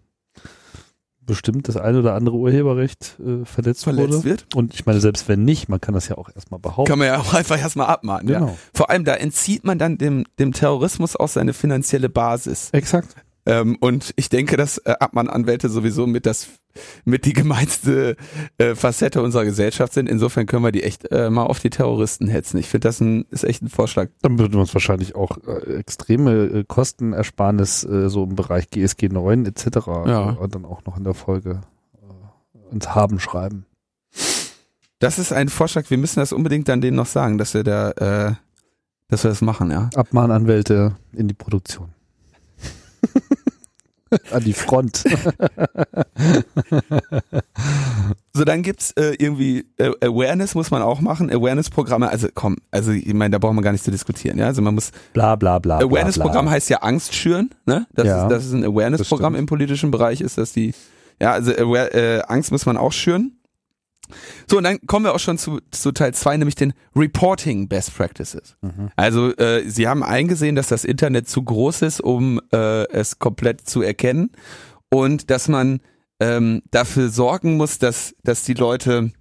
bestimmt 1.26 1.68
das 1.68 1.78
eine 1.78 2.00
oder 2.00 2.16
andere 2.16 2.36
Urheberrecht 2.36 3.18
äh, 3.20 3.46
verletzt, 3.46 3.84
verletzt 3.84 4.14
wurde. 4.14 4.24
wird. 4.24 4.56
Und 4.56 4.74
ich 4.74 4.86
meine, 4.86 5.00
selbst 5.00 5.28
wenn 5.30 5.46
nicht, 5.46 5.70
man 5.70 5.80
kann 5.80 5.94
das 5.94 6.10
ja 6.10 6.18
auch 6.18 6.30
erstmal 6.34 6.60
behaupten. 6.60 6.90
Kann 6.90 7.00
man 7.00 7.08
ja 7.08 7.20
auch 7.20 7.34
einfach 7.34 7.58
erstmal 7.58 7.88
abmahnen. 7.88 8.28
Ja. 8.30 8.40
genau. 8.40 8.58
Vor 8.74 8.90
allem, 8.90 9.06
da 9.06 9.14
entzieht 9.14 9.64
man 9.64 9.80
dann 9.80 9.98
dem, 9.98 10.26
dem 10.40 10.52
Terrorismus 10.52 11.16
auch 11.16 11.30
seine 11.30 11.54
finanzielle 11.54 12.10
Basis. 12.10 12.70
Exakt. 12.72 13.16
Ähm, 13.46 13.78
und 13.80 14.14
ich 14.16 14.30
denke, 14.30 14.58
dass 14.58 14.78
äh, 14.80 14.96
Abmahnanwälte 15.00 15.70
sowieso 15.70 16.08
mit 16.08 16.26
das 16.26 16.48
mit 17.06 17.26
die 17.26 17.34
gemeinste 17.34 18.16
äh, 18.58 18.76
Facette 18.76 19.22
unserer 19.22 19.46
Gesellschaft 19.46 19.94
sind. 19.94 20.10
Insofern 20.10 20.46
können 20.46 20.64
wir 20.64 20.72
die 20.72 20.84
echt 20.84 21.12
äh, 21.12 21.30
mal 21.30 21.44
auf 21.44 21.60
die 21.60 21.70
Terroristen 21.70 22.28
hetzen. 22.28 22.58
Ich 22.58 22.68
finde, 22.68 22.88
das 22.88 23.00
ein, 23.00 23.26
ist 23.30 23.44
echt 23.44 23.62
ein 23.62 23.70
Vorschlag. 23.70 24.10
Dann 24.22 24.40
würden 24.40 24.54
wir 24.54 24.60
uns 24.60 24.74
wahrscheinlich 24.74 25.16
auch 25.16 25.38
äh, 25.48 25.76
extreme 25.76 26.46
äh, 26.46 26.64
Kostenersparnis 26.68 27.84
äh, 27.84 28.10
so 28.10 28.24
im 28.24 28.36
Bereich 28.36 28.70
GSG 28.70 29.10
9 29.10 29.46
etc. 29.46 29.66
Ja. 30.06 30.38
Äh, 30.42 30.48
dann 30.48 30.66
auch 30.66 30.84
noch 30.86 30.98
in 30.98 31.04
der 31.04 31.14
Folge 31.14 31.62
ins 32.72 32.90
Haben 32.96 33.20
schreiben. 33.20 33.66
Das 35.00 35.20
ist 35.20 35.32
ein 35.32 35.50
Vorschlag. 35.50 35.90
Wir 35.90 35.98
müssen 35.98 36.20
das 36.20 36.34
unbedingt 36.34 36.70
dann 36.70 36.82
denen 36.82 36.98
noch 36.98 37.06
sagen, 37.06 37.38
dass 37.38 37.54
wir 37.54 37.64
da, 37.64 38.38
dass 39.10 39.24
wir 39.24 39.30
das 39.30 39.42
machen, 39.42 39.70
ja. 39.70 39.90
Abmahnanwälte 39.96 40.96
in 41.12 41.28
die 41.28 41.34
Produktion. 41.34 41.94
An 44.32 44.44
die 44.44 44.54
Front. 44.54 45.04
So, 48.36 48.46
dann 48.46 48.64
gibt's 48.64 48.92
äh, 48.94 49.14
irgendwie 49.20 49.68
äh, 49.78 49.92
Awareness 50.02 50.56
muss 50.56 50.72
man 50.72 50.82
auch 50.82 51.02
machen, 51.02 51.30
Awareness-Programme, 51.32 52.10
also 52.10 52.30
komm, 52.34 52.58
also 52.72 52.92
ich 52.92 53.14
meine, 53.14 53.30
da 53.30 53.38
braucht 53.38 53.54
man 53.54 53.64
gar 53.64 53.72
nicht 53.72 53.84
zu 53.84 53.92
diskutieren, 53.92 54.40
ja. 54.40 54.48
Also 54.48 54.64
man 54.64 54.74
muss 54.74 54.92
Bla 55.14 55.36
bla 55.36 55.60
bla. 55.60 55.78
Awareness-Programm 55.78 56.50
heißt 56.50 56.68
ja 56.72 56.78
Angst 56.78 57.14
schüren, 57.14 57.52
ne? 57.68 57.86
Das, 57.94 58.08
Ja, 58.08 58.24
ist, 58.24 58.32
das 58.32 58.46
ist 58.46 58.54
ein 58.54 58.66
Awareness-Programm 58.66 59.36
im 59.36 59.46
politischen 59.46 59.92
Bereich, 59.92 60.20
ist 60.20 60.40
das 60.40 60.52
die, 60.52 60.74
ja, 61.22 61.32
also 61.34 61.52
äh, 61.52 62.24
Angst 62.28 62.52
muss 62.52 62.66
man 62.66 62.76
auch 62.76 62.92
schüren. 62.92 63.34
So, 64.50 64.58
und 64.58 64.64
dann 64.64 64.80
kommen 64.86 65.06
wir 65.06 65.14
auch 65.14 65.20
schon 65.20 65.38
zu, 65.38 65.60
zu 65.72 65.92
Teil 65.92 66.14
zwei, 66.14 66.38
nämlich 66.38 66.56
den 66.56 66.74
Reporting 66.96 67.68
Best 67.68 67.96
Practices. 67.96 68.56
Mhm. 68.62 68.90
Also 68.96 69.36
äh, 69.38 69.68
sie 69.68 69.88
haben 69.88 70.04
eingesehen, 70.04 70.56
dass 70.56 70.68
das 70.68 70.84
Internet 70.84 71.28
zu 71.28 71.44
groß 71.44 71.82
ist, 71.84 72.02
um 72.02 72.42
äh, 72.52 72.88
es 72.90 73.20
komplett 73.20 73.68
zu 73.68 73.82
erkennen 73.82 74.32
und 74.90 75.30
dass 75.30 75.48
man 75.48 75.80
ähm, 76.20 76.62
dafür 76.72 77.10
sorgen 77.10 77.58
muss, 77.58 77.80
dass, 77.80 78.16
dass 78.24 78.44
die 78.44 78.54
Leute, 78.54 79.12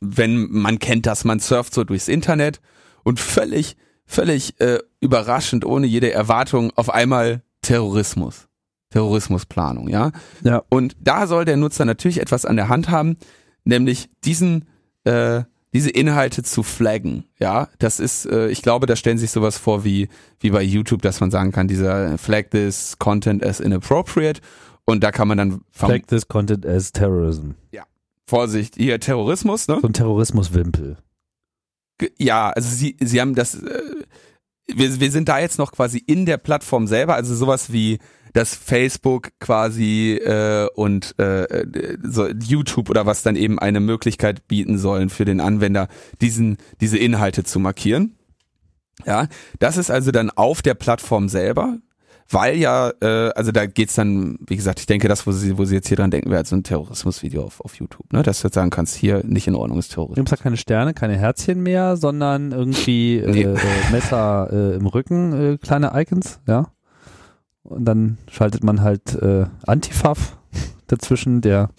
wenn 0.00 0.50
man 0.50 0.78
kennt 0.78 1.06
das, 1.06 1.24
man 1.24 1.40
surft 1.40 1.74
so 1.74 1.84
durchs 1.84 2.08
Internet 2.08 2.60
und 3.04 3.20
völlig, 3.20 3.76
völlig 4.06 4.60
äh, 4.60 4.78
überraschend, 5.00 5.64
ohne 5.64 5.86
jede 5.86 6.12
Erwartung, 6.12 6.72
auf 6.76 6.90
einmal 6.90 7.42
Terrorismus. 7.62 8.48
Terrorismusplanung, 8.90 9.88
ja. 9.88 10.12
Ja. 10.42 10.62
Und 10.70 10.96
da 10.98 11.26
soll 11.26 11.44
der 11.44 11.58
Nutzer 11.58 11.84
natürlich 11.84 12.20
etwas 12.20 12.46
an 12.46 12.56
der 12.56 12.68
Hand 12.68 12.88
haben, 12.88 13.18
nämlich 13.68 14.08
diesen, 14.24 14.66
äh, 15.04 15.42
diese 15.74 15.90
Inhalte 15.90 16.42
zu 16.42 16.62
flaggen, 16.62 17.24
ja. 17.38 17.68
Das 17.78 18.00
ist, 18.00 18.26
äh, 18.26 18.48
ich 18.48 18.62
glaube, 18.62 18.86
da 18.86 18.96
stellen 18.96 19.18
sich 19.18 19.30
sowas 19.30 19.58
vor 19.58 19.84
wie, 19.84 20.08
wie 20.40 20.50
bei 20.50 20.62
YouTube, 20.62 21.02
dass 21.02 21.20
man 21.20 21.30
sagen 21.30 21.52
kann, 21.52 21.68
dieser 21.68 22.16
flag 22.18 22.50
this 22.50 22.98
content 22.98 23.44
as 23.44 23.60
inappropriate 23.60 24.40
und 24.86 25.04
da 25.04 25.12
kann 25.12 25.28
man 25.28 25.38
dann 25.38 25.60
Flag 25.70 26.06
this 26.08 26.26
content 26.26 26.64
as 26.64 26.92
terrorism. 26.92 27.52
Vorsicht, 28.26 28.76
hier 28.76 28.98
Terrorismus, 28.98 29.68
ne? 29.68 29.78
So 29.80 29.86
ein 29.86 29.92
Terrorismuswimpel. 29.92 30.96
Ja, 32.18 32.50
also 32.50 32.68
sie, 32.68 32.96
sie 33.00 33.20
haben 33.20 33.34
das, 33.34 33.54
äh, 33.54 33.82
wir, 34.66 35.00
wir 35.00 35.10
sind 35.10 35.28
da 35.28 35.38
jetzt 35.38 35.58
noch 35.58 35.72
quasi 35.72 35.98
in 35.98 36.26
der 36.26 36.38
Plattform 36.38 36.86
selber, 36.86 37.14
also 37.14 37.34
sowas 37.34 37.72
wie 37.72 37.98
das 38.38 38.54
Facebook 38.54 39.30
quasi 39.40 40.12
äh, 40.14 40.68
und 40.76 41.18
äh, 41.18 41.64
so 42.04 42.28
YouTube 42.28 42.88
oder 42.88 43.04
was 43.04 43.24
dann 43.24 43.34
eben 43.34 43.58
eine 43.58 43.80
Möglichkeit 43.80 44.46
bieten 44.46 44.78
sollen 44.78 45.10
für 45.10 45.24
den 45.24 45.40
Anwender, 45.40 45.88
diesen, 46.20 46.56
diese 46.80 46.98
Inhalte 46.98 47.42
zu 47.42 47.58
markieren. 47.58 48.14
Ja, 49.04 49.26
das 49.58 49.76
ist 49.76 49.90
also 49.90 50.12
dann 50.12 50.30
auf 50.30 50.62
der 50.62 50.74
Plattform 50.74 51.28
selber, 51.28 51.78
weil 52.30 52.56
ja, 52.58 52.92
äh, 53.00 53.30
also 53.34 53.50
da 53.50 53.66
geht's 53.66 53.96
dann, 53.96 54.38
wie 54.46 54.54
gesagt, 54.54 54.78
ich 54.78 54.86
denke, 54.86 55.08
das, 55.08 55.26
wo 55.26 55.32
sie, 55.32 55.58
wo 55.58 55.64
sie 55.64 55.74
jetzt 55.74 55.88
hier 55.88 55.96
dran 55.96 56.12
denken, 56.12 56.30
wäre 56.30 56.44
so 56.44 56.54
ein 56.54 56.62
Terrorismusvideo 56.62 57.42
auf, 57.42 57.60
auf 57.60 57.74
YouTube, 57.74 58.12
ne? 58.12 58.22
Dass 58.22 58.40
du 58.40 58.46
jetzt 58.46 58.54
sagen 58.54 58.70
kannst, 58.70 58.94
hier 58.94 59.24
nicht 59.24 59.48
in 59.48 59.56
Ordnung 59.56 59.80
ist 59.80 59.88
Terrorismus. 59.88 60.14
Gibt 60.14 60.32
es 60.32 60.38
da 60.38 60.42
keine 60.42 60.56
Sterne, 60.56 60.94
keine 60.94 61.16
Herzchen 61.16 61.60
mehr, 61.62 61.96
sondern 61.96 62.52
irgendwie 62.52 63.20
Nee. 63.26 63.42
äh, 63.42 63.54
äh, 63.54 63.58
Messer 63.90 64.48
äh, 64.52 64.76
im 64.76 64.86
Rücken, 64.86 65.32
äh, 65.32 65.58
kleine 65.58 65.90
Icons, 65.94 66.38
ja. 66.46 66.70
Und 67.68 67.84
dann 67.84 68.16
schaltet 68.30 68.64
man 68.64 68.80
halt 68.80 69.14
äh, 69.14 69.44
Antifav 69.66 70.38
dazwischen, 70.86 71.42
der, 71.42 71.70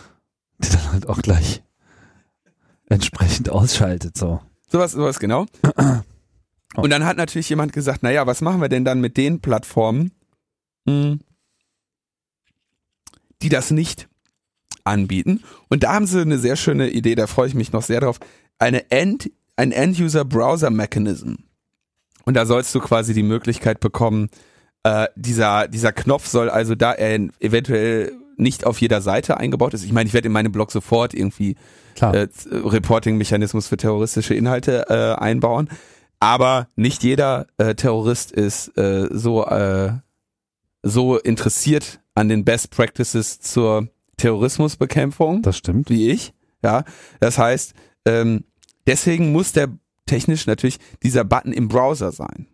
der 0.58 0.70
dann 0.70 0.92
halt 0.92 1.08
auch 1.08 1.22
gleich 1.22 1.62
entsprechend 2.88 3.48
ausschaltet, 3.48 4.18
so. 4.18 4.40
Sowas, 4.68 4.92
sowas 4.92 5.18
genau. 5.18 5.46
Und 6.76 6.90
dann 6.90 7.04
hat 7.04 7.16
natürlich 7.16 7.48
jemand 7.48 7.72
gesagt, 7.72 8.02
naja, 8.02 8.26
was 8.26 8.42
machen 8.42 8.60
wir 8.60 8.68
denn 8.68 8.84
dann 8.84 9.00
mit 9.00 9.16
den 9.16 9.40
Plattformen, 9.40 10.12
hm, 10.86 11.20
die 13.42 13.48
das 13.48 13.70
nicht 13.70 14.08
anbieten? 14.84 15.42
Und 15.68 15.82
da 15.82 15.94
haben 15.94 16.06
sie 16.06 16.20
eine 16.20 16.38
sehr 16.38 16.56
schöne 16.56 16.90
Idee, 16.90 17.14
da 17.14 17.26
freue 17.26 17.48
ich 17.48 17.54
mich 17.54 17.72
noch 17.72 17.82
sehr 17.82 18.00
drauf. 18.00 18.20
Eine 18.58 18.90
End, 18.90 19.30
ein 19.56 19.72
End-User 19.72 20.24
Browser 20.24 20.70
Mechanism. 20.70 21.36
Und 22.24 22.34
da 22.34 22.46
sollst 22.46 22.74
du 22.74 22.80
quasi 22.80 23.14
die 23.14 23.24
Möglichkeit 23.24 23.80
bekommen, 23.80 24.28
äh, 24.84 25.08
dieser, 25.16 25.68
dieser 25.68 25.92
Knopf 25.92 26.26
soll 26.26 26.50
also 26.50 26.74
da 26.74 26.92
er 26.92 27.28
eventuell 27.40 28.12
nicht 28.36 28.64
auf 28.66 28.80
jeder 28.80 29.02
Seite 29.02 29.36
eingebaut 29.36 29.74
ist. 29.74 29.84
Ich 29.84 29.92
meine, 29.92 30.08
ich 30.08 30.14
werde 30.14 30.26
in 30.26 30.32
meinem 30.32 30.52
Blog 30.52 30.72
sofort 30.72 31.14
irgendwie 31.14 31.56
Klar. 31.94 32.14
äh, 32.14 32.28
Reporting-Mechanismus 32.50 33.68
für 33.68 33.76
terroristische 33.76 34.34
Inhalte 34.34 34.86
äh, 34.88 35.20
einbauen. 35.20 35.68
Aber 36.18 36.68
nicht 36.76 37.02
jeder 37.02 37.46
äh, 37.58 37.74
Terrorist 37.74 38.32
ist 38.32 38.76
äh, 38.76 39.08
so, 39.10 39.46
äh, 39.46 39.92
so 40.82 41.18
interessiert 41.18 42.00
an 42.14 42.28
den 42.28 42.44
Best 42.44 42.70
Practices 42.70 43.40
zur 43.40 43.88
Terrorismusbekämpfung 44.16 45.42
das 45.42 45.56
stimmt. 45.56 45.88
wie 45.88 46.10
ich. 46.10 46.34
Ja, 46.62 46.84
das 47.20 47.38
heißt, 47.38 47.74
ähm, 48.04 48.44
deswegen 48.86 49.32
muss 49.32 49.52
der 49.52 49.68
technisch 50.04 50.46
natürlich 50.46 50.78
dieser 51.02 51.24
Button 51.24 51.52
im 51.52 51.68
Browser 51.68 52.12
sein. 52.12 52.46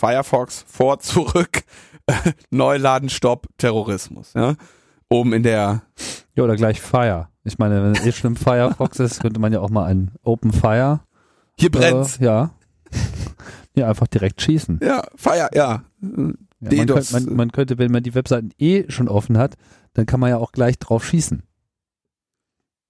Firefox 0.00 0.64
vor, 0.66 0.98
zurück, 1.00 1.62
Neuladen, 2.50 3.10
Stopp, 3.10 3.46
Terrorismus. 3.58 4.32
Ja? 4.34 4.54
Oben 5.10 5.34
in 5.34 5.42
der 5.42 5.82
Ja, 6.34 6.44
oder 6.44 6.56
gleich 6.56 6.80
Fire. 6.80 7.28
Ich 7.44 7.58
meine, 7.58 7.82
wenn 7.82 7.92
es 7.92 8.06
eh 8.06 8.12
schon 8.12 8.32
im 8.32 8.36
Firefox 8.36 8.98
ist, 8.98 9.20
könnte 9.20 9.40
man 9.40 9.52
ja 9.52 9.60
auch 9.60 9.68
mal 9.68 9.84
ein 9.84 10.12
Open 10.22 10.52
Fire. 10.52 11.00
hier 11.58 11.70
brennt's. 11.70 12.16
Äh, 12.18 12.24
ja. 12.24 12.50
Ja, 13.74 13.88
einfach 13.88 14.06
direkt 14.06 14.40
schießen. 14.40 14.80
Ja, 14.82 15.04
Fire, 15.16 15.50
ja. 15.52 15.84
Ja, 16.00 16.14
man, 16.60 16.86
könnte, 16.86 17.12
man, 17.12 17.36
man 17.36 17.52
könnte, 17.52 17.78
wenn 17.78 17.92
man 17.92 18.02
die 18.02 18.14
Webseiten 18.14 18.50
eh 18.58 18.90
schon 18.90 19.08
offen 19.08 19.36
hat, 19.36 19.56
dann 19.92 20.06
kann 20.06 20.18
man 20.18 20.30
ja 20.30 20.38
auch 20.38 20.52
gleich 20.52 20.78
drauf 20.78 21.04
schießen. 21.04 21.42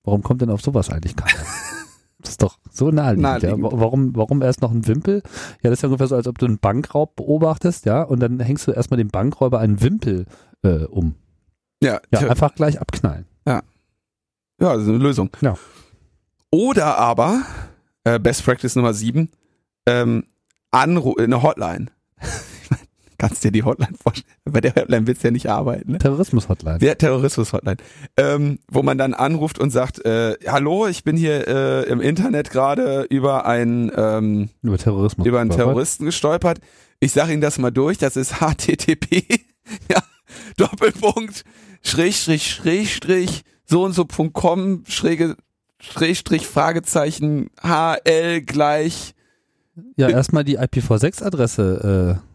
Warum 0.04 0.22
kommt 0.22 0.42
denn 0.42 0.50
auf 0.50 0.62
sowas 0.62 0.90
eigentlich 0.90 1.16
keiner? 1.16 1.44
Das 2.22 2.30
ist 2.32 2.42
doch 2.42 2.58
so 2.70 2.90
naheliegend. 2.90 3.22
Naheliegend. 3.22 3.64
Ja. 3.64 3.72
Wa- 3.72 3.80
Warum, 3.80 4.14
warum 4.16 4.42
erst 4.42 4.60
noch 4.62 4.70
ein 4.72 4.86
Wimpel? 4.86 5.22
Ja, 5.62 5.70
das 5.70 5.78
ist 5.78 5.82
ja 5.82 5.88
ungefähr 5.88 6.06
so, 6.08 6.16
als 6.16 6.26
ob 6.26 6.38
du 6.38 6.46
einen 6.46 6.58
Bankraub 6.58 7.16
beobachtest, 7.16 7.86
ja, 7.86 8.02
und 8.02 8.20
dann 8.20 8.40
hängst 8.40 8.66
du 8.66 8.72
erstmal 8.72 8.98
dem 8.98 9.08
Bankräuber 9.08 9.58
einen 9.58 9.80
Wimpel 9.80 10.26
äh, 10.62 10.84
um. 10.84 11.14
Ja, 11.82 12.00
Ja, 12.12 12.20
einfach 12.28 12.54
gleich 12.54 12.80
abknallen. 12.80 13.26
ja, 13.46 13.62
das 14.58 14.82
ist 14.82 14.88
eine 14.88 14.98
Lösung. 14.98 15.30
Ja. 15.40 15.54
Oder 16.50 16.98
aber, 16.98 17.42
äh, 18.04 18.18
Best 18.18 18.44
Practice 18.44 18.76
Nummer 18.76 18.92
sieben, 18.92 19.30
ähm, 19.86 20.24
Anru 20.70 21.14
eine 21.16 21.42
Hotline. 21.42 21.86
Kannst 23.20 23.44
dir 23.44 23.52
die 23.52 23.62
Hotline 23.62 23.92
vorstellen? 24.02 24.34
Bei 24.46 24.62
der 24.62 24.74
Hotline 24.74 25.06
willst 25.06 25.22
du 25.22 25.28
ja 25.28 25.30
nicht 25.30 25.46
arbeiten. 25.46 25.92
Ne? 25.92 25.98
Terrorismus-Hotline. 25.98 26.78
Der 26.78 26.96
Terrorismus-Hotline. 26.96 27.76
Ähm, 28.16 28.60
wo 28.70 28.82
man 28.82 28.96
dann 28.96 29.12
anruft 29.12 29.58
und 29.58 29.70
sagt, 29.70 30.02
äh, 30.06 30.36
hallo, 30.46 30.86
ich 30.86 31.04
bin 31.04 31.18
hier 31.18 31.46
äh, 31.46 31.82
im 31.90 32.00
Internet 32.00 32.50
gerade 32.50 33.02
über 33.10 33.44
einen, 33.44 33.92
ähm, 33.94 34.48
Über 34.62 34.78
Terrorismus. 34.78 35.26
über 35.26 35.38
einen. 35.38 35.50
Terroristen 35.50 36.06
gestolpert. 36.06 36.60
Ich 36.98 37.12
sage 37.12 37.32
Ihnen 37.34 37.42
das 37.42 37.58
mal 37.58 37.70
durch, 37.70 37.98
das 37.98 38.16
ist 38.16 38.40
http, 38.40 39.24
ja, 39.90 40.02
Doppelpunkt, 40.56 41.44
Schrägstrich, 41.82 42.50
Schrägstrich, 42.50 43.42
so 43.66 43.84
und 43.84 43.92
so 43.92 44.06
Punkt 44.06 44.32
com, 44.32 44.84
schräge, 44.88 45.36
Schrägstrich 45.78 46.46
Fragezeichen 46.46 47.50
HL 47.62 48.40
gleich. 48.42 49.14
Ja, 49.96 50.08
erstmal 50.08 50.44
die 50.44 50.58
IPv6-Adresse 50.58 52.18
äh, 52.18 52.29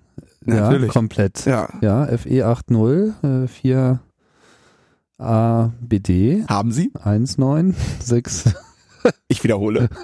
ja, 0.45 0.61
Natürlich. 0.61 0.91
komplett. 0.91 1.45
Ja. 1.45 1.69
Ja, 1.81 2.03
FE80 2.05 3.43
äh, 3.43 3.47
4 3.47 3.99
ABD 5.17 6.45
Haben 6.47 6.71
Sie? 6.71 6.91
196. 6.95 8.53
Ich 9.27 9.43
wiederhole. 9.43 9.87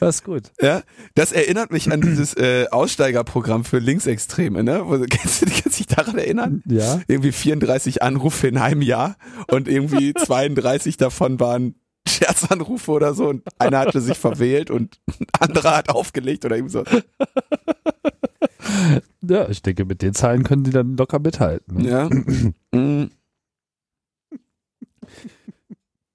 Das 0.00 0.16
ist 0.16 0.24
gut. 0.24 0.50
Ja, 0.60 0.82
das 1.14 1.32
erinnert 1.32 1.72
mich 1.72 1.90
an 1.92 2.00
dieses 2.00 2.34
äh, 2.34 2.66
Aussteigerprogramm 2.70 3.64
für 3.64 3.78
Linksextreme, 3.78 4.62
ne? 4.62 4.82
Wo, 4.84 4.98
kennst 5.10 5.42
du 5.42 5.46
kannst 5.46 5.78
dich 5.78 5.86
daran 5.86 6.18
erinnern? 6.18 6.62
Ja. 6.66 7.00
Irgendwie 7.06 7.32
34 7.32 8.02
Anrufe 8.02 8.48
in 8.48 8.58
einem 8.58 8.82
Jahr 8.82 9.16
und 9.48 9.68
irgendwie 9.68 10.14
32 10.14 10.96
davon 10.96 11.40
waren 11.40 11.74
Scherzanrufe 12.06 12.90
oder 12.90 13.14
so 13.14 13.28
und 13.28 13.42
einer 13.58 13.78
hatte 13.80 14.00
sich 14.00 14.18
verwählt 14.18 14.70
und 14.70 14.98
ein 15.08 15.26
anderer 15.40 15.76
hat 15.76 15.90
aufgelegt 15.90 16.44
oder 16.44 16.56
irgendwie 16.56 16.72
so. 16.72 16.84
Ja, 19.22 19.48
ich 19.48 19.62
denke, 19.62 19.84
mit 19.84 20.02
den 20.02 20.14
Zahlen 20.14 20.42
können 20.42 20.64
die 20.64 20.70
dann 20.70 20.96
locker 20.96 21.18
mithalten. 21.18 21.80
Ja. 21.80 22.08
Mm. 22.74 23.10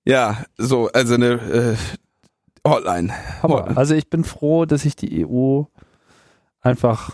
ja, 0.06 0.44
so, 0.58 0.90
also 0.92 1.14
eine 1.14 1.34
äh, 1.34 1.76
Hotline. 2.68 3.14
Hammer. 3.42 3.78
Also 3.78 3.94
ich 3.94 4.10
bin 4.10 4.24
froh, 4.24 4.66
dass 4.66 4.82
sich 4.82 4.96
die 4.96 5.26
EU 5.26 5.64
einfach 6.62 7.12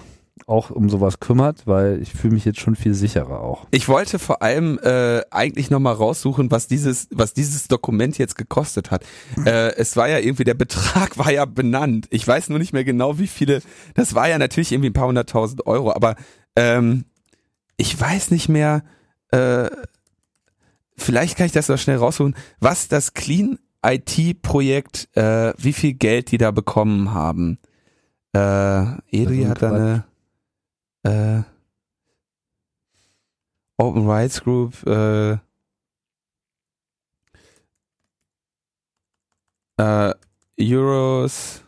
auch 0.47 0.71
um 0.71 0.89
sowas 0.89 1.19
kümmert, 1.19 1.67
weil 1.67 2.01
ich 2.01 2.11
fühle 2.11 2.33
mich 2.33 2.43
jetzt 2.43 2.59
schon 2.59 2.75
viel 2.75 2.93
sicherer 2.93 3.39
auch. 3.41 3.67
Ich 3.71 3.87
wollte 3.87 4.19
vor 4.19 4.41
allem 4.41 4.79
äh, 4.79 5.21
eigentlich 5.31 5.69
nochmal 5.69 5.93
raussuchen, 5.93 6.51
was 6.51 6.67
dieses, 6.67 7.07
was 7.11 7.33
dieses 7.33 7.67
Dokument 7.67 8.17
jetzt 8.17 8.37
gekostet 8.37 8.91
hat. 8.91 9.05
Äh, 9.45 9.75
es 9.75 9.97
war 9.97 10.07
ja 10.07 10.19
irgendwie, 10.19 10.45
der 10.45 10.53
Betrag 10.53 11.17
war 11.17 11.29
ja 11.29 11.43
benannt. 11.43 12.07
Ich 12.11 12.25
weiß 12.25 12.47
nur 12.47 12.59
nicht 12.59 12.71
mehr 12.71 12.85
genau, 12.85 13.19
wie 13.19 13.27
viele. 13.27 13.61
Das 13.93 14.15
war 14.15 14.29
ja 14.29 14.37
natürlich 14.37 14.71
irgendwie 14.71 14.89
ein 14.89 14.93
paar 14.93 15.07
hunderttausend 15.07 15.65
Euro, 15.67 15.91
aber 15.91 16.15
ähm, 16.55 17.03
ich 17.75 17.99
weiß 17.99 18.31
nicht 18.31 18.47
mehr. 18.47 18.83
Äh, 19.31 19.69
vielleicht 20.95 21.37
kann 21.37 21.45
ich 21.45 21.51
das 21.51 21.67
noch 21.67 21.77
schnell 21.77 21.97
raussuchen, 21.97 22.35
was 22.59 22.87
das 22.87 23.13
Clean 23.13 23.59
IT-Projekt, 23.85 25.09
äh, 25.17 25.53
wie 25.57 25.73
viel 25.73 25.93
Geld 25.93 26.31
die 26.31 26.37
da 26.37 26.51
bekommen 26.51 27.13
haben. 27.13 27.57
Äh, 28.33 28.39
Eri 28.39 29.01
Also 29.11 29.49
hat 29.49 29.61
da 29.61 29.73
eine 29.73 30.03
äh, 31.03 31.41
Open 33.77 34.07
Rights 34.07 34.43
Group, 34.43 34.85
äh, 34.85 35.37
äh, 39.77 40.13
Euros. 40.59 41.61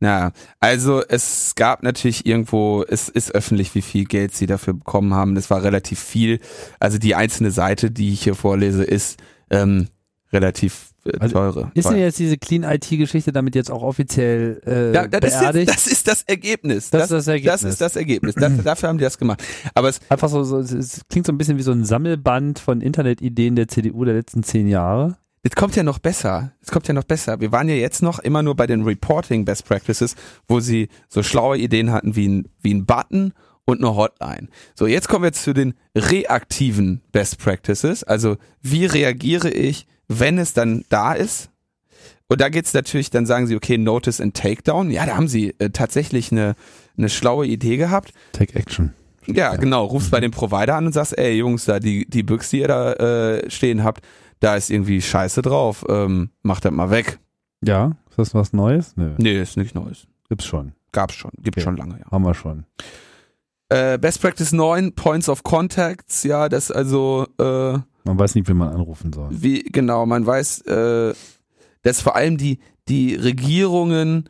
Na, 0.00 0.32
also 0.58 1.00
es 1.06 1.54
gab 1.54 1.84
natürlich 1.84 2.26
irgendwo, 2.26 2.82
es 2.82 3.08
ist 3.08 3.34
öffentlich, 3.34 3.74
wie 3.76 3.82
viel 3.82 4.04
Geld 4.04 4.34
sie 4.34 4.46
dafür 4.46 4.74
bekommen 4.74 5.14
haben. 5.14 5.36
Das 5.36 5.48
war 5.48 5.62
relativ 5.62 6.00
viel. 6.00 6.40
Also 6.80 6.98
die 6.98 7.14
einzelne 7.14 7.52
Seite, 7.52 7.90
die 7.90 8.12
ich 8.12 8.24
hier 8.24 8.34
vorlese, 8.34 8.82
ist 8.82 9.22
ähm, 9.50 9.88
relativ 10.32 10.91
Also 11.18 11.32
teure. 11.34 11.70
Ist 11.74 11.88
denn 11.88 11.98
jetzt 11.98 12.18
diese 12.18 12.38
Clean 12.38 12.62
IT-Geschichte 12.62 13.32
damit 13.32 13.54
jetzt 13.54 13.70
auch 13.70 13.82
offiziell 13.82 14.60
äh, 14.66 14.92
ja, 14.94 15.08
das, 15.08 15.32
ist 15.32 15.40
beerdigt? 15.40 15.68
jetzt, 15.68 15.86
das 15.86 15.92
ist 15.92 16.08
das 16.08 16.22
Ergebnis. 16.24 16.90
Das 16.90 17.02
ist 17.04 17.10
das 17.12 17.26
Ergebnis. 17.28 17.60
Das 17.62 17.70
ist 17.72 17.80
das 17.80 17.96
Ergebnis. 17.96 18.34
Das, 18.36 18.52
dafür 18.62 18.88
haben 18.88 18.98
die 18.98 19.04
das 19.04 19.18
gemacht. 19.18 19.42
Aber 19.74 19.88
es, 19.88 20.00
Einfach 20.08 20.28
so, 20.28 20.44
so 20.44 20.58
es- 20.58 21.00
klingt 21.08 21.26
so 21.26 21.32
ein 21.32 21.38
bisschen 21.38 21.58
wie 21.58 21.62
so 21.62 21.72
ein 21.72 21.84
Sammelband 21.84 22.58
von 22.60 22.80
Internetideen 22.80 23.56
der 23.56 23.68
CDU 23.68 24.04
der 24.04 24.14
letzten 24.14 24.42
zehn 24.42 24.68
Jahre. 24.68 25.16
Es 25.44 25.56
kommt 25.56 25.74
ja 25.74 25.82
noch 25.82 25.98
besser. 25.98 26.52
Es 26.60 26.70
kommt 26.70 26.86
ja 26.86 26.94
noch 26.94 27.02
besser. 27.02 27.40
Wir 27.40 27.50
waren 27.50 27.68
ja 27.68 27.74
jetzt 27.74 28.00
noch 28.00 28.20
immer 28.20 28.44
nur 28.44 28.54
bei 28.54 28.68
den 28.68 28.82
Reporting 28.82 29.44
Best 29.44 29.64
Practices, 29.64 30.14
wo 30.46 30.60
sie 30.60 30.88
so 31.08 31.24
schlaue 31.24 31.58
Ideen 31.58 31.90
hatten 31.90 32.14
wie 32.14 32.28
ein, 32.28 32.48
wie 32.60 32.72
ein 32.72 32.86
Button 32.86 33.32
und 33.64 33.78
eine 33.78 33.96
Hotline. 33.96 34.46
So, 34.76 34.86
jetzt 34.86 35.08
kommen 35.08 35.24
wir 35.24 35.28
jetzt 35.28 35.42
zu 35.42 35.52
den 35.52 35.74
reaktiven 35.96 37.00
Best 37.10 37.38
Practices. 37.38 38.04
Also, 38.04 38.36
wie 38.60 38.86
reagiere 38.86 39.50
ich, 39.50 39.86
wenn 40.08 40.38
es 40.38 40.52
dann 40.54 40.84
da 40.88 41.12
ist? 41.12 41.50
Und 42.28 42.40
da 42.40 42.48
geht's 42.48 42.72
natürlich, 42.72 43.10
dann 43.10 43.26
sagen 43.26 43.46
sie, 43.46 43.56
okay, 43.56 43.76
Notice 43.76 44.20
and 44.20 44.34
Takedown. 44.34 44.90
Ja, 44.90 45.04
da 45.06 45.16
haben 45.16 45.28
sie 45.28 45.54
äh, 45.58 45.70
tatsächlich 45.70 46.32
eine, 46.32 46.54
eine 46.96 47.08
schlaue 47.10 47.46
Idee 47.46 47.76
gehabt. 47.76 48.12
Take 48.32 48.54
Action. 48.58 48.94
Ja, 49.26 49.54
genau. 49.56 49.84
Rufst 49.84 50.10
bei 50.10 50.18
dem 50.20 50.30
Provider 50.30 50.74
an 50.76 50.86
und 50.86 50.92
sagst, 50.92 51.16
ey 51.18 51.34
Jungs, 51.36 51.66
da 51.66 51.78
die, 51.78 52.08
die 52.08 52.22
Büchse, 52.22 52.50
die 52.56 52.60
ihr 52.62 52.68
da 52.68 52.92
äh, 52.94 53.50
stehen 53.50 53.84
habt, 53.84 54.02
da 54.40 54.56
ist 54.56 54.70
irgendwie 54.70 55.00
Scheiße 55.02 55.42
drauf. 55.42 55.84
Ähm, 55.88 56.30
macht 56.42 56.64
das 56.64 56.72
mal 56.72 56.90
weg. 56.90 57.18
Ja, 57.64 57.92
ist 58.08 58.18
das 58.18 58.34
was 58.34 58.52
Neues? 58.52 58.96
Nö, 58.96 59.14
Nee, 59.18 59.40
ist 59.40 59.56
nicht 59.56 59.74
Neues. 59.74 60.06
gibt's 60.28 60.46
schon. 60.46 60.72
Gab's 60.90 61.14
schon. 61.14 61.30
Gibt 61.38 61.56
Okay. 61.58 61.64
schon 61.64 61.76
lange, 61.76 61.98
ja. 62.00 62.10
Haben 62.10 62.24
wir 62.24 62.34
schon. 62.34 62.64
Äh, 63.72 63.98
Best 63.98 64.20
Practice 64.20 64.52
9, 64.52 64.92
Points 64.94 65.28
of 65.28 65.42
Contacts, 65.42 66.24
ja, 66.24 66.48
das 66.48 66.70
also, 66.70 67.26
äh, 67.38 67.78
Man 68.04 68.18
weiß 68.18 68.34
nicht, 68.34 68.48
wie 68.48 68.54
man 68.54 68.68
anrufen 68.72 69.12
soll. 69.12 69.28
wie, 69.30 69.62
genau, 69.62 70.04
man 70.06 70.26
weiß, 70.26 70.62
äh, 70.62 71.14
dass 71.82 72.00
vor 72.00 72.14
allem 72.16 72.36
die, 72.36 72.58
die 72.88 73.14
Regierungen, 73.14 74.28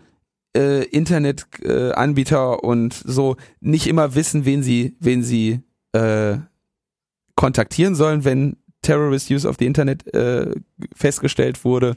äh, 0.56 0.84
Internetanbieter 0.84 2.52
äh, 2.62 2.66
und 2.66 2.94
so 2.94 3.36
nicht 3.60 3.86
immer 3.86 4.14
wissen, 4.14 4.44
wen 4.44 4.62
sie, 4.62 4.96
wen 5.00 5.22
sie 5.22 5.60
äh, 5.92 6.36
kontaktieren 7.34 7.94
sollen, 7.94 8.24
wenn 8.24 8.56
Terrorist 8.82 9.30
Use 9.30 9.48
of 9.48 9.56
the 9.58 9.66
Internet 9.66 10.12
äh, 10.14 10.50
festgestellt 10.94 11.64
wurde. 11.64 11.96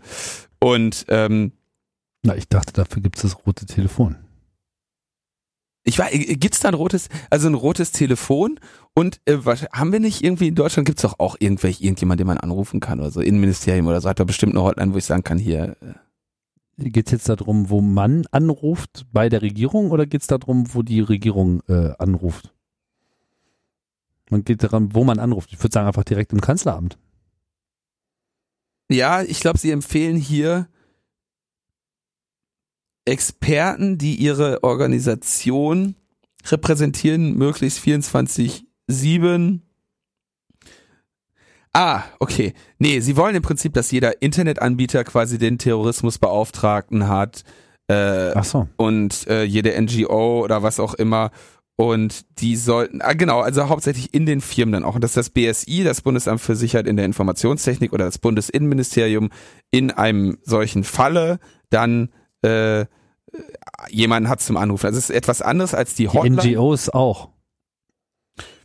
Und 0.60 1.06
ähm, 1.10 1.52
Na, 2.24 2.36
ich 2.36 2.48
dachte, 2.48 2.74
dafür 2.74 3.02
gibt's 3.02 3.24
das 3.24 3.46
rote 3.46 3.66
Telefon. 3.66 4.16
Ich 5.86 5.98
weiß, 5.98 6.14
äh, 6.14 6.36
gibt's 6.36 6.60
da 6.60 6.68
ein 6.68 6.74
rotes, 6.74 7.08
also 7.30 7.48
ein 7.48 7.54
rotes 7.54 7.94
Telefon 7.94 8.60
und 8.94 9.22
äh, 9.26 9.38
was, 9.46 9.64
haben 9.72 9.94
wir 9.94 10.02
nicht 10.02 10.24
irgendwie 10.24 10.50
in 10.50 10.56
Deutschland 10.56 10.86
gibt's 10.86 11.04
doch 11.04 11.20
auch 11.20 11.38
irgendwelche 11.40 11.84
irgendjemand, 11.84 12.20
den 12.20 12.28
man 12.28 12.38
anrufen 12.38 12.82
kann 12.82 13.00
oder 13.00 13.12
so, 13.12 13.22
Innenministerium 13.22 13.88
oder 13.88 14.02
so, 14.02 14.10
hat 14.10 14.20
da 14.20 14.26
bestimmt 14.26 14.54
eine 14.54 14.64
Hotline, 14.64 14.94
wo 14.94 14.98
ich 14.98 15.06
sagen 15.06 15.24
kann, 15.24 15.38
hier, 15.38 15.78
äh, 15.82 15.94
Geht's 16.78 17.12
jetzt 17.12 17.30
darum, 17.30 17.70
wo 17.70 17.80
man 17.80 18.26
anruft 18.32 19.06
bei 19.14 19.30
der 19.30 19.42
Regierung 19.42 19.92
oder 19.92 20.06
geht's 20.06 20.28
darum, 20.28 20.74
wo 20.74 20.82
die 20.82 21.00
Regierung 21.00 21.62
äh, 21.70 21.94
anruft? 22.00 22.54
Man 24.30 24.44
geht 24.44 24.62
daran, 24.62 24.94
wo 24.94 25.06
man 25.06 25.20
anruft. 25.20 25.54
Ich 25.54 25.64
würde 25.64 25.74
sagen, 25.74 25.88
einfach 25.88 26.04
direkt 26.04 26.34
im 26.34 26.42
Kanzleramt. 26.42 26.98
Ja, 28.90 29.22
ich 29.22 29.40
glaube, 29.40 29.58
sie 29.58 29.72
empfehlen 29.72 30.18
hier 30.18 30.68
Experten, 33.06 33.98
die 33.98 34.16
ihre 34.16 34.64
Organisation 34.64 35.96
repräsentieren, 36.46 37.38
möglichst 37.38 37.84
24-7. 37.84 39.60
Ah, 41.74 42.04
okay. 42.20 42.54
Nee, 42.80 43.00
sie 43.00 43.18
wollen 43.18 43.36
im 43.36 43.42
Prinzip, 43.42 43.74
dass 43.74 43.92
jeder 43.92 44.22
Internetanbieter 44.22 45.04
quasi 45.04 45.38
den 45.38 45.58
Terrorismusbeauftragten 45.58 47.08
hat 47.08 47.44
äh, 47.88 48.32
Ach 48.34 48.44
so. 48.44 48.68
und 48.78 49.28
äh, 49.28 49.44
jede 49.44 49.80
NGO 49.80 50.44
oder 50.44 50.64
was 50.64 50.80
auch 50.80 50.94
immer. 50.94 51.32
Und 51.78 52.40
die 52.40 52.56
sollten, 52.56 53.02
ah 53.02 53.14
genau, 53.14 53.42
also 53.42 53.68
hauptsächlich 53.68 54.14
in 54.14 54.26
den 54.26 54.40
Firmen 54.40 54.72
dann 54.72 54.84
auch. 54.86 54.96
Und 54.96 55.04
dass 55.04 55.14
das 55.14 55.30
BSI, 55.30 55.84
das 55.84 56.02
Bundesamt 56.02 56.40
für 56.40 56.56
Sicherheit 56.56 56.88
in 56.88 56.96
der 56.96 57.06
Informationstechnik 57.06 57.92
oder 57.92 58.06
das 58.06 58.18
Bundesinnenministerium 58.18 59.30
in 59.72 59.92
einem 59.92 60.38
solchen 60.44 60.86
Falle 60.86 61.40
dann 61.70 62.10
äh, 62.42 62.86
jemanden 63.90 64.30
hat 64.30 64.42
zum 64.42 64.58
Anrufen. 64.58 64.86
Also 64.88 64.98
es 65.00 65.10
ist 65.10 65.16
etwas 65.16 65.42
anderes 65.42 65.74
als 65.74 65.96
die 65.96 66.04
Die 66.04 66.10
Hotline. 66.10 66.36
NGOs 66.42 66.90
auch. 66.90 67.30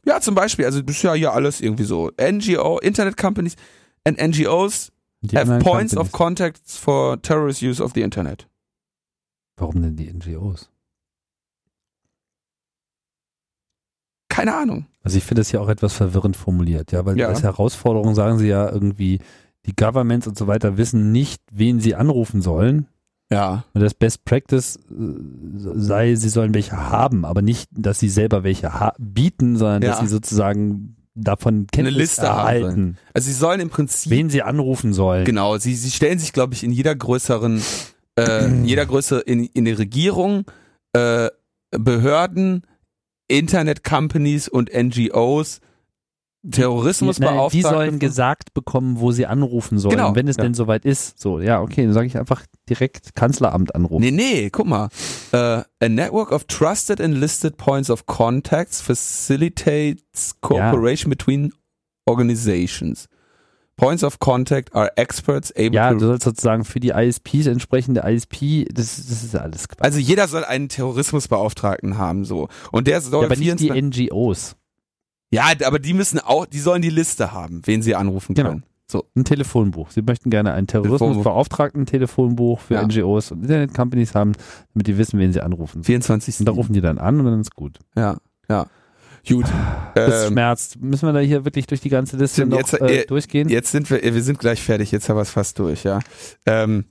Ja, 0.05 0.21
zum 0.21 0.35
Beispiel, 0.35 0.65
also 0.65 0.81
das 0.81 0.97
ist 0.97 1.03
ja 1.03 1.13
hier 1.15 1.33
alles 1.35 1.61
irgendwie 1.61 1.85
so. 1.85 2.11
NGO, 2.21 2.79
Internet 2.79 3.17
Companies 3.17 3.57
and 4.05 4.19
NGOs 4.19 4.91
Die 5.21 5.37
have 5.37 5.59
points 5.59 5.95
of 5.97 6.11
Companies. 6.11 6.13
contacts 6.13 6.77
for 6.79 7.21
terrorist 7.21 7.63
use 7.63 7.83
of 7.83 7.93
the 7.95 8.01
Internet. 8.03 8.49
Warum 9.57 9.83
denn 9.83 9.97
die 9.97 10.11
NGOs? 10.11 10.71
Keine 14.29 14.55
Ahnung. 14.55 14.87
Also 15.03 15.19
ich 15.19 15.25
finde 15.25 15.41
das 15.41 15.53
ja 15.53 15.61
auch 15.61 15.69
etwas 15.69 15.93
verwirrend 15.93 16.37
formuliert, 16.37 16.93
ja, 16.93 17.05
weil 17.05 17.19
Ja. 17.19 17.29
als 17.29 17.43
Herausforderung 17.43 18.15
sagen 18.15 18.39
sie 18.39 18.47
ja 18.49 18.71
irgendwie, 18.71 19.19
die 19.67 19.75
Governments 19.77 20.27
und 20.27 20.39
so 20.39 20.47
weiter 20.47 20.77
wissen 20.79 21.13
nicht, 21.13 21.43
wen 21.51 21.81
sie 21.81 21.95
anrufen 21.95 22.41
sollen. 22.41 22.87
Ja. 23.33 23.65
Und 23.75 23.81
das 23.81 23.95
Best 23.95 24.25
Practice 24.25 24.77
äh, 24.77 24.81
sei, 25.75 26.15
sie 26.17 26.29
sollen 26.29 26.53
welche 26.55 26.77
haben, 26.77 27.25
aber 27.25 27.43
nicht, 27.43 27.69
dass 27.73 28.01
sie 28.01 28.09
selber 28.09 28.43
welche 28.43 28.71
bieten, 28.99 29.57
sondern 29.57 29.83
dass 29.83 29.99
Ja. 29.99 30.05
sie 30.05 30.09
sozusagen 30.09 30.97
davon 31.15 31.67
Kenntnis 31.71 31.97
Liste 31.97 32.29
haben 32.29 32.39
erhalten, 32.63 32.99
Also 33.15 33.27
sie 33.27 33.35
sollen 33.35 33.61
im 33.61 33.69
Prinzip 33.71 34.11
wen 34.11 34.31
sie 34.31 34.43
anrufen 34.43 34.93
sollen. 34.93 35.25
Genau, 35.25 35.59
sie, 35.59 35.75
sie 35.75 35.91
stellen 35.91 36.19
sich, 36.19 36.33
glaube 36.33 36.55
ich, 36.55 36.65
in 36.65 36.73
jeder 36.73 36.95
größeren, 36.95 37.61
äh, 38.19 38.47
in 38.47 38.65
jeder 38.65 38.87
Größe, 38.87 39.21
in, 39.21 39.45
in 39.45 39.65
der 39.65 39.79
Regierung, 39.79 40.45
äh, 40.93 41.29
Behörden, 41.73 42.63
Internet-Companies 43.29 44.49
und 44.49 44.71
NGOs 44.75 45.61
Terrorismusbeauftragte. 46.49 47.57
Die 47.57 47.63
sollen 47.63 47.99
gesagt 47.99 48.55
bekommen, 48.55 49.01
wo 49.01 49.13
sie 49.13 49.27
anrufen 49.27 49.79
sollen, 49.79 49.97
Genau, 49.97 50.15
wenn 50.15 50.27
es 50.27 50.37
ja. 50.37 50.45
denn 50.45 50.55
soweit 50.55 50.85
ist. 50.85 51.19
So, 51.21 51.41
ja, 51.41 51.61
okay, 51.61 51.85
dann 51.85 51.93
sage 51.93 52.07
ich 52.07 52.17
einfach 52.17 52.45
direkt 52.69 53.15
Kanzleramt 53.15 53.75
anrufen. 53.75 54.01
Nee, 54.03 54.11
nee, 54.11 54.51
guck 54.51 54.67
mal. 54.67 54.89
Äh, 55.33 55.37
a 55.81 55.89
network 55.89 56.33
of 56.33 56.45
trusted 56.45 57.01
and 57.01 57.15
listed 57.15 57.57
points 57.57 57.91
of 57.91 58.07
contacts 58.07 58.81
facilitates 58.81 60.41
cooperation 60.41 61.11
between 61.11 61.53
organizations. 62.07 63.09
Points 63.77 64.05
of 64.05 64.19
contact 64.19 64.75
are 64.75 64.91
experts 64.97 65.51
able 65.57 65.75
Ja, 65.75 65.91
to 65.91 65.99
du 65.99 66.07
sollst 66.07 66.25
sozusagen 66.25 66.67
für 66.67 66.81
die 66.81 66.91
ISPs 66.91 67.47
entsprechende 67.47 68.03
ISP, 68.05 68.67
das, 68.71 68.97
das 68.97 69.25
ist 69.25 69.35
alles 69.35 69.69
Quatsch. 69.69 69.83
Also 69.83 69.99
jeder 69.99 70.29
soll 70.29 70.45
einen 70.45 70.69
Terrorismusbeauftragten 70.69 71.97
haben, 71.97 72.27
so. 72.27 72.49
Und 72.73 72.87
der 72.89 73.01
soll 73.01 73.23
ja, 73.23 73.27
aber 73.27 73.37
nicht 73.37 73.59
24 73.59 73.95
die 73.95 74.09
NGOs. 74.11 74.57
Ja, 75.31 75.45
aber 75.65 75.79
die 75.79 75.95
müssen 75.95 76.19
auch, 76.19 76.47
die 76.47 76.59
sollen 76.59 76.83
die 76.83 76.91
Liste 76.91 77.33
haben, 77.33 77.63
wen 77.65 77.83
sie 77.83 77.95
anrufen 77.95 78.35
Genau. 78.35 78.49
können. 78.51 78.65
So. 78.91 79.05
Ein 79.15 79.25
Telefonbuch. 79.25 79.93
Sie 79.93 80.03
möchten 80.03 80.31
gerne 80.31 80.53
ein 80.53 80.67
Terrorismusbeauftragten 80.67 81.87
Telefonbuch 81.87 82.59
für 82.59 82.75
Ja. 82.75 82.83
NGOs 82.83 83.31
und 83.31 83.43
Internet-Companies 83.43 84.15
haben, 84.17 84.33
damit 84.75 84.89
die 84.89 84.99
wissen, 84.99 85.21
wen 85.21 85.33
sie 85.33 85.41
anrufen. 85.41 85.85
24. 85.85 86.41
Und 86.41 86.47
da 86.47 86.53
rufen 86.53 86.73
die 86.73 86.81
dann 86.81 86.99
an 86.99 87.21
und 87.21 87.27
dann 87.27 87.41
ist 87.41 87.55
gut. 87.55 87.79
Ja, 87.97 88.17
ja. 88.49 88.67
Gut. 89.29 89.45
Das 89.95 90.25
Ähm, 90.25 90.33
schmerzt. 90.33 90.81
Müssen 90.81 91.07
wir 91.07 91.13
da 91.13 91.21
hier 91.21 91.45
wirklich 91.45 91.67
durch 91.69 91.81
die 91.83 91.91
ganze 91.91 92.17
Liste 92.17 92.47
noch 92.47 92.57
jetzt, 92.59 92.73
äh, 92.81 93.03
äh, 93.03 93.07
durchgehen? 93.07 93.49
jetzt 93.49 93.71
sind 93.71 93.89
wir, 93.91 94.03
wir 94.03 94.23
sind 94.23 94.39
gleich 94.39 94.61
fertig, 94.63 94.91
jetzt 94.91 95.09
haben 95.09 95.17
wir 95.17 95.23
es 95.23 95.31
fast 95.31 95.59
durch, 95.59 95.85
ja. 95.85 96.01
Ähm, 96.47 96.87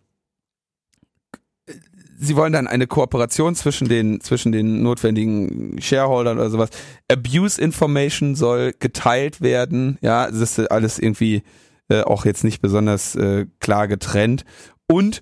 Sie 2.22 2.36
wollen 2.36 2.52
dann 2.52 2.68
eine 2.68 2.86
Kooperation 2.86 3.56
zwischen 3.56 3.88
den, 3.88 4.20
zwischen 4.20 4.52
den 4.52 4.84
notwendigen 4.84 5.82
Shareholdern 5.82 6.38
oder 6.38 6.50
sowas. 6.50 6.70
Abuse 7.10 7.62
Information 7.62 8.36
soll 8.36 8.74
geteilt 8.78 9.40
werden, 9.40 9.98
ja, 10.02 10.30
das 10.30 10.60
ist 10.60 10.72
alles 10.72 11.00
irgendwie 11.00 11.44
äh, 11.88 12.02
auch 12.02 12.26
jetzt 12.26 12.44
nicht 12.44 12.62
besonders 12.62 13.16
äh, 13.16 13.46
klar 13.60 13.88
getrennt. 13.88 14.44
Und 14.88 15.22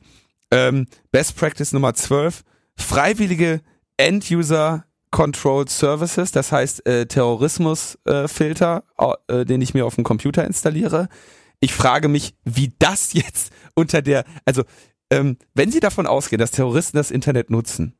ähm, 0.51 0.87
Best 1.11 1.35
Practice 1.35 1.71
Nummer 1.71 1.93
12, 1.93 2.41
freiwillige 2.75 3.61
End-User 3.97 4.85
Controlled 5.11 5.69
Services, 5.69 6.31
das 6.31 6.51
heißt 6.51 6.85
äh, 6.85 7.05
Terrorismusfilter, 7.05 8.83
äh, 8.97 9.41
äh, 9.41 9.45
den 9.45 9.61
ich 9.61 9.73
mir 9.73 9.85
auf 9.85 9.95
dem 9.95 10.03
Computer 10.03 10.45
installiere. 10.45 11.09
Ich 11.59 11.73
frage 11.73 12.07
mich, 12.07 12.35
wie 12.43 12.73
das 12.79 13.13
jetzt 13.13 13.51
unter 13.73 14.01
der, 14.01 14.25
also 14.45 14.63
ähm, 15.09 15.37
wenn 15.53 15.71
Sie 15.71 15.79
davon 15.79 16.07
ausgehen, 16.07 16.39
dass 16.39 16.51
Terroristen 16.51 16.97
das 16.97 17.11
Internet 17.11 17.49
nutzen 17.49 17.93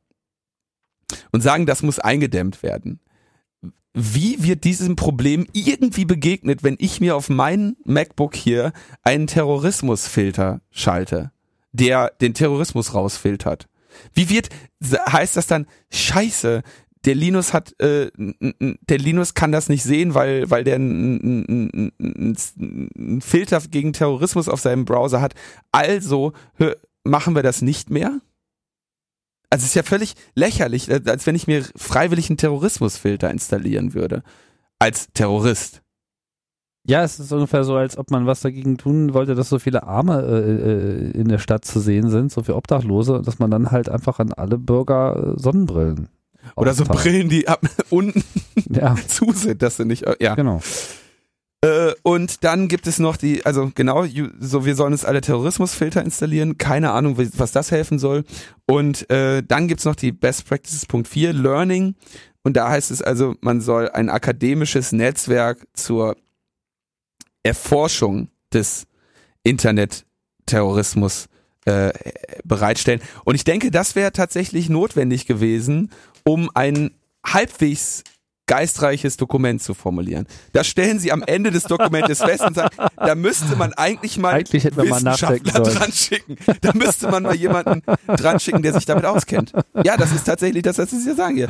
und 1.32 1.42
sagen, 1.42 1.66
das 1.66 1.84
muss 1.84 2.00
eingedämmt 2.00 2.64
werden, 2.64 3.00
wie 3.94 4.44
wird 4.44 4.64
diesem 4.64 4.96
Problem 4.96 5.48
irgendwie 5.54 6.06
begegnet, 6.06 6.64
wenn 6.64 6.76
ich 6.80 7.02
mir 7.02 7.16
auf 7.16 7.30
mein 7.30 7.78
MacBook 7.84 8.36
hier 8.36 8.72
einen 9.02 9.26
Terrorismusfilter 9.26 10.62
schalte, 10.70 11.32
der 11.72 12.12
den 12.22 12.36
Terrorismus 12.36 12.94
rausfiltert? 12.94 13.68
Wie 14.14 14.30
wird, 14.30 14.50
heißt 14.84 15.36
das 15.36 15.48
dann, 15.48 15.66
scheiße, 15.92 16.62
der 17.06 17.16
Linus 17.16 17.54
hat, 17.54 17.74
äh, 17.82 18.12
der 18.18 18.98
Linus 19.00 19.34
kann 19.34 19.52
das 19.52 19.70
nicht 19.70 19.82
sehen, 19.82 20.14
weil, 20.14 20.48
weil 20.52 20.64
der 20.64 20.76
einen 20.76 21.92
Filter 23.22 23.62
gegen 23.72 23.94
Terrorismus 23.94 24.48
auf 24.48 24.60
seinem 24.60 24.86
Browser 24.86 25.22
hat. 25.22 25.34
Also 25.72 26.34
machen 27.10 27.36
wir 27.36 27.44
das 27.44 27.62
nicht 27.62 27.90
mehr? 27.90 28.20
Also 29.50 29.64
es 29.64 29.70
ist 29.70 29.76
ja 29.76 29.84
völlig 29.84 30.16
lächerlich, 30.36 30.90
äh, 30.90 31.02
als 31.06 31.26
wenn 31.26 31.36
ich 31.36 31.48
mir 31.48 31.64
freiwillig 31.76 32.30
einen 32.30 32.38
Terrorismusfilter 32.38 33.30
installieren 33.32 33.94
würde. 33.94 34.24
Als 34.80 35.08
Terrorist. 35.14 35.82
Ja, 36.86 37.04
es 37.04 37.20
ist 37.20 37.32
ungefähr 37.34 37.64
so, 37.66 37.76
als 37.76 37.98
ob 37.98 38.12
man 38.12 38.28
was 38.28 38.42
dagegen 38.42 38.78
tun 38.78 39.14
wollte, 39.14 39.36
dass 39.36 39.50
so 39.50 39.60
viele 39.60 39.84
Arme 39.84 40.22
äh, 40.22 40.52
äh, 40.52 41.20
in 41.20 41.28
der 41.28 41.40
Stadt 41.40 41.66
zu 41.66 41.80
sehen 41.82 42.10
sind, 42.10 42.32
so 42.32 42.44
viele 42.44 42.56
Obdachlose, 42.56 43.22
dass 43.26 43.40
man 43.40 43.52
dann 43.52 43.72
halt 43.72 43.90
einfach 43.90 44.20
an 44.20 44.32
alle 44.32 44.58
Bürger 44.58 45.34
äh, 45.36 45.40
Sonnenbrillen 45.40 46.08
Oder 46.56 46.74
so 46.74 46.84
aufteilt. 46.84 47.02
Brillen, 47.02 47.30
die 47.30 47.48
ab 47.48 47.60
unten 47.90 48.24
Ja, 48.70 48.96
zu 49.08 49.32
sind, 49.34 49.62
dass 49.62 49.78
sie 49.78 49.86
nicht, 49.86 50.06
ja. 50.22 50.36
genau. 50.36 50.62
Äh, 51.62 51.94
und 52.04 52.44
dann 52.44 52.68
gibt 52.68 52.88
es 52.88 53.00
noch 53.00 53.18
die, 53.18 53.46
also 53.46 53.72
genau, 53.74 54.06
so 54.40 54.66
wir 54.66 54.76
sollen 54.76 54.94
uns 54.94 55.06
alle 55.06 55.22
Terrorismusfilter 55.22 56.04
installieren. 56.04 56.58
Keine 56.58 56.92
Ahnung, 56.92 57.18
was 57.18 57.52
das 57.52 57.72
helfen 57.72 58.00
soll. 58.00 58.24
Und 58.68 59.10
äh, 59.10 59.44
dann 59.44 59.68
gibt's 59.68 59.86
noch 59.86 59.96
die 59.96 60.12
Best 60.12 60.46
Practices 60.48 60.86
Punkt 60.86 61.08
4, 61.08 61.34
Learning. 61.34 61.96
Und 62.44 62.56
da 62.56 62.70
heißt 62.70 62.92
es 62.92 63.02
also, 63.02 63.36
man 63.42 63.62
soll 63.62 63.90
ein 63.90 64.10
akademisches 64.10 64.92
Netzwerk 64.92 65.68
zur 65.74 66.16
Erforschung 67.44 68.30
des 68.54 68.86
Internetterrorismus 69.44 71.28
äh, 71.66 71.92
bereitstellen. 72.44 73.02
Und 73.26 73.36
ich 73.36 73.44
denke, 73.44 73.72
das 73.72 73.96
wäre 73.96 74.12
tatsächlich 74.12 74.70
notwendig 74.70 75.26
gewesen, 75.26 75.92
um 76.24 76.50
ein 76.54 76.92
halbwegs 77.26 78.04
geistreiches 78.48 79.18
Dokument 79.18 79.62
zu 79.62 79.74
formulieren. 79.74 80.26
Das 80.54 80.68
stellen 80.68 81.00
sie 81.00 81.12
am 81.12 81.22
Ende 81.22 81.52
des 81.52 81.64
Dokumentes 81.64 82.20
fest 82.20 82.42
und 82.42 82.56
sagen, 82.56 82.76
da 82.96 83.14
müsste 83.16 83.56
man 83.56 83.74
eigentlich 83.74 84.18
mal 84.18 84.34
Eigentlich 84.34 84.64
hätten 84.64 84.78
wir 84.78 84.86
mal 84.86 84.96
Wissenschaftler 84.96 85.64
sollen. 85.66 85.78
dran 85.78 85.92
schicken. 85.92 86.38
Da 86.62 86.72
müsste 86.74 87.10
man 87.10 87.24
mal 87.24 87.36
jemanden 87.36 87.84
dran 88.08 88.40
schicken, 88.40 88.62
der 88.62 88.74
sich 88.74 88.86
damit 88.86 89.06
auskennt. 89.06 89.52
Ja, 89.84 89.98
das 89.98 90.12
ist 90.12 90.24
tatsächlich 90.26 90.64
das, 90.64 90.78
was 90.78 90.90
sie 90.90 91.04
hier 91.04 91.16
sagen 91.16 91.36
hier. 91.36 91.50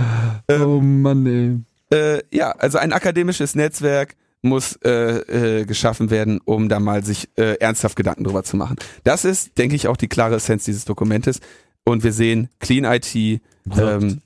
Ähm, 0.49 0.61
oh 0.61 0.81
Mann, 0.81 1.65
ey. 1.91 1.97
äh, 1.97 2.21
ja, 2.31 2.51
also 2.51 2.77
ein 2.77 2.91
akademisches 2.91 3.55
Netzwerk 3.55 4.15
muss 4.41 4.77
äh, 4.83 5.61
äh, 5.61 5.65
geschaffen 5.65 6.09
werden, 6.09 6.39
um 6.45 6.69
da 6.69 6.79
mal 6.79 7.03
sich 7.03 7.29
äh, 7.37 7.55
ernsthaft 7.59 7.95
Gedanken 7.95 8.23
drüber 8.23 8.43
zu 8.43 8.57
machen. 8.57 8.77
Das 9.03 9.25
ist, 9.25 9.57
denke 9.57 9.75
ich, 9.75 9.87
auch 9.87 9.97
die 9.97 10.07
klare 10.07 10.35
Essenz 10.35 10.65
dieses 10.65 10.85
Dokumentes. 10.85 11.39
Und 11.83 12.03
wir 12.03 12.11
sehen, 12.11 12.49
Clean 12.59 12.83
IT 12.85 13.15
ähm, 13.15 14.21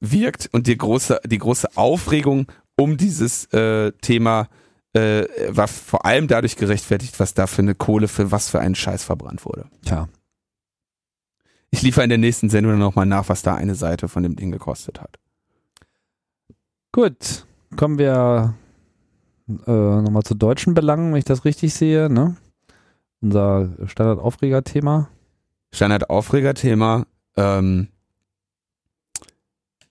wirkt 0.00 0.48
und 0.52 0.66
die 0.66 0.76
große, 0.76 1.20
die 1.26 1.38
große 1.38 1.76
Aufregung 1.76 2.46
um 2.76 2.96
dieses 2.96 3.46
äh, 3.52 3.92
Thema 4.00 4.48
äh, 4.92 5.26
war 5.48 5.68
vor 5.68 6.04
allem 6.06 6.28
dadurch 6.28 6.56
gerechtfertigt, 6.56 7.18
was 7.20 7.34
da 7.34 7.46
für 7.46 7.62
eine 7.62 7.74
Kohle 7.74 8.08
für 8.08 8.30
was 8.30 8.48
für 8.48 8.60
einen 8.60 8.74
Scheiß 8.74 9.04
verbrannt 9.04 9.44
wurde. 9.44 9.66
Tja. 9.84 10.08
Ich 11.70 11.82
liefere 11.82 12.04
in 12.04 12.08
der 12.08 12.18
nächsten 12.18 12.48
Sendung 12.48 12.78
nochmal 12.78 13.06
nach, 13.06 13.28
was 13.28 13.42
da 13.42 13.54
eine 13.54 13.74
Seite 13.74 14.08
von 14.08 14.22
dem 14.22 14.36
Ding 14.36 14.50
gekostet 14.50 15.00
hat. 15.00 15.18
Gut, 16.92 17.44
kommen 17.76 17.98
wir 17.98 18.54
äh, 19.48 19.70
nochmal 19.70 20.22
zu 20.22 20.34
deutschen 20.34 20.74
Belangen, 20.74 21.12
wenn 21.12 21.18
ich 21.18 21.24
das 21.24 21.44
richtig 21.44 21.74
sehe, 21.74 22.08
ne? 22.08 22.36
Unser 23.20 23.70
Standard-Aufreger-Thema. 23.86 25.10
Standard-Aufreger-Thema. 25.72 27.06
Ähm, 27.36 27.88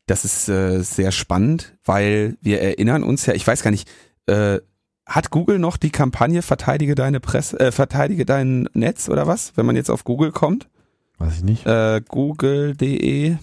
das 0.08 0.26
ist 0.26 0.49
äh, 0.49 0.82
sehr 0.82 1.12
spannend, 1.12 1.78
weil 1.86 2.38
wir 2.41 2.62
erinnern 2.62 3.03
uns 3.03 3.26
ja, 3.26 3.34
ich 3.34 3.45
weiß 3.45 3.62
gar 3.62 3.72
nicht, 3.72 3.88
äh, 4.26 4.60
hat 5.05 5.30
Google 5.30 5.60
noch 5.60 5.78
die 5.78 5.89
Kampagne 5.89 6.41
Verteidige 6.41 6.95
deine 6.95 7.20
Presse, 7.20 7.60
äh, 7.60 7.72
Verteidige 7.72 8.26
dein 8.26 8.68
Netz 8.74 9.10
oder 9.10 9.28
was, 9.28 9.55
wenn 9.55 9.66
man 9.66 9.76
jetzt 9.76 9.89
auf 9.89 10.03
Google 10.03 10.32
kommt? 10.32 10.70
Weiß 11.18 11.38
ich 11.38 11.43
nicht. 11.43 11.66
Äh, 11.66 12.01
Google.de. 12.08 13.38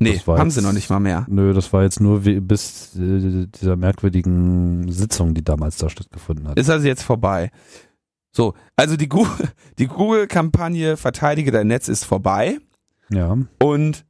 Nee, 0.00 0.14
das 0.14 0.26
war 0.26 0.38
haben 0.38 0.48
jetzt, 0.48 0.56
sie 0.56 0.62
noch 0.62 0.72
nicht 0.72 0.90
mal 0.90 0.98
mehr. 0.98 1.24
Nö, 1.28 1.52
das 1.52 1.72
war 1.72 1.84
jetzt 1.84 2.00
nur 2.00 2.24
wie, 2.24 2.40
bis 2.40 2.96
äh, 2.96 3.46
dieser 3.46 3.76
merkwürdigen 3.76 4.90
Sitzung, 4.90 5.34
die 5.34 5.44
damals 5.44 5.76
da 5.76 5.88
stattgefunden 5.88 6.48
hat. 6.48 6.58
Ist 6.58 6.70
also 6.70 6.86
jetzt 6.86 7.02
vorbei. 7.04 7.52
So, 8.32 8.54
also 8.74 8.96
die, 8.96 9.08
Gu 9.08 9.24
die 9.78 9.86
Google-Kampagne 9.86 10.96
Verteidige 10.96 11.52
dein 11.52 11.68
Netz 11.68 11.88
ist 11.88 12.04
vorbei. 12.04 12.58
Ja. 13.08 13.38
Und 13.62 14.04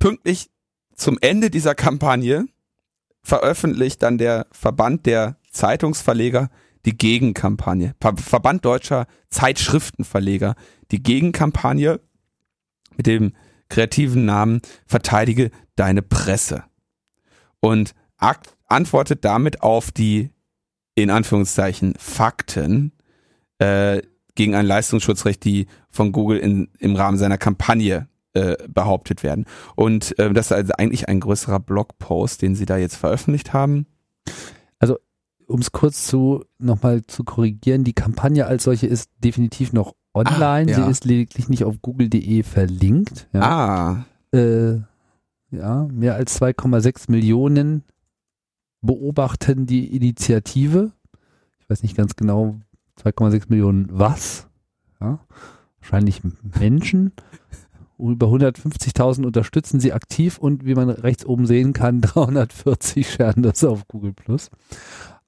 pünktlich 0.00 0.50
zum 0.96 1.16
Ende 1.20 1.50
dieser 1.50 1.76
Kampagne 1.76 2.46
veröffentlicht 3.22 4.02
dann 4.02 4.18
der 4.18 4.48
Verband 4.50 5.06
der 5.06 5.36
Zeitungsverleger 5.52 6.50
die 6.84 6.96
Gegenkampagne. 6.96 7.94
Ver 8.00 8.16
Verband 8.16 8.64
deutscher 8.64 9.06
Zeitschriftenverleger. 9.28 10.54
Die 10.90 11.02
Gegenkampagne 11.02 12.00
mit 12.96 13.06
dem 13.06 13.34
kreativen 13.68 14.24
Namen 14.24 14.60
Verteidige 14.86 15.50
deine 15.76 16.02
Presse. 16.02 16.64
Und 17.60 17.94
antwortet 18.66 19.24
damit 19.24 19.62
auf 19.62 19.90
die, 19.90 20.30
in 20.94 21.10
Anführungszeichen, 21.10 21.94
Fakten 21.98 22.92
äh, 23.58 24.02
gegen 24.34 24.54
ein 24.54 24.66
Leistungsschutzrecht, 24.66 25.44
die 25.44 25.66
von 25.90 26.12
Google 26.12 26.38
in, 26.38 26.68
im 26.78 26.96
Rahmen 26.96 27.18
seiner 27.18 27.38
Kampagne 27.38 28.08
äh, 28.34 28.56
behauptet 28.68 29.22
werden. 29.22 29.44
Und 29.76 30.18
äh, 30.18 30.32
das 30.32 30.46
ist 30.46 30.52
also 30.52 30.72
eigentlich 30.78 31.08
ein 31.08 31.20
größerer 31.20 31.60
Blogpost, 31.60 32.42
den 32.42 32.54
sie 32.54 32.66
da 32.66 32.76
jetzt 32.76 32.96
veröffentlicht 32.96 33.52
haben. 33.52 33.86
Um 35.46 35.58
es 35.58 35.72
kurz 35.72 36.06
zu 36.06 36.44
nochmal 36.58 37.02
zu 37.02 37.24
korrigieren, 37.24 37.82
die 37.82 37.92
Kampagne 37.92 38.46
als 38.46 38.62
solche 38.62 38.86
ist 38.86 39.10
definitiv 39.18 39.72
noch 39.72 39.96
online. 40.14 40.72
Ah, 40.72 40.78
ja. 40.78 40.84
Sie 40.84 40.90
ist 40.92 41.04
lediglich 41.04 41.48
nicht 41.48 41.64
auf 41.64 41.82
google.de 41.82 42.44
verlinkt. 42.44 43.26
Ja. 43.32 43.40
Ah, 43.40 44.06
Äh, 44.32 44.78
ja, 45.50 45.88
mehr 45.90 46.14
als 46.14 46.40
2,6 46.40 47.10
Millionen 47.10 47.82
beobachten 48.80 49.66
die 49.66 49.96
Initiative. 49.96 50.92
Ich 51.58 51.68
weiß 51.68 51.82
nicht 51.82 51.96
ganz 51.96 52.14
genau, 52.14 52.60
2,6 53.02 53.46
Millionen 53.48 53.88
was? 53.90 54.46
Ja, 55.00 55.18
wahrscheinlich 55.80 56.22
Menschen. 56.60 57.10
Über 58.00 58.26
150.000 58.28 59.24
unterstützen 59.24 59.80
sie 59.80 59.92
aktiv 59.92 60.38
und 60.38 60.64
wie 60.64 60.74
man 60.74 60.90
rechts 60.90 61.24
oben 61.24 61.46
sehen 61.46 61.72
kann, 61.72 62.00
340 62.02 63.10
scheren 63.10 63.42
das 63.42 63.64
auf 63.64 63.86
Google 63.88 64.12
Plus. 64.12 64.50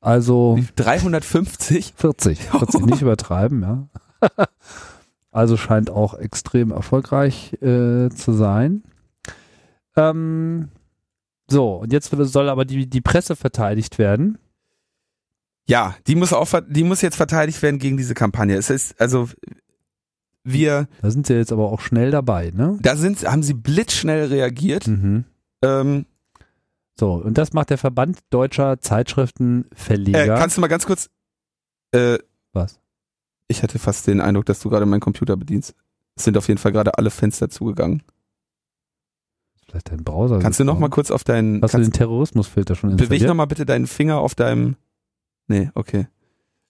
Also 0.00 0.58
350? 0.76 1.94
40, 1.96 2.42
40 2.42 2.86
nicht 2.86 3.02
übertreiben, 3.02 3.62
ja. 3.62 3.88
also 5.30 5.56
scheint 5.56 5.90
auch 5.90 6.14
extrem 6.14 6.72
erfolgreich 6.72 7.52
äh, 7.62 8.10
zu 8.10 8.32
sein. 8.32 8.82
Ähm, 9.96 10.70
so, 11.48 11.76
und 11.76 11.92
jetzt 11.92 12.10
soll 12.10 12.48
aber 12.48 12.64
die, 12.64 12.88
die 12.88 13.00
Presse 13.00 13.36
verteidigt 13.36 13.98
werden. 13.98 14.38
Ja, 15.68 15.94
die 16.06 16.16
muss 16.16 16.32
auch, 16.32 16.48
die 16.68 16.82
muss 16.82 17.02
jetzt 17.02 17.16
verteidigt 17.16 17.62
werden 17.62 17.78
gegen 17.78 17.96
diese 17.96 18.14
Kampagne. 18.14 18.56
Es 18.56 18.70
ist, 18.70 19.00
also, 19.00 19.28
wir. 20.44 20.88
Da 21.00 21.10
sind 21.10 21.26
sie 21.26 21.34
jetzt 21.34 21.52
aber 21.52 21.70
auch 21.70 21.80
schnell 21.80 22.10
dabei, 22.10 22.52
ne? 22.54 22.78
Da 22.82 22.96
sind, 22.96 23.24
haben 23.24 23.42
sie 23.42 23.54
blitzschnell 23.54 24.26
reagiert. 24.26 24.86
Mhm. 24.86 25.24
Ähm, 25.62 26.06
so, 26.98 27.14
und 27.14 27.38
das 27.38 27.52
macht 27.52 27.70
der 27.70 27.78
Verband 27.78 28.18
deutscher 28.30 28.80
Zeitschriftenverleger. 28.80 30.24
Äh, 30.24 30.38
kannst 30.38 30.56
du 30.56 30.60
mal 30.60 30.68
ganz 30.68 30.86
kurz, 30.86 31.08
äh, 31.92 32.18
Was? 32.52 32.80
Ich 33.48 33.62
hatte 33.62 33.78
fast 33.78 34.06
den 34.06 34.20
Eindruck, 34.20 34.46
dass 34.46 34.60
du 34.60 34.70
gerade 34.70 34.86
meinen 34.86 35.00
Computer 35.00 35.36
bedienst. 35.36 35.74
Es 36.16 36.24
sind 36.24 36.36
auf 36.36 36.48
jeden 36.48 36.58
Fall 36.58 36.72
gerade 36.72 36.98
alle 36.98 37.10
Fenster 37.10 37.48
zugegangen. 37.48 38.02
Vielleicht 39.66 39.90
dein 39.90 40.04
Browser. 40.04 40.38
Kannst 40.38 40.60
du 40.60 40.64
noch 40.64 40.78
mal 40.78 40.90
kurz 40.90 41.10
auf 41.10 41.24
deinen. 41.24 41.62
Hast 41.62 41.74
du 41.74 41.78
den 41.78 41.92
Terrorismusfilter 41.92 42.74
schon 42.74 42.90
installiert? 42.90 43.10
Beweg 43.10 43.28
noch 43.28 43.34
mal 43.34 43.46
bitte 43.46 43.64
deinen 43.64 43.86
Finger 43.86 44.18
auf 44.18 44.34
deinem. 44.34 44.76
Nee, 45.48 45.70
okay. 45.74 46.08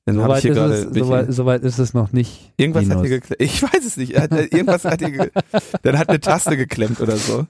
Dann 0.04 0.16
so 0.16 0.34
hier 0.36 0.54
gerade. 0.54 0.74
es, 0.74 0.94
so, 0.94 1.08
weit, 1.08 1.32
so 1.32 1.46
weit 1.46 1.62
ist 1.62 1.78
es 1.78 1.94
noch 1.94 2.12
nicht. 2.12 2.52
Irgendwas 2.56 2.82
Linus. 2.82 2.96
hat 2.98 3.06
hier 3.06 3.20
geklemmt. 3.20 3.40
Ich 3.42 3.62
weiß 3.62 3.84
es 3.86 3.96
nicht. 3.96 4.18
Hat- 4.18 4.32
Irgendwas 4.32 4.84
hat 4.84 5.00
hier. 5.00 5.30
Dann 5.82 5.98
hat 5.98 6.08
eine 6.08 6.20
Taste 6.20 6.56
geklemmt 6.56 7.00
oder 7.00 7.16
so. 7.16 7.46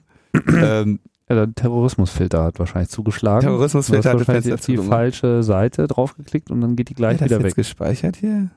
ähm, 0.47 0.99
Ja, 1.29 1.35
der 1.45 1.53
Terrorismusfilter 1.55 2.43
hat 2.43 2.59
wahrscheinlich 2.59 2.89
zugeschlagen. 2.89 3.41
Terrorismusfilter 3.47 4.09
hatte 4.11 4.19
wahrscheinlich 4.27 4.53
die 4.55 4.61
zugemacht. 4.61 4.89
falsche 4.89 5.41
Seite 5.41 5.87
draufgeklickt 5.87 6.51
und 6.51 6.61
dann 6.61 6.75
geht 6.75 6.89
die 6.89 6.93
gleich 6.93 7.13
Hat 7.15 7.21
das 7.21 7.25
wieder 7.29 7.37
jetzt 7.37 7.45
weg. 7.45 7.55
gespeichert 7.55 8.17
hier? 8.17 8.49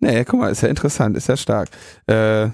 Nee, 0.00 0.24
guck 0.24 0.40
mal, 0.40 0.50
ist 0.50 0.62
ja 0.62 0.68
interessant, 0.68 1.16
ist 1.16 1.28
ja 1.28 1.36
stark. 1.36 1.68
Äh, 2.06 2.48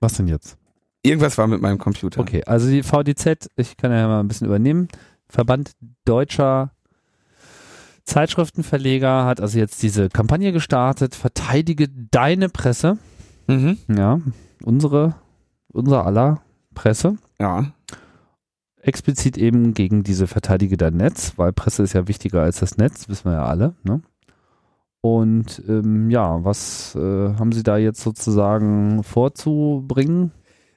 Was 0.00 0.14
denn 0.14 0.28
jetzt? 0.28 0.56
irgendwas 1.04 1.36
war 1.36 1.46
mit 1.48 1.60
meinem 1.60 1.78
Computer. 1.78 2.20
Okay, 2.20 2.44
also 2.44 2.68
die 2.68 2.82
VDZ, 2.84 3.48
ich 3.56 3.76
kann 3.76 3.90
ja 3.90 4.06
mal 4.06 4.20
ein 4.20 4.28
bisschen 4.28 4.46
übernehmen. 4.46 4.88
Verband 5.28 5.72
deutscher 6.04 6.70
Zeitschriftenverleger 8.04 9.24
hat 9.24 9.40
also 9.40 9.58
jetzt 9.58 9.82
diese 9.82 10.08
Kampagne 10.08 10.52
gestartet. 10.52 11.14
Verteidige 11.14 11.88
deine 11.88 12.48
Presse. 12.48 12.98
Mhm. 13.46 13.78
Ja, 13.88 14.20
unsere, 14.62 15.14
unser 15.72 16.06
aller 16.06 16.42
Presse. 16.74 17.16
Ja. 17.40 17.72
explizit 18.80 19.36
eben 19.38 19.74
gegen 19.74 20.02
diese 20.02 20.26
Verteidige 20.26 20.76
dein 20.76 20.96
Netz, 20.96 21.34
weil 21.36 21.52
Presse 21.52 21.82
ist 21.82 21.92
ja 21.92 22.08
wichtiger 22.08 22.42
als 22.42 22.60
das 22.60 22.76
Netz, 22.76 23.08
wissen 23.08 23.30
wir 23.30 23.34
ja 23.34 23.44
alle. 23.44 23.74
Ne? 23.84 24.02
Und 25.00 25.62
ähm, 25.68 26.10
ja, 26.10 26.44
was 26.44 26.94
äh, 26.94 27.34
haben 27.34 27.52
Sie 27.52 27.64
da 27.64 27.76
jetzt 27.76 28.00
sozusagen 28.00 29.02
vorzubringen? 29.02 30.30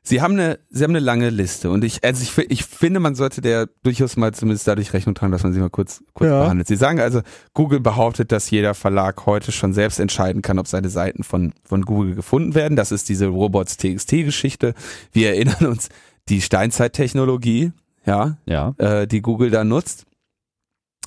Sie 0.07 0.21
haben 0.21 0.33
eine, 0.33 0.59
sie 0.69 0.83
haben 0.83 0.91
eine 0.91 0.99
lange 0.99 1.31
Liste 1.31 1.71
und 1.71 1.83
ich, 1.83 2.03
also 2.03 2.21
ich, 2.21 2.51
ich 2.51 2.63
finde, 2.63 2.99
man 2.99 3.15
sollte 3.15 3.41
der 3.41 3.67
durchaus 3.83 4.17
mal 4.17 4.33
zumindest 4.35 4.67
dadurch 4.67 4.93
Rechnung 4.93 5.15
tragen, 5.15 5.31
dass 5.31 5.41
man 5.41 5.51
sie 5.51 5.59
mal 5.59 5.71
kurz, 5.71 6.03
kurz 6.13 6.29
Ja. 6.29 6.43
behandelt. 6.43 6.67
Sie 6.67 6.75
sagen 6.75 6.99
also, 6.99 7.21
Google 7.55 7.79
behauptet, 7.79 8.31
dass 8.31 8.51
jeder 8.51 8.75
Verlag 8.75 9.25
heute 9.25 9.51
schon 9.51 9.73
selbst 9.73 9.99
entscheiden 9.99 10.43
kann, 10.43 10.59
ob 10.59 10.67
seine 10.67 10.89
Seiten 10.89 11.23
von, 11.23 11.53
von 11.63 11.81
Google 11.81 12.13
gefunden 12.13 12.53
werden. 12.53 12.75
Das 12.75 12.91
ist 12.91 13.09
diese 13.09 13.25
Robots-TXT-Geschichte. 13.27 14.75
Wir 15.11 15.29
erinnern 15.29 15.65
uns, 15.65 15.89
die 16.29 16.41
Steinzeittechnologie, 16.41 17.71
ja, 18.05 18.37
Ja. 18.45 18.75
äh, 18.77 19.07
die 19.07 19.21
Google 19.21 19.49
da 19.49 19.63
nutzt. 19.63 20.05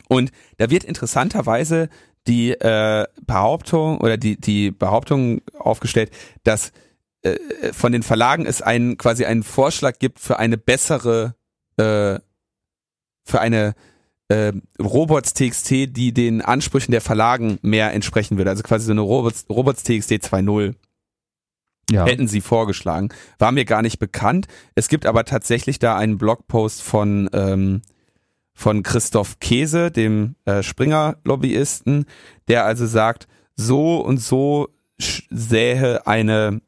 Und 0.09 0.33
da 0.57 0.71
wird 0.71 0.85
interessanterweise 0.85 1.89
die 2.27 2.51
äh, 2.53 3.07
Behauptung 3.27 3.99
oder 4.01 4.17
die, 4.17 4.41
die 4.41 4.71
Behauptung 4.71 5.41
aufgestellt, 5.59 6.11
dass 6.45 6.73
äh, 7.23 7.73
von 7.73 7.93
den 7.93 8.03
Verlagen 8.03 8.47
es 8.47 8.63
einen 8.63 8.97
quasi 8.97 9.25
einen 9.25 9.43
Vorschlag 9.43 9.99
gibt 9.99 10.21
für 10.21 10.39
eine 10.39 10.57
bessere, 10.59 11.35
äh, 11.77 12.19
für 13.25 13.41
eine 13.41 13.75
äh, 14.29 14.53
Robots 14.81 15.35
TXT, 15.35 15.71
die 15.97 16.13
den 16.13 16.43
Ansprüchen 16.43 16.93
der 16.93 17.01
Verlagen 17.01 17.59
mehr 17.63 17.93
entsprechen 17.93 18.37
würde. 18.37 18.51
Also 18.51 18.63
quasi 18.63 18.87
so 18.87 18.93
eine 18.93 19.01
Robots, 19.01 19.47
Robots 19.49 19.83
TXT 19.83 20.13
2.0 20.13 20.75
Ja. 21.91 22.05
hätten 22.05 22.29
sie 22.29 22.41
vorgeschlagen. 22.41 23.09
War 23.39 23.53
mir 23.53 23.65
gar 23.65 23.83
nicht 23.83 23.99
bekannt. 23.99 24.47
Es 24.75 24.89
gibt 24.89 25.07
aber 25.07 25.25
tatsächlich 25.25 25.79
da 25.79 25.97
einen 25.97 26.19
Blogpost 26.19 26.83
von, 26.83 27.31
ähm, 27.33 27.83
von 28.55 28.83
Christoph 28.83 29.41
Käse, 29.41 29.91
dem 29.91 30.35
äh, 30.45 30.63
Springer-Lobbyisten, 30.63 32.05
der 32.49 32.65
also 32.65 32.87
sagt, 32.87 33.29
so 33.57 33.99
und 34.01 34.19
so 34.19 34.69
sähe 35.31 36.07
eine 36.07 36.61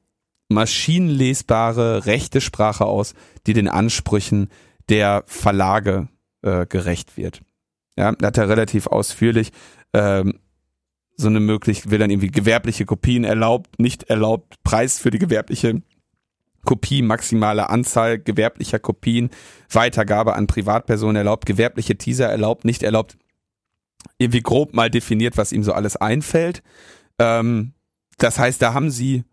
maschinenlesbare 0.51 2.07
rechte 2.07 2.41
Sprache 2.41 2.85
aus, 2.85 3.15
die 3.47 3.55
den 3.55 3.69
Ansprüchen 3.69 4.49
der 4.89 5.23
Verlage 5.27 6.09
äh, 6.43 6.67
gerecht 6.67 7.17
wird. 7.17 7.41
Ja, 7.97 8.13
da 8.13 8.29
hat 8.29 8.39
er 8.39 8.49
relativ 8.49 8.87
ausführlich 8.87 9.53
ähm, 9.95 10.35
so 11.17 11.29
eine 11.29 11.41
möglich, 11.41 11.91
will 11.91 11.99
dann 11.99 12.11
irgendwie 12.11 12.31
gewerbliche 12.31 12.85
Kopien 12.85 13.25
erlaubt, 13.25 13.79
nicht 13.79 14.05
erlaubt, 14.05 14.57
Preis 14.65 14.99
für 14.99 15.11
die 15.11 15.19
gewerbliche 15.19 15.83
Kopie, 16.65 17.03
maximale 17.03 17.71
Anzahl 17.71 18.19
gewerblicher 18.19 18.79
Kopien, 18.79 19.31
Weitergabe 19.71 20.35
an 20.35 20.47
Privatpersonen 20.47 21.17
erlaubt, 21.17 21.47
gewerbliche 21.47 21.97
Teaser 21.97 22.29
erlaubt, 22.29 22.65
nicht 22.65 22.83
erlaubt, 22.83 23.17
irgendwie 24.19 24.43
grob 24.43 24.75
mal 24.75 24.91
definiert, 24.91 25.37
was 25.37 25.53
ihm 25.53 25.63
so 25.63 25.73
alles 25.73 25.97
einfällt. 25.97 26.63
Ähm, 27.19 27.73
das 28.19 28.39
heißt, 28.39 28.61
da 28.61 28.75
haben 28.75 28.91
sie 28.91 29.25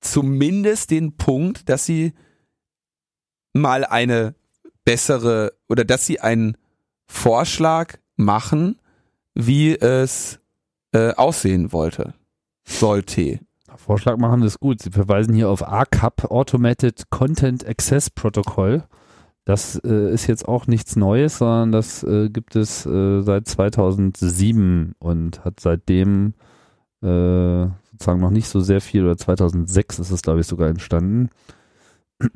zumindest 0.00 0.90
den 0.90 1.16
Punkt, 1.16 1.68
dass 1.68 1.86
sie 1.86 2.12
mal 3.52 3.84
eine 3.84 4.34
bessere 4.84 5.52
oder 5.68 5.84
dass 5.84 6.06
sie 6.06 6.20
einen 6.20 6.56
Vorschlag 7.06 7.98
machen, 8.16 8.78
wie 9.34 9.74
es 9.76 10.38
äh, 10.92 11.12
aussehen 11.14 11.72
wollte, 11.72 12.14
sollte. 12.64 13.40
Vorschlag 13.76 14.18
machen 14.18 14.42
ist 14.42 14.60
gut. 14.60 14.82
Sie 14.82 14.90
verweisen 14.90 15.34
hier 15.34 15.48
auf 15.48 15.66
ACAP, 15.66 16.30
Automated 16.30 17.08
Content 17.10 17.66
Access 17.66 18.10
Protocol. 18.10 18.84
Das 19.44 19.76
äh, 19.84 20.12
ist 20.12 20.26
jetzt 20.26 20.46
auch 20.46 20.66
nichts 20.66 20.96
Neues, 20.96 21.38
sondern 21.38 21.72
das 21.72 22.02
äh, 22.02 22.28
gibt 22.28 22.56
es 22.56 22.84
äh, 22.86 23.22
seit 23.22 23.48
2007 23.48 24.94
und 24.98 25.44
hat 25.44 25.60
seitdem 25.60 26.34
sozusagen 28.00 28.20
noch 28.20 28.30
nicht 28.30 28.48
so 28.48 28.60
sehr 28.60 28.80
viel, 28.80 29.04
oder 29.04 29.18
2006 29.18 29.98
ist 29.98 30.10
es, 30.10 30.22
glaube 30.22 30.40
ich, 30.40 30.46
sogar 30.46 30.68
entstanden. 30.68 31.28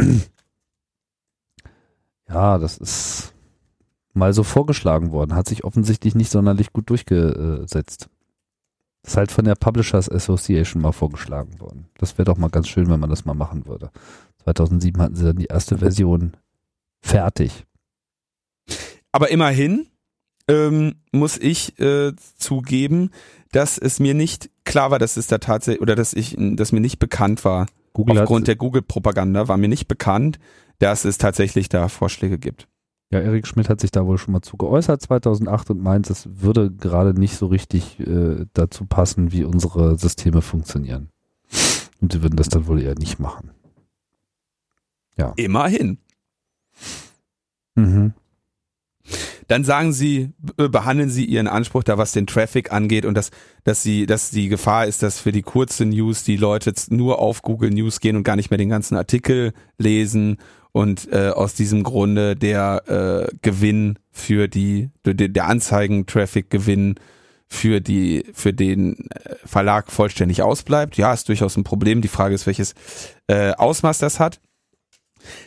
ja, 2.28 2.58
das 2.58 2.76
ist 2.76 3.32
mal 4.12 4.34
so 4.34 4.42
vorgeschlagen 4.42 5.10
worden, 5.10 5.34
hat 5.34 5.48
sich 5.48 5.64
offensichtlich 5.64 6.14
nicht 6.14 6.30
sonderlich 6.30 6.74
gut 6.74 6.90
durchgesetzt. 6.90 8.10
Ist 9.06 9.16
halt 9.16 9.32
von 9.32 9.46
der 9.46 9.54
Publishers 9.54 10.10
Association 10.10 10.82
mal 10.82 10.92
vorgeschlagen 10.92 11.58
worden. 11.60 11.86
Das 11.96 12.18
wäre 12.18 12.26
doch 12.26 12.36
mal 12.36 12.50
ganz 12.50 12.68
schön, 12.68 12.90
wenn 12.90 13.00
man 13.00 13.10
das 13.10 13.24
mal 13.24 13.34
machen 13.34 13.66
würde. 13.66 13.90
2007 14.44 15.00
hatten 15.00 15.16
sie 15.16 15.24
dann 15.24 15.36
die 15.36 15.46
erste 15.46 15.78
Version 15.78 16.34
fertig. 17.00 17.64
Aber 19.12 19.30
immerhin 19.30 19.86
ähm, 20.46 20.96
muss 21.10 21.38
ich 21.38 21.78
äh, 21.78 22.12
zugeben, 22.36 23.10
dass 23.52 23.78
es 23.78 23.98
mir 23.98 24.14
nicht 24.14 24.50
klar 24.74 24.90
war, 24.90 24.98
dass 24.98 25.16
es 25.16 25.28
da 25.28 25.38
tatsächlich 25.38 25.80
oder 25.80 25.94
dass 25.94 26.12
ich, 26.14 26.34
dass 26.36 26.72
mir 26.72 26.80
nicht 26.80 26.98
bekannt 26.98 27.44
war 27.44 27.66
Google 27.92 28.18
aufgrund 28.18 28.48
der 28.48 28.56
Google-Propaganda 28.56 29.46
war 29.46 29.56
mir 29.56 29.68
nicht 29.68 29.86
bekannt, 29.86 30.40
dass 30.80 31.04
es 31.04 31.16
tatsächlich 31.16 31.68
da 31.68 31.88
Vorschläge 31.88 32.38
gibt. 32.38 32.66
ja, 33.12 33.20
Erik 33.20 33.46
Schmidt 33.46 33.68
hat 33.68 33.80
sich 33.80 33.92
da 33.92 34.04
wohl 34.04 34.18
schon 34.18 34.32
mal 34.32 34.42
zu 34.42 34.56
geäußert 34.56 35.00
2008 35.00 35.70
und 35.70 35.80
meint, 35.80 36.10
es 36.10 36.28
würde 36.28 36.72
gerade 36.72 37.14
nicht 37.14 37.36
so 37.36 37.46
richtig 37.46 38.00
äh, 38.00 38.46
dazu 38.52 38.84
passen, 38.86 39.30
wie 39.30 39.44
unsere 39.44 39.96
Systeme 39.96 40.42
funktionieren. 40.42 41.10
Und 42.00 42.12
sie 42.12 42.22
würden 42.24 42.34
das 42.34 42.48
dann 42.48 42.66
wohl 42.66 42.82
eher 42.82 42.96
nicht 42.98 43.20
machen. 43.20 43.52
Immerhin. 45.36 45.98
Mhm. 47.76 48.14
Dann 49.48 49.64
sagen 49.64 49.92
sie, 49.92 50.32
be- 50.38 50.68
behandeln 50.68 51.10
sie 51.10 51.24
ihren 51.24 51.48
Anspruch 51.48 51.84
da, 51.84 51.98
was 51.98 52.12
den 52.12 52.26
Traffic 52.26 52.72
angeht 52.72 53.04
und 53.04 53.14
dass, 53.14 53.30
dass 53.64 53.82
sie, 53.82 54.06
dass 54.06 54.30
die 54.30 54.48
Gefahr 54.48 54.86
ist, 54.86 55.02
dass 55.02 55.20
für 55.20 55.32
die 55.32 55.42
kurze 55.42 55.84
News 55.84 56.24
die 56.24 56.36
Leute 56.36 56.70
jetzt 56.70 56.90
nur 56.92 57.18
auf 57.18 57.42
Google 57.42 57.70
News 57.70 58.00
gehen 58.00 58.16
und 58.16 58.22
gar 58.24 58.36
nicht 58.36 58.50
mehr 58.50 58.58
den 58.58 58.68
ganzen 58.70 58.96
Artikel 58.96 59.52
lesen 59.78 60.38
und 60.72 61.12
äh, 61.12 61.28
aus 61.28 61.54
diesem 61.54 61.82
Grunde 61.84 62.34
der 62.34 63.28
äh, 63.30 63.36
Gewinn 63.42 63.98
für 64.10 64.48
die, 64.48 64.90
der, 65.04 65.14
der 65.14 65.46
Anzeigen-Traffic-Gewinn 65.46 66.96
für 67.46 67.80
die, 67.80 68.24
für 68.32 68.52
den 68.52 69.08
äh, 69.10 69.36
Verlag 69.44 69.92
vollständig 69.92 70.42
ausbleibt. 70.42 70.96
Ja, 70.96 71.12
ist 71.12 71.28
durchaus 71.28 71.56
ein 71.56 71.62
Problem. 71.64 72.00
Die 72.00 72.08
Frage 72.08 72.34
ist, 72.34 72.46
welches 72.46 72.74
äh, 73.28 73.52
Ausmaß 73.52 73.98
das 73.98 74.18
hat. 74.18 74.40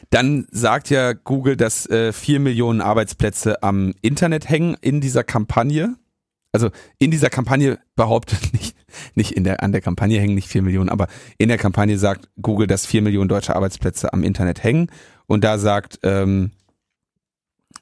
Dann 0.09 0.47
sagt 0.51 0.89
ja 0.89 1.13
Google, 1.13 1.57
dass 1.57 1.89
äh, 1.89 2.13
vier 2.13 2.39
Millionen 2.39 2.81
Arbeitsplätze 2.81 3.63
am 3.63 3.93
Internet 4.01 4.49
hängen 4.49 4.75
in 4.81 5.01
dieser 5.01 5.23
Kampagne. 5.23 5.95
Also 6.51 6.69
in 6.97 7.11
dieser 7.11 7.29
Kampagne 7.29 7.79
behauptet 7.95 8.39
nicht, 8.53 8.75
nicht 9.15 9.31
in 9.31 9.43
der, 9.43 9.63
an 9.63 9.71
der 9.71 9.81
Kampagne 9.81 10.19
hängen 10.19 10.35
nicht 10.35 10.47
vier 10.47 10.61
Millionen, 10.61 10.89
aber 10.89 11.07
in 11.37 11.49
der 11.49 11.57
Kampagne 11.57 11.97
sagt 11.97 12.29
Google, 12.41 12.67
dass 12.67 12.85
vier 12.85 13.01
Millionen 13.01 13.29
deutsche 13.29 13.55
Arbeitsplätze 13.55 14.13
am 14.13 14.23
Internet 14.23 14.63
hängen. 14.63 14.89
Und 15.27 15.43
da 15.43 15.57
sagt, 15.57 15.99
ähm, 16.03 16.51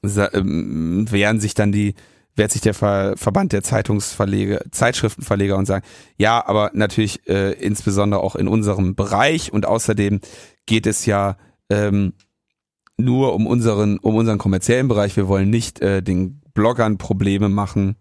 ähm, 0.03 1.05
wehren 1.09 1.39
sich 1.39 1.53
dann 1.53 1.71
die, 1.71 1.95
wehrt 2.35 2.51
sich 2.51 2.61
der 2.61 2.73
Ver 2.73 3.15
Verband 3.17 3.53
der 3.53 3.63
Zeitungsverleger, 3.63 4.61
Zeitschriftenverleger 4.71 5.57
und 5.57 5.65
sagen, 5.65 5.85
ja, 6.17 6.45
aber 6.45 6.71
natürlich 6.73 7.27
äh, 7.27 7.53
insbesondere 7.53 8.21
auch 8.21 8.35
in 8.35 8.47
unserem 8.47 8.95
Bereich 8.95 9.53
und 9.53 9.65
außerdem 9.65 10.19
geht 10.65 10.87
es 10.87 11.05
ja 11.05 11.37
ähm, 11.69 12.13
nur 12.97 13.33
um 13.33 13.47
unseren, 13.47 13.97
um 13.99 14.15
unseren 14.15 14.37
kommerziellen 14.37 14.87
Bereich. 14.87 15.15
Wir 15.17 15.27
wollen 15.27 15.49
nicht 15.49 15.81
äh, 15.81 16.01
den 16.01 16.41
Bloggern 16.53 16.97
Probleme 16.97 17.49
machen 17.49 17.95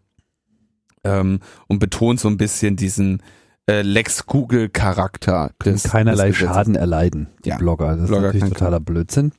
ähm, 1.02 1.40
und 1.66 1.78
betont 1.78 2.20
so 2.20 2.28
ein 2.28 2.36
bisschen 2.36 2.76
diesen 2.76 3.22
äh, 3.68 3.82
Lex 3.82 4.26
Google 4.26 4.68
Charakter. 4.68 5.50
Des, 5.64 5.84
keinerlei 5.84 6.28
des 6.28 6.36
Schaden 6.36 6.74
erleiden, 6.74 7.28
die 7.44 7.50
ja, 7.50 7.56
Blogger. 7.56 7.96
Das 7.96 8.06
Blogger 8.06 8.28
ist 8.28 8.34
natürlich 8.34 8.52
totaler 8.54 8.76
kann. 8.76 8.84
Blödsinn. 8.84 9.32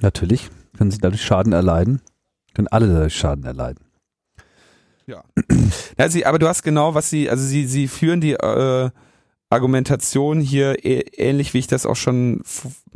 Natürlich 0.00 0.50
können 0.76 0.90
sie 0.90 0.98
dadurch 0.98 1.22
Schaden 1.22 1.52
erleiden, 1.52 2.00
können 2.54 2.68
alle 2.68 2.88
dadurch 2.88 3.16
Schaden 3.16 3.44
erleiden. 3.44 3.84
Ja. 5.06 5.24
ja 5.98 6.08
sie, 6.08 6.24
aber 6.24 6.38
du 6.38 6.48
hast 6.48 6.62
genau, 6.62 6.94
was 6.94 7.10
sie, 7.10 7.28
also 7.28 7.44
sie, 7.44 7.66
sie 7.66 7.88
führen 7.88 8.20
die 8.20 8.32
äh, 8.32 8.90
Argumentation 9.50 10.40
hier 10.40 10.76
ähnlich 10.84 11.52
wie 11.52 11.58
ich 11.58 11.66
das 11.66 11.84
auch 11.84 11.96
schon 11.96 12.42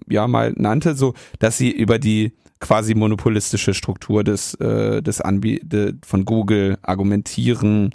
ja 0.09 0.29
mal 0.29 0.53
nannte, 0.57 0.95
so 0.95 1.15
dass 1.41 1.59
sie 1.59 1.71
über 1.71 1.99
die 1.99 2.33
quasi 2.61 2.95
monopolistische 2.95 3.75
Struktur 3.75 4.23
des 4.23 4.55
äh, 4.55 5.03
des 5.03 5.21
Anbie 5.21 5.61
de, 5.65 5.95
von 6.07 6.25
Google 6.25 6.79
argumentieren 6.83 7.93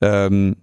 ähm, 0.00 0.56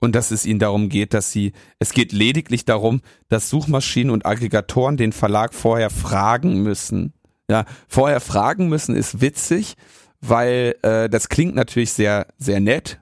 und 0.00 0.16
dass 0.16 0.32
es 0.32 0.44
ihnen 0.44 0.58
darum 0.58 0.88
geht, 0.88 1.14
dass 1.14 1.30
sie 1.30 1.52
es 1.78 1.92
geht 1.92 2.12
lediglich 2.12 2.64
darum, 2.64 3.00
dass 3.28 3.48
Suchmaschinen 3.48 4.10
und 4.10 4.26
Aggregatoren 4.26 4.96
den 4.96 5.12
Verlag 5.12 5.54
vorher 5.54 5.90
fragen 5.90 6.64
müssen. 6.64 7.12
Ja, 7.48 7.64
vorher 7.86 8.20
fragen 8.20 8.68
müssen 8.68 8.96
ist 8.96 9.20
witzig, 9.20 9.74
weil 10.20 10.74
äh, 10.82 11.08
das 11.08 11.28
klingt 11.28 11.54
natürlich 11.54 11.92
sehr 11.92 12.26
sehr 12.38 12.58
nett 12.58 13.01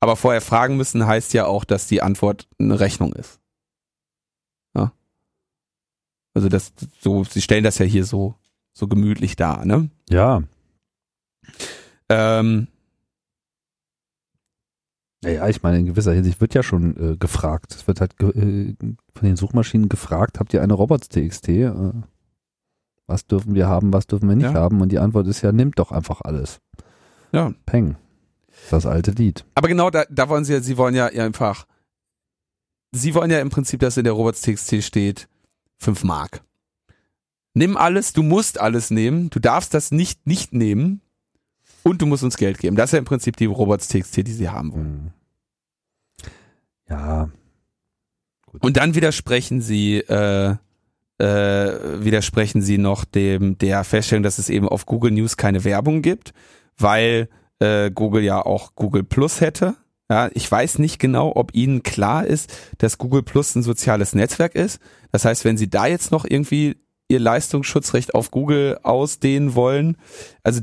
aber 0.00 0.16
vorher 0.16 0.40
fragen 0.40 0.76
müssen 0.76 1.06
heißt 1.06 1.34
ja 1.34 1.46
auch, 1.46 1.64
dass 1.64 1.86
die 1.86 2.02
Antwort 2.02 2.48
eine 2.58 2.80
Rechnung 2.80 3.12
ist. 3.12 3.40
Ja. 4.76 4.92
Also 6.34 6.48
das 6.48 6.72
so, 7.00 7.24
sie 7.24 7.42
stellen 7.42 7.64
das 7.64 7.78
ja 7.78 7.86
hier 7.86 8.04
so 8.04 8.34
so 8.78 8.86
gemütlich 8.86 9.34
dar, 9.34 9.64
ne? 9.64 9.90
Ja. 10.08 10.42
Ähm, 12.08 12.68
ja, 15.24 15.48
ich 15.48 15.62
meine, 15.62 15.80
in 15.80 15.86
gewisser 15.86 16.12
Hinsicht 16.12 16.40
wird 16.40 16.54
ja 16.54 16.62
schon 16.62 16.96
äh, 16.96 17.16
gefragt. 17.16 17.74
Es 17.74 17.88
wird 17.88 18.00
halt 18.00 18.14
äh, 18.20 18.74
von 18.76 19.24
den 19.24 19.36
Suchmaschinen 19.36 19.88
gefragt, 19.88 20.38
habt 20.38 20.54
ihr 20.54 20.62
eine 20.62 20.74
Robots.txt? 20.74 21.48
Äh, 21.48 21.72
was 23.08 23.26
dürfen 23.26 23.54
wir 23.54 23.66
haben, 23.66 23.92
was 23.92 24.06
dürfen 24.06 24.28
wir 24.28 24.36
nicht 24.36 24.52
ja. 24.52 24.54
haben? 24.54 24.80
Und 24.80 24.92
die 24.92 25.00
Antwort 25.00 25.26
ist 25.26 25.42
ja, 25.42 25.50
nimmt 25.50 25.78
doch 25.80 25.90
einfach 25.90 26.20
alles. 26.20 26.60
Ja. 27.32 27.52
Peng. 27.66 27.96
Das 28.70 28.86
alte 28.86 29.12
Lied. 29.12 29.44
Aber 29.54 29.68
genau 29.68 29.90
da, 29.90 30.04
da 30.10 30.28
wollen 30.28 30.44
sie 30.44 30.52
ja, 30.52 30.60
sie 30.60 30.76
wollen 30.76 30.94
ja 30.94 31.06
einfach, 31.06 31.66
sie 32.92 33.14
wollen 33.14 33.30
ja 33.30 33.40
im 33.40 33.50
Prinzip, 33.50 33.80
dass 33.80 33.96
in 33.96 34.04
der 34.04 34.12
Robots.txt 34.12 34.82
steht, 34.82 35.28
5 35.78 36.04
Mark. 36.04 36.42
Nimm 37.54 37.76
alles, 37.76 38.12
du 38.12 38.22
musst 38.22 38.60
alles 38.60 38.90
nehmen, 38.90 39.30
du 39.30 39.40
darfst 39.40 39.74
das 39.74 39.90
nicht 39.90 40.26
nicht 40.26 40.52
nehmen 40.52 41.00
und 41.82 42.02
du 42.02 42.06
musst 42.06 42.22
uns 42.22 42.36
Geld 42.36 42.58
geben. 42.58 42.76
Das 42.76 42.90
ist 42.90 42.92
ja 42.92 42.98
im 42.98 43.04
Prinzip 43.04 43.36
die 43.36 43.46
Robots.txt, 43.46 44.16
die 44.18 44.32
sie 44.32 44.48
haben 44.48 44.72
wollen. 44.72 45.12
Hm. 46.22 46.28
Ja. 46.88 47.30
Gut. 48.46 48.64
Und 48.64 48.76
dann 48.76 48.94
widersprechen 48.94 49.60
sie, 49.60 49.98
äh, 49.98 50.56
äh, 51.18 52.04
widersprechen 52.04 52.62
sie 52.62 52.78
noch 52.78 53.04
dem 53.04 53.58
der 53.58 53.84
Feststellung, 53.84 54.22
dass 54.22 54.38
es 54.38 54.48
eben 54.48 54.68
auf 54.68 54.86
Google 54.86 55.10
News 55.10 55.36
keine 55.36 55.64
Werbung 55.64 56.02
gibt, 56.02 56.32
weil 56.76 57.28
äh, 57.60 57.90
Google 57.90 58.22
ja 58.22 58.44
auch 58.44 58.74
Google 58.74 59.04
Plus 59.04 59.40
hätte. 59.40 59.74
Ja, 60.10 60.30
ich 60.32 60.50
weiß 60.50 60.78
nicht 60.78 60.98
genau, 60.98 61.32
ob 61.34 61.54
Ihnen 61.54 61.82
klar 61.82 62.26
ist, 62.26 62.50
dass 62.78 62.96
Google 62.96 63.22
Plus 63.22 63.54
ein 63.54 63.62
soziales 63.62 64.14
Netzwerk 64.14 64.54
ist. 64.54 64.80
Das 65.12 65.24
heißt, 65.24 65.44
wenn 65.44 65.58
Sie 65.58 65.68
da 65.68 65.86
jetzt 65.86 66.10
noch 66.12 66.24
irgendwie 66.24 66.76
Ihr 67.08 67.20
Leistungsschutzrecht 67.20 68.14
auf 68.14 68.30
Google 68.30 68.78
ausdehnen 68.82 69.54
wollen, 69.54 69.96
also, 70.42 70.62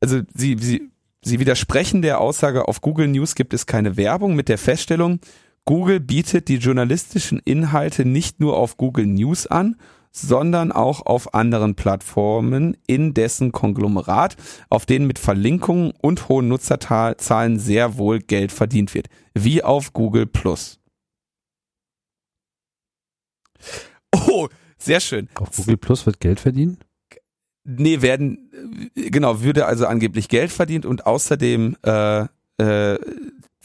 also 0.00 0.20
Sie, 0.32 0.56
Sie, 0.60 0.90
Sie 1.24 1.40
widersprechen 1.40 2.02
der 2.02 2.20
Aussage, 2.20 2.68
auf 2.68 2.80
Google 2.80 3.08
News 3.08 3.34
gibt 3.34 3.52
es 3.52 3.66
keine 3.66 3.96
Werbung 3.96 4.36
mit 4.36 4.48
der 4.48 4.58
Feststellung, 4.58 5.18
Google 5.64 5.98
bietet 5.98 6.48
die 6.48 6.58
journalistischen 6.58 7.40
Inhalte 7.44 8.04
nicht 8.04 8.38
nur 8.38 8.56
auf 8.56 8.76
Google 8.76 9.06
News 9.06 9.46
an, 9.46 9.76
sondern 10.14 10.70
auch 10.70 11.04
auf 11.04 11.34
anderen 11.34 11.74
Plattformen 11.74 12.76
in 12.86 13.14
dessen 13.14 13.50
Konglomerat, 13.50 14.36
auf 14.70 14.86
denen 14.86 15.06
mit 15.06 15.18
Verlinkungen 15.18 15.92
und 16.00 16.28
hohen 16.28 16.48
Nutzerzahlen 16.48 17.58
sehr 17.58 17.98
wohl 17.98 18.20
Geld 18.20 18.52
verdient 18.52 18.94
wird, 18.94 19.08
wie 19.34 19.62
auf 19.62 19.92
Google 19.92 20.26
Plus. 20.26 20.78
Oh, 24.28 24.48
sehr 24.78 25.00
schön. 25.00 25.28
Auf 25.34 25.50
Google 25.56 25.78
Plus 25.78 26.06
wird 26.06 26.20
Geld 26.20 26.38
verdient? 26.38 26.86
Nee, 27.64 28.02
werden, 28.02 28.50
genau, 28.94 29.40
würde 29.40 29.66
also 29.66 29.86
angeblich 29.86 30.28
Geld 30.28 30.52
verdient 30.52 30.86
und 30.86 31.06
außerdem 31.06 31.76
äh, 31.82 32.26
äh, 32.58 32.98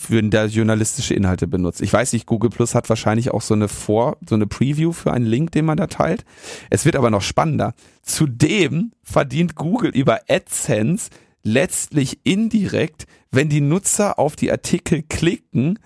würden 0.07 0.31
da 0.31 0.45
journalistische 0.45 1.13
Inhalte 1.13 1.47
benutzt. 1.47 1.81
Ich 1.81 1.91
weiß 1.91 2.13
nicht, 2.13 2.25
Google 2.25 2.49
Plus 2.49 2.75
hat 2.75 2.89
wahrscheinlich 2.89 3.31
auch 3.31 3.41
so 3.41 3.53
eine 3.53 3.67
Vor, 3.67 4.17
so 4.27 4.35
eine 4.35 4.47
Preview 4.47 4.91
für 4.91 5.11
einen 5.11 5.25
Link, 5.25 5.51
den 5.51 5.65
man 5.65 5.77
da 5.77 5.87
teilt. 5.87 6.25
Es 6.69 6.85
wird 6.85 6.95
aber 6.95 7.09
noch 7.09 7.21
spannender. 7.21 7.73
Zudem 8.01 8.91
verdient 9.03 9.55
Google 9.55 9.91
über 9.91 10.21
AdSense 10.29 11.09
letztlich 11.43 12.19
indirekt, 12.23 13.05
wenn 13.31 13.49
die 13.49 13.61
Nutzer 13.61 14.19
auf 14.19 14.35
die 14.35 14.51
Artikel 14.51 15.03
klicken, 15.03 15.79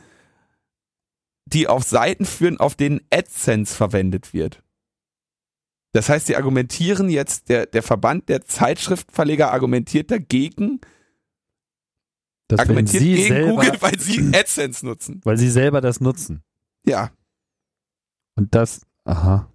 die 1.45 1.67
auf 1.67 1.83
Seiten 1.83 2.25
führen, 2.25 2.59
auf 2.59 2.75
denen 2.75 3.01
AdSense 3.11 3.75
verwendet 3.75 4.33
wird. 4.33 4.63
Das 5.93 6.09
heißt, 6.09 6.25
sie 6.25 6.35
argumentieren 6.35 7.09
jetzt, 7.09 7.49
der, 7.49 7.67
der 7.67 7.83
Verband 7.83 8.27
der 8.27 8.41
Zeitschriftverleger 8.41 9.51
argumentiert 9.51 10.09
dagegen, 10.09 10.81
das 12.53 12.61
argumentiert 12.61 13.01
Sie 13.01 13.15
gegen 13.15 13.27
selber, 13.27 13.49
Google, 13.49 13.81
weil 13.81 13.99
sie 13.99 14.31
AdSense 14.33 14.85
nutzen. 14.85 15.21
Weil 15.23 15.37
sie 15.37 15.49
selber 15.49 15.81
das 15.81 15.99
nutzen. 15.99 16.43
Ja. 16.85 17.11
Und 18.35 18.53
das, 18.55 18.81
aha. 19.05 19.49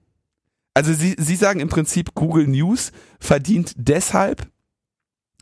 Also 0.74 0.92
sie, 0.92 1.16
sie 1.18 1.36
sagen 1.36 1.60
im 1.60 1.68
Prinzip, 1.68 2.14
Google 2.14 2.46
News 2.46 2.92
verdient 3.20 3.74
deshalb 3.76 4.48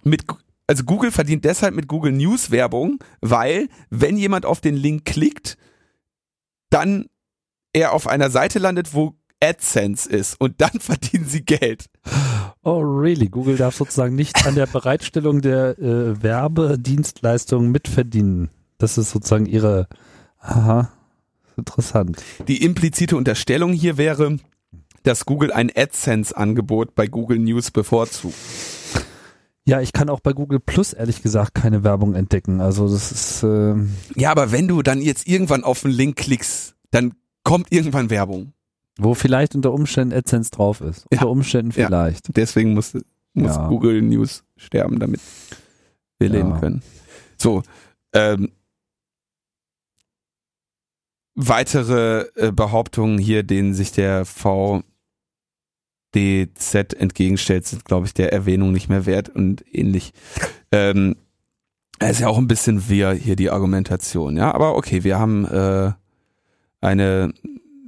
mit, 0.05 0.25
also 0.67 0.85
Google 0.85 1.11
verdient 1.11 1.45
deshalb 1.45 1.75
mit 1.75 1.89
Google 1.89 2.13
News 2.13 2.51
Werbung, 2.51 2.99
weil 3.21 3.69
wenn 3.91 4.17
jemand 4.17 4.47
auf 4.47 4.61
den 4.61 4.77
Link 4.77 5.05
klickt, 5.05 5.57
dann 6.71 7.07
er 7.73 7.93
auf 7.93 8.07
einer 8.07 8.31
Seite 8.31 8.59
landet, 8.59 8.95
wo 8.95 9.15
AdSense 9.43 10.09
ist 10.09 10.41
und 10.41 10.61
dann 10.61 10.71
verdienen 10.81 11.27
sie 11.27 11.45
Geld. 11.45 11.87
Oh, 12.67 12.81
really? 12.81 13.29
Google 13.29 13.57
darf 13.57 13.77
sozusagen 13.77 14.17
nicht 14.17 14.45
an 14.45 14.57
der 14.57 14.67
Bereitstellung 14.67 15.41
der 15.41 15.79
äh, 15.79 16.21
Werbedienstleistungen 16.21 17.71
mitverdienen. 17.71 18.51
Das 18.79 18.99
ist 18.99 19.13
sozusagen 19.13 19.47
ihre. 19.47 19.87
Aha, 20.41 20.91
interessant. 21.57 22.21
Die 22.49 22.65
implizite 22.65 23.17
Unterstellung 23.17 23.73
hier 23.73 23.99
wäre, 23.99 24.39
dass 25.05 25.27
Google 25.27 25.53
ein 25.53 25.71
AdSense-Angebot 25.73 26.97
bei 26.97 27.07
Google 27.07 27.39
News 27.39 27.71
bevorzugt. 27.71 28.35
Ja, 29.65 29.81
ich 29.81 29.93
kann 29.93 30.11
auch 30.11 30.19
bei 30.19 30.33
Google 30.33 30.59
Plus 30.59 30.93
ehrlich 30.93 31.23
gesagt 31.23 31.55
keine 31.55 31.85
Werbung 31.85 32.17
entdecken. 32.17 32.61
Also 32.61 32.89
das 32.89 33.13
ist. 33.13 33.43
Äh 33.45 33.77
ja, 34.17 34.33
aber 34.33 34.51
wenn 34.51 34.67
du 34.67 34.83
dann 34.83 35.01
jetzt 35.01 35.29
irgendwann 35.29 35.63
auf 35.63 35.85
einen 35.85 35.95
Link 35.95 36.17
klickst, 36.17 36.75
dann 36.91 37.15
kommt 37.45 37.71
irgendwann 37.71 38.11
Werbung. 38.11 38.55
Wo 38.99 39.15
vielleicht 39.15 39.55
unter 39.55 39.73
Umständen 39.73 40.15
AdSense 40.15 40.51
drauf 40.51 40.81
ist. 40.81 41.07
Ja. 41.11 41.19
Unter 41.19 41.29
Umständen 41.31 41.73
vielleicht. 41.73 42.29
Ja. 42.29 42.33
Deswegen 42.35 42.75
muss, 42.75 42.95
muss 43.35 43.57
ja. 43.57 43.69
Google 43.69 44.01
News 44.03 44.45
sterben, 44.57 44.99
damit 44.99 45.21
wir 46.19 46.29
leben 46.31 46.59
können. 46.61 46.83
So, 47.37 47.63
ähm, 48.15 48.51
weitere 51.35 52.27
äh, 52.35 52.51
Behauptungen 52.51 53.19
hier, 53.19 53.43
denen 53.43 53.75
sich 53.75 53.93
der 53.93 54.25
VDZ 54.25 54.85
entgegenstellt, 56.95 57.67
sind, 57.67 57.85
glaube 57.85 58.07
ich, 58.07 58.15
der 58.15 58.33
Erwähnung 58.33 58.73
nicht 58.73 58.89
mehr 58.89 59.07
wert 59.07 59.29
und 59.29 59.63
ähnlich. 59.73 60.13
Ähm, 60.73 61.17
es 61.99 62.13
ist 62.13 62.21
ja 62.21 62.29
auch 62.29 62.39
ein 62.39 62.49
bisschen 62.49 62.89
wir 62.89 63.13
hier 63.13 63.37
die 63.37 63.51
Argumentation, 63.51 64.37
ja. 64.37 64.53
Aber 64.53 64.77
okay, 64.77 65.05
wir 65.05 65.19
haben 65.19 65.45
äh, 65.47 65.93
eine, 66.81 67.33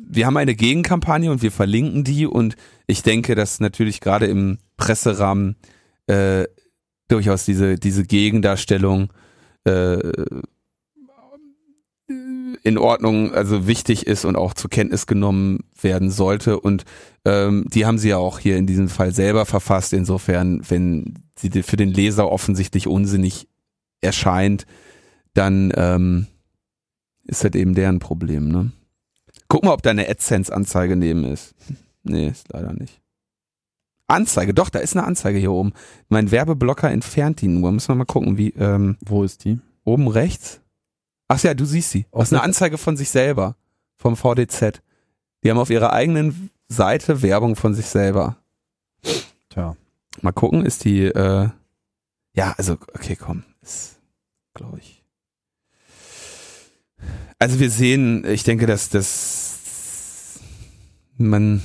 wir 0.08 0.26
haben 0.26 0.36
eine 0.36 0.54
Gegenkampagne 0.54 1.30
und 1.30 1.42
wir 1.42 1.52
verlinken 1.52 2.04
die 2.04 2.26
und 2.26 2.56
ich 2.86 3.02
denke, 3.02 3.34
dass 3.34 3.60
natürlich 3.60 4.00
gerade 4.00 4.26
im 4.26 4.58
Presserahmen 4.76 5.56
äh, 6.06 6.44
durchaus 7.08 7.44
diese 7.44 7.76
diese 7.76 8.04
Gegendarstellung 8.04 9.12
äh, 9.64 9.98
in 12.62 12.78
Ordnung, 12.78 13.32
also 13.32 13.66
wichtig 13.66 14.06
ist 14.06 14.24
und 14.24 14.36
auch 14.36 14.54
zur 14.54 14.70
Kenntnis 14.70 15.06
genommen 15.06 15.60
werden 15.80 16.10
sollte. 16.10 16.58
Und 16.60 16.84
ähm, 17.24 17.66
die 17.68 17.86
haben 17.86 17.98
sie 17.98 18.10
ja 18.10 18.16
auch 18.16 18.38
hier 18.38 18.56
in 18.56 18.66
diesem 18.66 18.88
Fall 18.88 19.12
selber 19.12 19.46
verfasst. 19.46 19.92
Insofern, 19.92 20.62
wenn 20.68 21.14
sie 21.38 21.62
für 21.62 21.76
den 21.76 21.90
Leser 21.90 22.30
offensichtlich 22.30 22.86
unsinnig 22.86 23.48
erscheint, 24.00 24.66
dann 25.34 25.72
ähm, 25.76 26.26
ist 27.24 27.44
das 27.44 27.54
eben 27.54 27.74
deren 27.74 27.98
Problem. 27.98 28.48
Ne? 28.48 28.72
Guck 29.48 29.64
mal, 29.64 29.72
ob 29.72 29.82
da 29.82 29.90
eine 29.90 30.08
AdSense-Anzeige 30.08 30.96
neben 30.96 31.24
ist. 31.24 31.54
Nee, 32.02 32.28
ist 32.28 32.48
leider 32.52 32.72
nicht. 32.72 33.00
Anzeige, 34.06 34.54
doch, 34.54 34.70
da 34.70 34.78
ist 34.78 34.96
eine 34.96 35.06
Anzeige 35.06 35.38
hier 35.38 35.52
oben. 35.52 35.72
Mein 36.08 36.30
Werbeblocker 36.30 36.90
entfernt 36.90 37.40
die 37.40 37.48
nur. 37.48 37.72
Müssen 37.72 37.88
wir 37.88 37.94
mal 37.96 38.04
gucken, 38.04 38.38
wie. 38.38 38.50
Ähm, 38.50 38.96
Wo 39.04 39.22
ist 39.22 39.44
die? 39.44 39.58
Oben 39.84 40.08
rechts. 40.08 40.60
Ach 41.28 41.42
ja, 41.42 41.52
du 41.52 41.66
siehst 41.66 41.90
sie. 41.90 42.06
Das 42.10 42.28
ist 42.28 42.32
eine 42.32 42.42
Anzeige 42.42 42.78
von 42.78 42.96
sich 42.96 43.10
selber. 43.10 43.56
Vom 43.96 44.16
VDZ. 44.16 44.80
Die 45.42 45.50
haben 45.50 45.58
auf 45.58 45.70
ihrer 45.70 45.92
eigenen 45.92 46.50
Seite 46.68 47.22
Werbung 47.22 47.56
von 47.56 47.74
sich 47.74 47.86
selber. 47.86 48.36
Tja. 49.50 49.76
Mal 50.22 50.32
gucken, 50.32 50.64
ist 50.64 50.84
die, 50.84 51.04
äh, 51.04 51.48
ja, 52.34 52.54
also, 52.56 52.74
okay, 52.94 53.16
komm. 53.16 53.44
Ist, 53.62 54.00
glaube 54.54 54.78
ich. 54.78 54.97
Also 57.38 57.60
wir 57.60 57.70
sehen, 57.70 58.24
ich 58.26 58.42
denke, 58.42 58.66
dass 58.66 58.88
das 58.90 60.40
man 61.16 61.62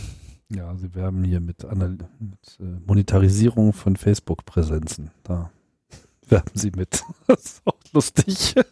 Ja, 0.49 0.75
sie 0.75 0.93
werben 0.93 1.23
hier 1.23 1.39
mit, 1.39 1.65
Anal 1.65 1.97
mit 2.19 2.59
äh, 2.59 2.63
Monetarisierung 2.85 3.73
von 3.73 3.95
Facebook-Präsenzen. 3.95 5.11
Da 5.23 5.49
werben 6.27 6.51
sie 6.53 6.71
mit. 6.75 7.03
Das 7.27 7.43
ist 7.43 7.61
auch 7.65 7.77
lustig. 7.93 8.55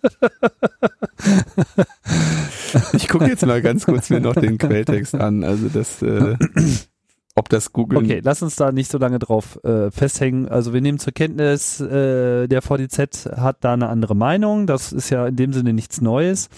Ich 2.94 3.10
gucke 3.10 3.28
jetzt 3.28 3.46
mal 3.46 3.62
ganz 3.62 3.86
kurz 3.86 4.10
mir 4.10 4.22
noch 4.22 4.34
den 4.34 4.58
Quelltext 4.58 5.14
an. 5.16 5.44
Also 5.44 5.68
das, 5.68 6.02
äh, 6.02 6.38
ob 7.36 7.50
das 7.50 7.74
Google. 7.74 8.00
Okay, 8.00 8.22
lass 8.24 8.42
uns 8.42 8.56
da 8.56 8.72
nicht 8.72 8.90
so 8.90 8.98
lange 8.98 9.20
drauf 9.20 9.60
äh, 9.64 9.92
festhängen. 9.92 10.48
Also 10.48 10.74
wir 10.74 10.82
nehmen 10.82 10.98
zur 10.98 11.14
Kenntnis, 11.14 11.82
äh, 11.82 12.48
der 12.48 12.62
VDZ 12.62 13.30
hat 13.36 13.58
da 13.62 13.74
eine 13.74 13.90
andere 13.90 14.16
Meinung. 14.16 14.68
Das 14.68 14.94
ist 14.94 15.10
ja 15.10 15.28
in 15.28 15.36
dem 15.36 15.52
Sinne 15.54 15.74
nichts 15.74 16.02
Neues. 16.02 16.50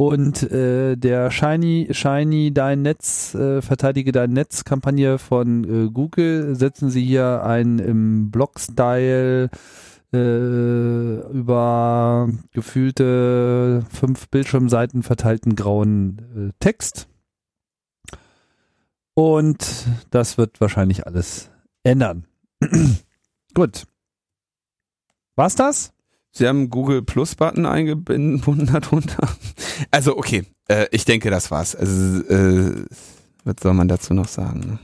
Und 0.00 0.44
äh, 0.52 0.94
der 0.96 1.32
Shiny, 1.32 1.88
Shiny 1.90 2.54
Dein 2.54 2.82
Netz, 2.82 3.34
äh, 3.34 3.60
Verteidige 3.60 4.12
Dein 4.12 4.30
Netz 4.30 4.62
Kampagne 4.62 5.18
von 5.18 5.64
äh, 5.64 5.90
Google 5.90 6.54
setzen 6.54 6.88
sie 6.88 7.04
hier 7.04 7.42
ein 7.42 7.80
im 7.80 8.30
Blog-Style 8.30 9.50
äh, 10.12 11.14
über 11.32 12.28
gefühlte 12.52 13.84
fünf 13.90 14.28
Bildschirmseiten 14.28 15.02
verteilten 15.02 15.56
grauen 15.56 16.52
äh, 16.52 16.52
Text. 16.60 17.08
Und 19.14 19.88
das 20.10 20.38
wird 20.38 20.60
wahrscheinlich 20.60 21.08
alles 21.08 21.50
ändern. 21.82 22.24
Gut. 23.52 23.88
War's 25.34 25.56
das? 25.56 25.92
Sie 26.38 26.46
haben 26.46 26.70
Google 26.70 27.02
Plus 27.02 27.34
Button 27.34 27.66
eingebunden 27.66 28.66
darunter. 28.72 29.28
Also 29.90 30.16
okay, 30.16 30.44
äh, 30.68 30.86
ich 30.92 31.04
denke, 31.04 31.30
das 31.30 31.50
war's. 31.50 31.74
Also 31.74 32.22
äh, 32.28 32.84
was 33.44 33.56
soll 33.60 33.74
man 33.74 33.88
dazu 33.88 34.14
noch 34.14 34.28
sagen? 34.28 34.60
Ne? 34.60 34.78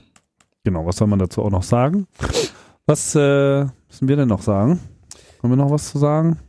Genau, 0.64 0.84
was 0.84 0.96
soll 0.96 1.06
man 1.06 1.20
dazu 1.20 1.42
auch 1.42 1.50
noch 1.50 1.62
sagen? 1.62 2.08
Was 2.86 3.14
äh, 3.14 3.64
müssen 3.88 4.08
wir 4.08 4.16
denn 4.16 4.28
noch 4.28 4.42
sagen? 4.42 4.80
Haben 5.42 5.50
wir 5.50 5.56
noch 5.56 5.70
was 5.70 5.90
zu 5.90 5.98
sagen? 5.98 6.40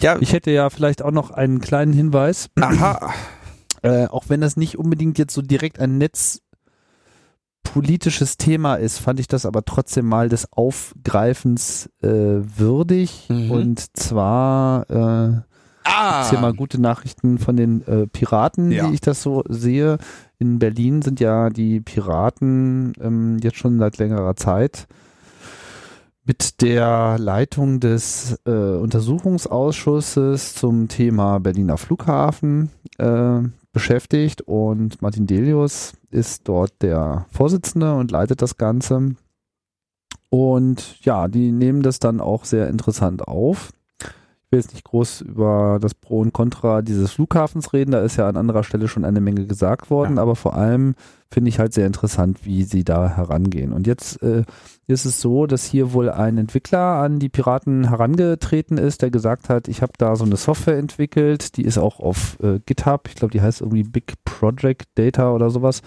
Ja, 0.00 0.16
Ich 0.20 0.32
hätte 0.32 0.52
ja 0.52 0.70
vielleicht 0.70 1.02
auch 1.02 1.10
noch 1.10 1.32
einen 1.32 1.60
kleinen 1.60 1.92
Hinweis, 1.92 2.48
aha. 2.60 3.12
äh, 3.82 4.06
auch 4.06 4.24
wenn 4.28 4.40
das 4.40 4.56
nicht 4.56 4.78
unbedingt 4.78 5.18
jetzt 5.18 5.34
so 5.34 5.42
direkt 5.42 5.80
ein 5.80 5.98
netzpolitisches 7.74 8.36
Thema 8.36 8.74
ist, 8.76 8.98
fand 8.98 9.20
ich 9.20 9.28
das 9.28 9.46
aber 9.46 9.64
trotzdem 9.64 10.06
mal 10.06 10.28
des 10.28 10.52
Aufgreifens 10.52 11.88
äh, 12.02 12.08
würdig. 12.08 13.26
Mhm. 13.28 13.50
Und 13.50 13.96
zwar 13.96 14.88
äh, 14.90 15.40
Ah, 15.84 16.18
Gibt's 16.18 16.30
hier 16.30 16.38
mal 16.38 16.54
gute 16.54 16.80
Nachrichten 16.80 17.38
von 17.38 17.56
den 17.56 17.84
äh, 17.88 18.06
Piraten, 18.06 18.70
Ja. 18.70 18.88
wie 18.88 18.94
ich 18.94 19.00
das 19.00 19.20
so 19.20 19.42
sehe. 19.48 19.98
In 20.38 20.60
Berlin 20.60 21.02
sind 21.02 21.18
ja 21.18 21.50
die 21.50 21.80
Piraten 21.80 22.92
ähm, 23.00 23.38
jetzt 23.42 23.56
schon 23.58 23.80
seit 23.80 23.98
längerer 23.98 24.36
Zeit 24.36 24.86
mit 26.24 26.62
der 26.62 27.16
Leitung 27.18 27.80
des 27.80 28.38
äh, 28.46 28.50
Untersuchungsausschusses 28.52 30.54
zum 30.54 30.86
Thema 30.86 31.40
Berliner 31.40 31.76
Flughafen 31.78 32.70
äh, 32.98 33.40
beschäftigt 33.72 34.42
und 34.42 35.00
Martin 35.02 35.26
Delius 35.26 35.94
ist 36.10 36.48
dort 36.48 36.82
der 36.82 37.26
Vorsitzende 37.30 37.94
und 37.94 38.10
leitet 38.10 38.42
das 38.42 38.56
Ganze. 38.56 39.16
Und 40.30 41.04
ja, 41.04 41.28
die 41.28 41.52
nehmen 41.52 41.82
das 41.82 41.98
dann 41.98 42.20
auch 42.20 42.44
sehr 42.44 42.68
interessant 42.68 43.26
auf. 43.26 43.72
Will 44.52 44.60
jetzt 44.60 44.74
nicht 44.74 44.84
groß 44.84 45.22
über 45.22 45.78
das 45.80 45.94
Pro 45.94 46.20
und 46.20 46.34
Contra 46.34 46.82
dieses 46.82 47.12
Flughafens 47.12 47.72
reden, 47.72 47.92
da 47.92 48.02
ist 48.02 48.16
ja 48.16 48.28
an 48.28 48.36
anderer 48.36 48.64
Stelle 48.64 48.86
schon 48.86 49.06
eine 49.06 49.22
Menge 49.22 49.46
gesagt 49.46 49.88
worden, 49.88 50.18
aber 50.18 50.36
vor 50.36 50.54
allem 50.54 50.94
finde 51.32 51.48
ich 51.48 51.58
halt 51.58 51.72
sehr 51.72 51.86
interessant, 51.86 52.44
wie 52.44 52.64
sie 52.64 52.84
da 52.84 53.08
herangehen. 53.08 53.72
Und 53.72 53.86
jetzt 53.86 54.22
äh, 54.22 54.44
ist 54.86 55.06
es 55.06 55.22
so, 55.22 55.46
dass 55.46 55.64
hier 55.64 55.94
wohl 55.94 56.10
ein 56.10 56.36
Entwickler 56.36 56.98
an 56.98 57.18
die 57.18 57.30
Piraten 57.30 57.88
herangetreten 57.88 58.76
ist, 58.76 59.00
der 59.00 59.10
gesagt 59.10 59.48
hat, 59.48 59.68
ich 59.68 59.80
habe 59.80 59.92
da 59.96 60.16
so 60.16 60.24
eine 60.24 60.36
Software 60.36 60.76
entwickelt, 60.76 61.56
die 61.56 61.64
ist 61.64 61.78
auch 61.78 61.98
auf 61.98 62.38
äh, 62.42 62.60
GitHub, 62.66 63.08
ich 63.08 63.14
glaube, 63.14 63.32
die 63.32 63.40
heißt 63.40 63.62
irgendwie 63.62 63.84
Big 63.84 64.12
Project 64.26 64.90
Data 64.96 65.32
oder 65.32 65.48
sowas. 65.48 65.80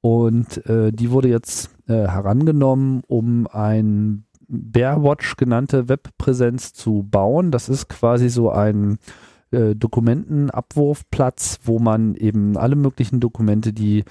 Und 0.00 0.64
äh, 0.66 0.92
die 0.92 1.10
wurde 1.10 1.28
jetzt 1.28 1.70
äh, 1.88 2.06
herangenommen, 2.06 3.02
um 3.08 3.48
ein 3.48 4.24
Bearwatch 4.48 5.36
genannte 5.36 5.88
Webpräsenz 5.88 6.72
zu 6.72 7.06
bauen. 7.08 7.50
Das 7.50 7.68
ist 7.68 7.88
quasi 7.88 8.28
so 8.28 8.50
ein 8.50 8.98
äh, 9.50 9.74
Dokumentenabwurfplatz, 9.74 11.60
wo 11.64 11.78
man 11.78 12.14
eben 12.14 12.56
alle 12.56 12.76
möglichen 12.76 13.20
Dokumente, 13.20 13.72
die 13.72 14.04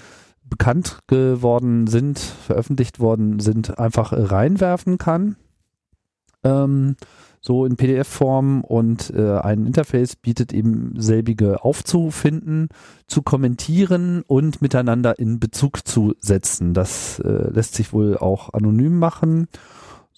bekannt 0.44 1.00
geworden 1.06 1.86
sind, 1.86 2.18
veröffentlicht 2.18 3.00
worden 3.00 3.40
sind, 3.40 3.78
einfach 3.78 4.12
reinwerfen 4.12 4.98
kann. 4.98 5.36
Ähm, 6.44 6.96
so 7.40 7.64
in 7.64 7.76
PDF-Form 7.76 8.62
und 8.62 9.10
äh, 9.10 9.38
ein 9.38 9.66
Interface 9.66 10.16
bietet 10.16 10.52
eben 10.52 10.94
selbige 11.00 11.64
aufzufinden, 11.64 12.68
zu 13.06 13.22
kommentieren 13.22 14.22
und 14.26 14.60
miteinander 14.60 15.18
in 15.18 15.38
Bezug 15.38 15.86
zu 15.86 16.14
setzen. 16.18 16.74
Das 16.74 17.20
äh, 17.20 17.50
lässt 17.50 17.74
sich 17.74 17.92
wohl 17.92 18.16
auch 18.18 18.52
anonym 18.54 18.98
machen, 18.98 19.48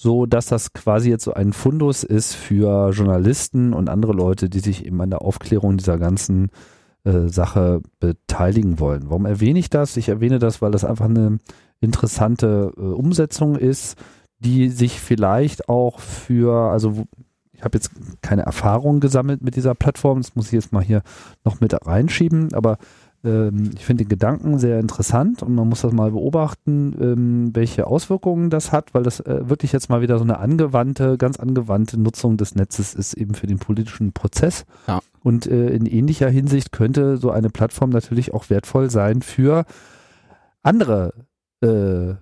so 0.02 0.24
dass 0.24 0.46
das 0.46 0.72
quasi 0.72 1.10
jetzt 1.10 1.24
so 1.24 1.34
ein 1.34 1.52
Fundus 1.52 2.04
ist 2.04 2.34
für 2.34 2.88
Journalisten 2.88 3.74
und 3.74 3.90
andere 3.90 4.14
Leute, 4.14 4.48
die 4.48 4.60
sich 4.60 4.86
eben 4.86 4.98
an 5.02 5.10
der 5.10 5.20
Aufklärung 5.20 5.76
dieser 5.76 5.98
ganzen 5.98 6.48
äh, 7.04 7.28
Sache 7.28 7.82
beteiligen 7.98 8.80
wollen. 8.80 9.10
Warum 9.10 9.26
erwähne 9.26 9.58
ich 9.58 9.68
das? 9.68 9.98
Ich 9.98 10.08
erwähne 10.08 10.38
das, 10.38 10.62
weil 10.62 10.70
das 10.70 10.86
einfach 10.86 11.04
eine 11.04 11.36
interessante 11.82 12.72
äh, 12.78 12.80
Umsetzung 12.80 13.56
ist, 13.56 13.98
die 14.38 14.70
sich 14.70 14.98
vielleicht 14.98 15.68
auch 15.68 16.00
für, 16.00 16.70
also 16.70 17.06
ich 17.52 17.62
habe 17.62 17.76
jetzt 17.76 17.90
keine 18.22 18.44
Erfahrung 18.44 19.00
gesammelt 19.00 19.42
mit 19.42 19.54
dieser 19.54 19.74
Plattform, 19.74 20.22
das 20.22 20.34
muss 20.34 20.46
ich 20.46 20.52
jetzt 20.52 20.72
mal 20.72 20.82
hier 20.82 21.02
noch 21.44 21.60
mit 21.60 21.74
reinschieben, 21.86 22.54
aber 22.54 22.78
ähm, 23.24 23.70
ich 23.76 23.84
finde 23.84 24.04
den 24.04 24.08
Gedanken 24.08 24.58
sehr 24.58 24.80
interessant 24.80 25.42
und 25.42 25.54
man 25.54 25.68
muss 25.68 25.82
das 25.82 25.92
mal 25.92 26.10
beobachten, 26.10 26.94
ähm, 27.00 27.50
welche 27.54 27.86
Auswirkungen 27.86 28.50
das 28.50 28.72
hat, 28.72 28.94
weil 28.94 29.02
das 29.02 29.20
äh, 29.20 29.48
wirklich 29.48 29.72
jetzt 29.72 29.90
mal 29.90 30.00
wieder 30.00 30.18
so 30.18 30.24
eine 30.24 30.38
angewandte, 30.38 31.18
ganz 31.18 31.38
angewandte 31.38 32.00
Nutzung 32.00 32.36
des 32.36 32.54
Netzes 32.54 32.94
ist 32.94 33.14
eben 33.14 33.34
für 33.34 33.46
den 33.46 33.58
politischen 33.58 34.12
Prozess. 34.12 34.64
Ja. 34.86 35.00
Und 35.22 35.46
äh, 35.46 35.68
in 35.68 35.86
ähnlicher 35.86 36.30
Hinsicht 36.30 36.72
könnte 36.72 37.18
so 37.18 37.30
eine 37.30 37.50
Plattform 37.50 37.90
natürlich 37.90 38.32
auch 38.32 38.48
wertvoll 38.48 38.90
sein 38.90 39.20
für 39.20 39.64
andere 40.62 41.12
äh, 41.62 42.14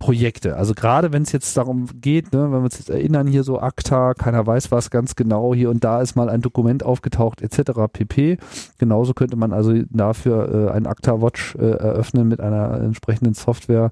Projekte. 0.00 0.56
Also 0.56 0.74
gerade 0.74 1.12
wenn 1.12 1.22
es 1.22 1.30
jetzt 1.30 1.54
darum 1.56 1.86
geht, 2.00 2.32
ne, 2.32 2.44
wenn 2.44 2.52
wir 2.52 2.64
uns 2.64 2.78
jetzt 2.78 2.88
erinnern, 2.88 3.26
hier 3.26 3.44
so 3.44 3.60
ACTA, 3.60 4.14
keiner 4.14 4.46
weiß 4.46 4.72
was 4.72 4.90
ganz 4.90 5.14
genau, 5.14 5.54
hier 5.54 5.68
und 5.70 5.84
da 5.84 6.00
ist 6.00 6.16
mal 6.16 6.30
ein 6.30 6.40
Dokument 6.40 6.82
aufgetaucht, 6.82 7.42
etc. 7.42 7.72
pp. 7.92 8.38
Genauso 8.78 9.12
könnte 9.12 9.36
man 9.36 9.52
also 9.52 9.74
dafür 9.90 10.68
äh, 10.68 10.72
ein 10.72 10.86
ACTA-Watch 10.86 11.54
äh, 11.56 11.72
eröffnen 11.72 12.26
mit 12.28 12.40
einer 12.40 12.80
entsprechenden 12.80 13.34
Software. 13.34 13.90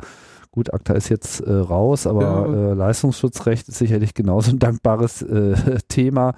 Gut, 0.50 0.72
ACTA 0.72 0.94
ist 0.94 1.08
jetzt 1.08 1.40
äh, 1.40 1.52
raus, 1.52 2.06
aber 2.06 2.22
Ja. 2.22 2.46
äh, 2.70 2.74
Leistungsschutzrecht 2.74 3.68
ist 3.68 3.78
sicherlich 3.78 4.14
genauso 4.14 4.50
ein 4.50 4.58
dankbares 4.58 5.22
äh, 5.22 5.54
Thema. 5.88 6.34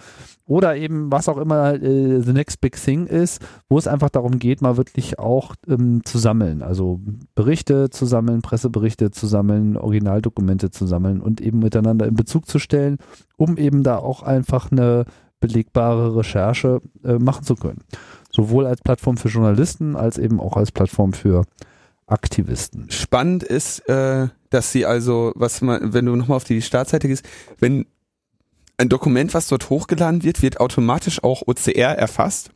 Oder 0.46 0.76
eben, 0.76 1.12
was 1.12 1.28
auch 1.28 1.38
immer 1.38 1.74
äh, 1.74 2.20
the 2.20 2.32
next 2.32 2.60
big 2.60 2.74
thing 2.76 3.06
ist, 3.06 3.40
wo 3.68 3.78
es 3.78 3.86
einfach 3.86 4.10
darum 4.10 4.40
geht, 4.40 4.62
mal 4.62 4.76
wirklich 4.76 5.18
auch 5.20 5.54
ähm, 5.68 6.02
zu 6.04 6.18
sammeln. 6.18 6.62
Also 6.62 7.00
Berichte 7.36 7.88
zu 7.90 8.04
sammeln, 8.04 8.42
Presseberichte 8.42 9.12
zu 9.12 9.28
sammeln, 9.28 9.76
Originaldokumente 9.76 10.70
zu 10.70 10.86
sammeln 10.86 11.20
und 11.20 11.40
eben 11.40 11.60
miteinander 11.60 12.06
in 12.08 12.14
Bezug 12.14 12.48
zu 12.48 12.58
stellen, 12.58 12.98
um 13.36 13.56
eben 13.58 13.84
da 13.84 13.96
auch 13.98 14.22
einfach 14.24 14.72
eine 14.72 15.04
belegbare 15.38 16.16
Recherche 16.16 16.82
äh, 17.04 17.14
machen 17.18 17.44
zu 17.44 17.54
können. 17.54 17.82
Sowohl 18.30 18.66
als 18.66 18.80
Plattform 18.82 19.16
für 19.16 19.28
Journalisten 19.28 19.94
als 19.96 20.18
eben 20.18 20.40
auch 20.40 20.56
als 20.56 20.72
Plattform 20.72 21.12
für 21.12 21.44
Aktivisten. 22.10 22.90
Spannend 22.90 23.42
ist, 23.42 23.88
äh, 23.88 24.28
dass 24.50 24.72
sie 24.72 24.86
also, 24.86 25.32
was 25.34 25.60
man, 25.60 25.92
wenn 25.92 26.06
du 26.06 26.16
nochmal 26.16 26.36
auf 26.36 26.44
die 26.44 26.62
Startseite 26.62 27.08
gehst, 27.08 27.24
wenn 27.58 27.86
ein 28.76 28.88
Dokument, 28.88 29.34
was 29.34 29.48
dort 29.48 29.70
hochgeladen 29.70 30.22
wird, 30.22 30.42
wird 30.42 30.58
automatisch 30.58 31.22
auch 31.22 31.42
OCR 31.46 31.96
erfasst. 31.96 32.50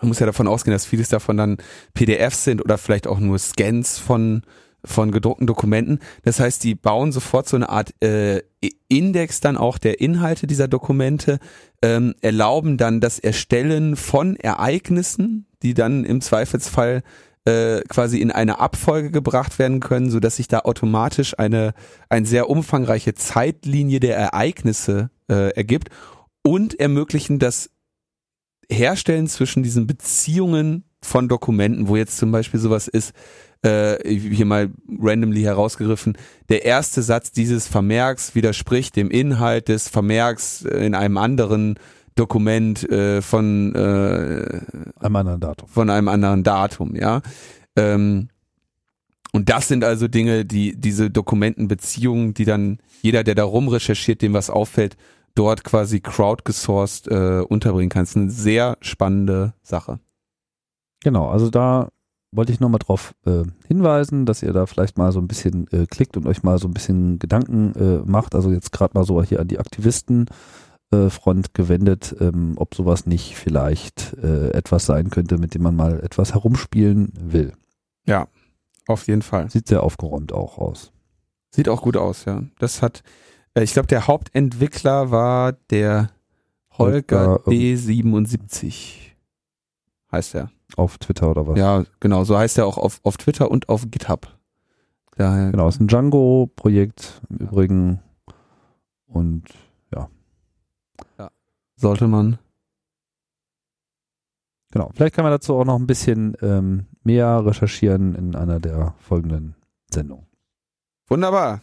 Man 0.00 0.08
muss 0.08 0.20
ja 0.20 0.26
davon 0.26 0.48
ausgehen, 0.48 0.72
dass 0.72 0.86
vieles 0.86 1.08
davon 1.08 1.36
dann 1.36 1.56
PDFs 1.94 2.44
sind 2.44 2.62
oder 2.62 2.78
vielleicht 2.78 3.06
auch 3.06 3.18
nur 3.18 3.38
Scans 3.38 3.98
von 3.98 4.42
von 4.84 5.12
gedruckten 5.12 5.46
Dokumenten. 5.46 6.00
Das 6.24 6.40
heißt, 6.40 6.64
die 6.64 6.74
bauen 6.74 7.12
sofort 7.12 7.48
so 7.48 7.56
eine 7.56 7.68
Art 7.68 7.94
äh, 8.02 8.42
Index 8.88 9.40
dann 9.40 9.56
auch 9.56 9.78
der 9.78 10.00
Inhalte 10.00 10.46
dieser 10.46 10.68
Dokumente, 10.68 11.38
ähm, 11.82 12.14
erlauben 12.20 12.76
dann 12.76 13.00
das 13.00 13.18
Erstellen 13.18 13.96
von 13.96 14.36
Ereignissen, 14.36 15.46
die 15.62 15.74
dann 15.74 16.04
im 16.04 16.20
Zweifelsfall 16.20 17.02
äh, 17.44 17.80
quasi 17.88 18.20
in 18.20 18.30
eine 18.30 18.60
Abfolge 18.60 19.10
gebracht 19.10 19.58
werden 19.58 19.80
können, 19.80 20.10
so 20.10 20.20
dass 20.20 20.36
sich 20.36 20.48
da 20.48 20.60
automatisch 20.60 21.38
eine 21.38 21.74
eine 22.08 22.26
sehr 22.26 22.48
umfangreiche 22.48 23.14
Zeitlinie 23.14 24.00
der 24.00 24.16
Ereignisse 24.16 25.10
äh, 25.28 25.54
ergibt 25.54 25.88
und 26.42 26.78
ermöglichen 26.78 27.38
das 27.38 27.70
Herstellen 28.70 29.26
zwischen 29.28 29.62
diesen 29.62 29.86
Beziehungen 29.86 30.84
von 31.02 31.28
Dokumenten, 31.28 31.88
wo 31.88 31.96
jetzt 31.96 32.16
zum 32.16 32.30
Beispiel 32.30 32.60
sowas 32.60 32.88
ist, 32.88 33.12
äh, 33.62 33.96
hier 34.08 34.46
mal 34.46 34.70
randomly 35.00 35.42
herausgegriffen, 35.42 36.16
der 36.48 36.64
erste 36.64 37.02
Satz 37.02 37.32
dieses 37.32 37.66
Vermerks 37.66 38.34
widerspricht 38.34 38.96
dem 38.96 39.10
Inhalt 39.10 39.68
des 39.68 39.88
Vermerks 39.88 40.62
in 40.62 40.94
einem 40.94 41.16
anderen 41.16 41.78
Dokument 42.14 42.88
äh, 42.90 43.22
von 43.22 43.74
äh, 43.74 44.60
Am 45.00 45.16
anderen 45.16 45.40
Datum. 45.40 45.68
von 45.68 45.90
einem 45.90 46.08
anderen 46.08 46.42
Datum, 46.42 46.94
ja. 46.94 47.22
Ähm, 47.76 48.28
und 49.32 49.48
das 49.48 49.68
sind 49.68 49.82
also 49.82 50.08
Dinge, 50.08 50.44
die 50.44 50.78
diese 50.78 51.10
Dokumentenbeziehungen, 51.10 52.34
die 52.34 52.44
dann 52.44 52.78
jeder, 53.00 53.24
der 53.24 53.34
da 53.34 53.44
rum 53.44 53.68
recherchiert, 53.68 54.20
dem 54.20 54.34
was 54.34 54.50
auffällt, 54.50 54.96
dort 55.34 55.64
quasi 55.64 56.00
crowdgesourced 56.00 57.08
äh, 57.08 57.40
unterbringen 57.40 57.88
kann. 57.88 58.02
Das 58.02 58.10
ist 58.10 58.16
eine 58.16 58.30
sehr 58.30 58.76
spannende 58.82 59.54
Sache. 59.62 59.98
Genau, 61.02 61.28
also 61.30 61.48
da 61.48 61.88
wollte 62.30 62.52
ich 62.52 62.60
nochmal 62.60 62.78
drauf 62.78 63.14
äh, 63.26 63.44
hinweisen, 63.66 64.26
dass 64.26 64.42
ihr 64.42 64.52
da 64.52 64.66
vielleicht 64.66 64.98
mal 64.98 65.12
so 65.12 65.20
ein 65.20 65.28
bisschen 65.28 65.66
äh, 65.72 65.86
klickt 65.86 66.16
und 66.16 66.26
euch 66.26 66.42
mal 66.42 66.58
so 66.58 66.68
ein 66.68 66.74
bisschen 66.74 67.18
Gedanken 67.18 67.74
äh, 67.74 68.10
macht. 68.10 68.34
Also 68.34 68.50
jetzt 68.50 68.72
gerade 68.72 68.94
mal 68.94 69.04
so 69.04 69.22
hier 69.22 69.40
an 69.40 69.48
die 69.48 69.58
Aktivisten 69.58 70.26
Front 71.10 71.54
gewendet, 71.54 72.14
ähm, 72.20 72.54
ob 72.56 72.74
sowas 72.74 73.06
nicht 73.06 73.36
vielleicht 73.36 74.14
äh, 74.22 74.50
etwas 74.50 74.86
sein 74.86 75.10
könnte, 75.10 75.38
mit 75.38 75.54
dem 75.54 75.62
man 75.62 75.76
mal 75.76 76.00
etwas 76.00 76.34
herumspielen 76.34 77.12
will. 77.18 77.52
Ja, 78.06 78.28
auf 78.86 79.06
jeden 79.06 79.22
Fall. 79.22 79.50
Sieht 79.50 79.68
sehr 79.68 79.82
aufgeräumt 79.82 80.32
auch 80.32 80.58
aus. 80.58 80.92
Sieht 81.50 81.68
auch 81.68 81.82
gut 81.82 81.96
aus, 81.96 82.24
ja. 82.24 82.42
Das 82.58 82.82
hat, 82.82 83.02
äh, 83.54 83.62
ich 83.62 83.72
glaube, 83.72 83.88
der 83.88 84.06
Hauptentwickler 84.06 85.10
war 85.10 85.52
der 85.70 86.10
Holger 86.78 87.26
Holger, 87.26 87.40
ähm, 87.46 87.52
D77. 87.52 89.12
Heißt 90.10 90.34
er. 90.34 90.50
Auf 90.76 90.98
Twitter 90.98 91.30
oder 91.30 91.46
was? 91.46 91.58
Ja, 91.58 91.84
genau, 92.00 92.24
so 92.24 92.36
heißt 92.36 92.58
er 92.58 92.66
auch 92.66 92.78
auf, 92.78 93.00
auf 93.02 93.16
Twitter 93.18 93.50
und 93.50 93.68
auf 93.68 93.90
GitHub. 93.90 94.28
Daher, 95.16 95.50
Genau, 95.50 95.68
ist 95.68 95.80
ein 95.80 95.88
Django-Projekt 95.88 97.20
im 97.28 97.36
Übrigen. 97.36 98.00
Und 99.06 99.44
sollte 101.82 102.08
man. 102.08 102.38
genau, 104.72 104.90
vielleicht 104.94 105.14
kann 105.14 105.24
man 105.24 105.32
dazu 105.32 105.54
auch 105.54 105.64
noch 105.64 105.78
ein 105.78 105.86
bisschen 105.86 106.36
ähm, 106.40 106.86
mehr 107.02 107.44
recherchieren 107.44 108.14
in 108.14 108.34
einer 108.34 108.60
der 108.60 108.94
folgenden 108.98 109.54
Sendungen. 109.92 110.26
Wunderbar. 111.08 111.60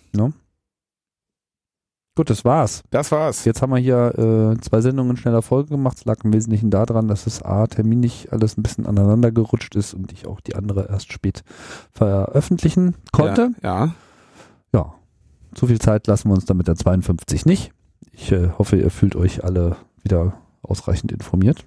Gut, 2.15 2.29
das 2.29 2.43
war's. 2.43 2.83
Das 2.89 3.13
war's. 3.13 3.45
Jetzt 3.45 3.61
haben 3.61 3.71
wir 3.71 3.77
hier 3.77 4.13
äh, 4.17 4.59
zwei 4.59 4.81
Sendungen 4.81 5.11
in 5.11 5.17
schneller 5.17 5.41
Folge 5.41 5.69
gemacht. 5.69 5.99
Es 5.99 6.05
lag 6.05 6.21
im 6.25 6.33
Wesentlichen 6.33 6.69
daran, 6.69 7.07
dass 7.07 7.25
es 7.25 7.41
A, 7.41 7.65
terminlich 7.67 8.33
alles 8.33 8.57
ein 8.57 8.63
bisschen 8.63 8.85
aneinander 8.85 9.31
gerutscht 9.31 9.73
ist 9.75 9.93
und 9.93 10.11
ich 10.11 10.27
auch 10.27 10.41
die 10.41 10.55
andere 10.55 10.89
erst 10.89 11.13
spät 11.13 11.43
veröffentlichen 11.93 12.95
konnte. 13.13 13.51
Ja, 13.63 13.85
ja. 13.85 13.95
Ja, 14.73 14.93
zu 15.55 15.67
viel 15.67 15.79
Zeit 15.79 16.07
lassen 16.07 16.29
wir 16.29 16.33
uns 16.33 16.45
dann 16.45 16.57
mit 16.57 16.67
der 16.67 16.75
52 16.75 17.45
nicht. 17.45 17.71
Ich 18.11 18.33
äh, 18.33 18.49
hoffe, 18.57 18.75
ihr 18.75 18.91
fühlt 18.91 19.15
euch 19.15 19.45
alle 19.45 19.77
wieder 20.09 20.41
ausreichend 20.61 21.11
informiert. 21.11 21.65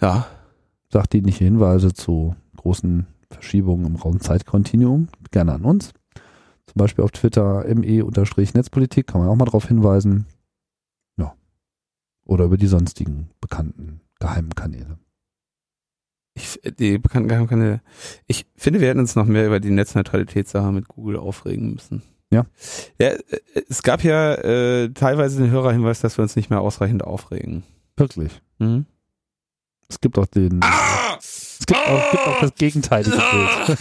ja. 0.00 0.26
Sagt 0.90 1.12
dienliche 1.12 1.44
Hinweise 1.44 1.92
zu 1.92 2.36
großen 2.56 3.08
Verschiebungen 3.28 3.86
im 3.86 3.96
Raum-Zeit-Kontinuum 3.96 5.08
gerne 5.32 5.52
an 5.54 5.64
uns. 5.64 5.92
Zum 6.66 6.74
Beispiel 6.76 7.02
auf 7.02 7.10
Twitter 7.10 7.64
me-netzpolitik 7.66 9.08
kann 9.08 9.20
man 9.20 9.28
auch 9.28 9.34
mal 9.34 9.44
darauf 9.46 9.66
hinweisen. 9.66 10.26
Ja. 11.16 11.34
Oder 12.24 12.44
über 12.44 12.56
die 12.56 12.68
sonstigen 12.68 13.30
bekannten 13.40 14.02
geheimen 14.20 14.54
Kanäle. 14.54 14.98
Ich, 16.34 16.60
die 16.78 16.98
bekannten 16.98 17.28
Geheimkanäle. 17.28 17.80
Ich 18.26 18.46
finde, 18.56 18.80
wir 18.80 18.88
hätten 18.88 19.00
uns 19.00 19.14
noch 19.14 19.26
mehr 19.26 19.46
über 19.46 19.60
die 19.60 19.70
Netzneutralitätssache 19.70 20.72
mit 20.72 20.88
Google 20.88 21.16
aufregen 21.16 21.72
müssen. 21.72 22.02
Ja. 22.30 22.46
Ja, 23.00 23.08
äh, 23.08 23.18
es 23.68 23.82
gab 23.82 24.02
ja 24.02 24.34
äh, 24.34 24.90
teilweise 24.90 25.40
den 25.42 25.50
Hörerhinweis, 25.50 26.00
dass 26.00 26.18
wir 26.18 26.22
uns 26.22 26.34
nicht 26.34 26.50
mehr 26.50 26.60
ausreichend 26.60 27.04
aufregen. 27.04 27.62
Wirklich. 27.96 28.40
Mhm. 28.58 28.86
Es 29.88 30.00
gibt 30.00 30.18
auch 30.18 30.26
den. 30.26 30.60
Ah! 30.62 31.16
Es 31.18 31.64
gibt 31.66 31.80
auch, 31.80 32.10
gibt 32.10 32.26
auch 32.26 32.40
das 32.40 32.54
gegenteilige 32.56 33.16
Bild. 33.16 33.78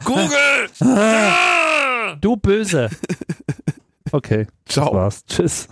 Google! 0.04 0.68
Ah! 0.80 2.14
Du 2.20 2.36
böse. 2.36 2.90
Okay, 4.12 4.46
das 4.66 4.74
Ciao. 4.74 4.94
war's. 4.94 5.24
Tschüss. 5.24 5.68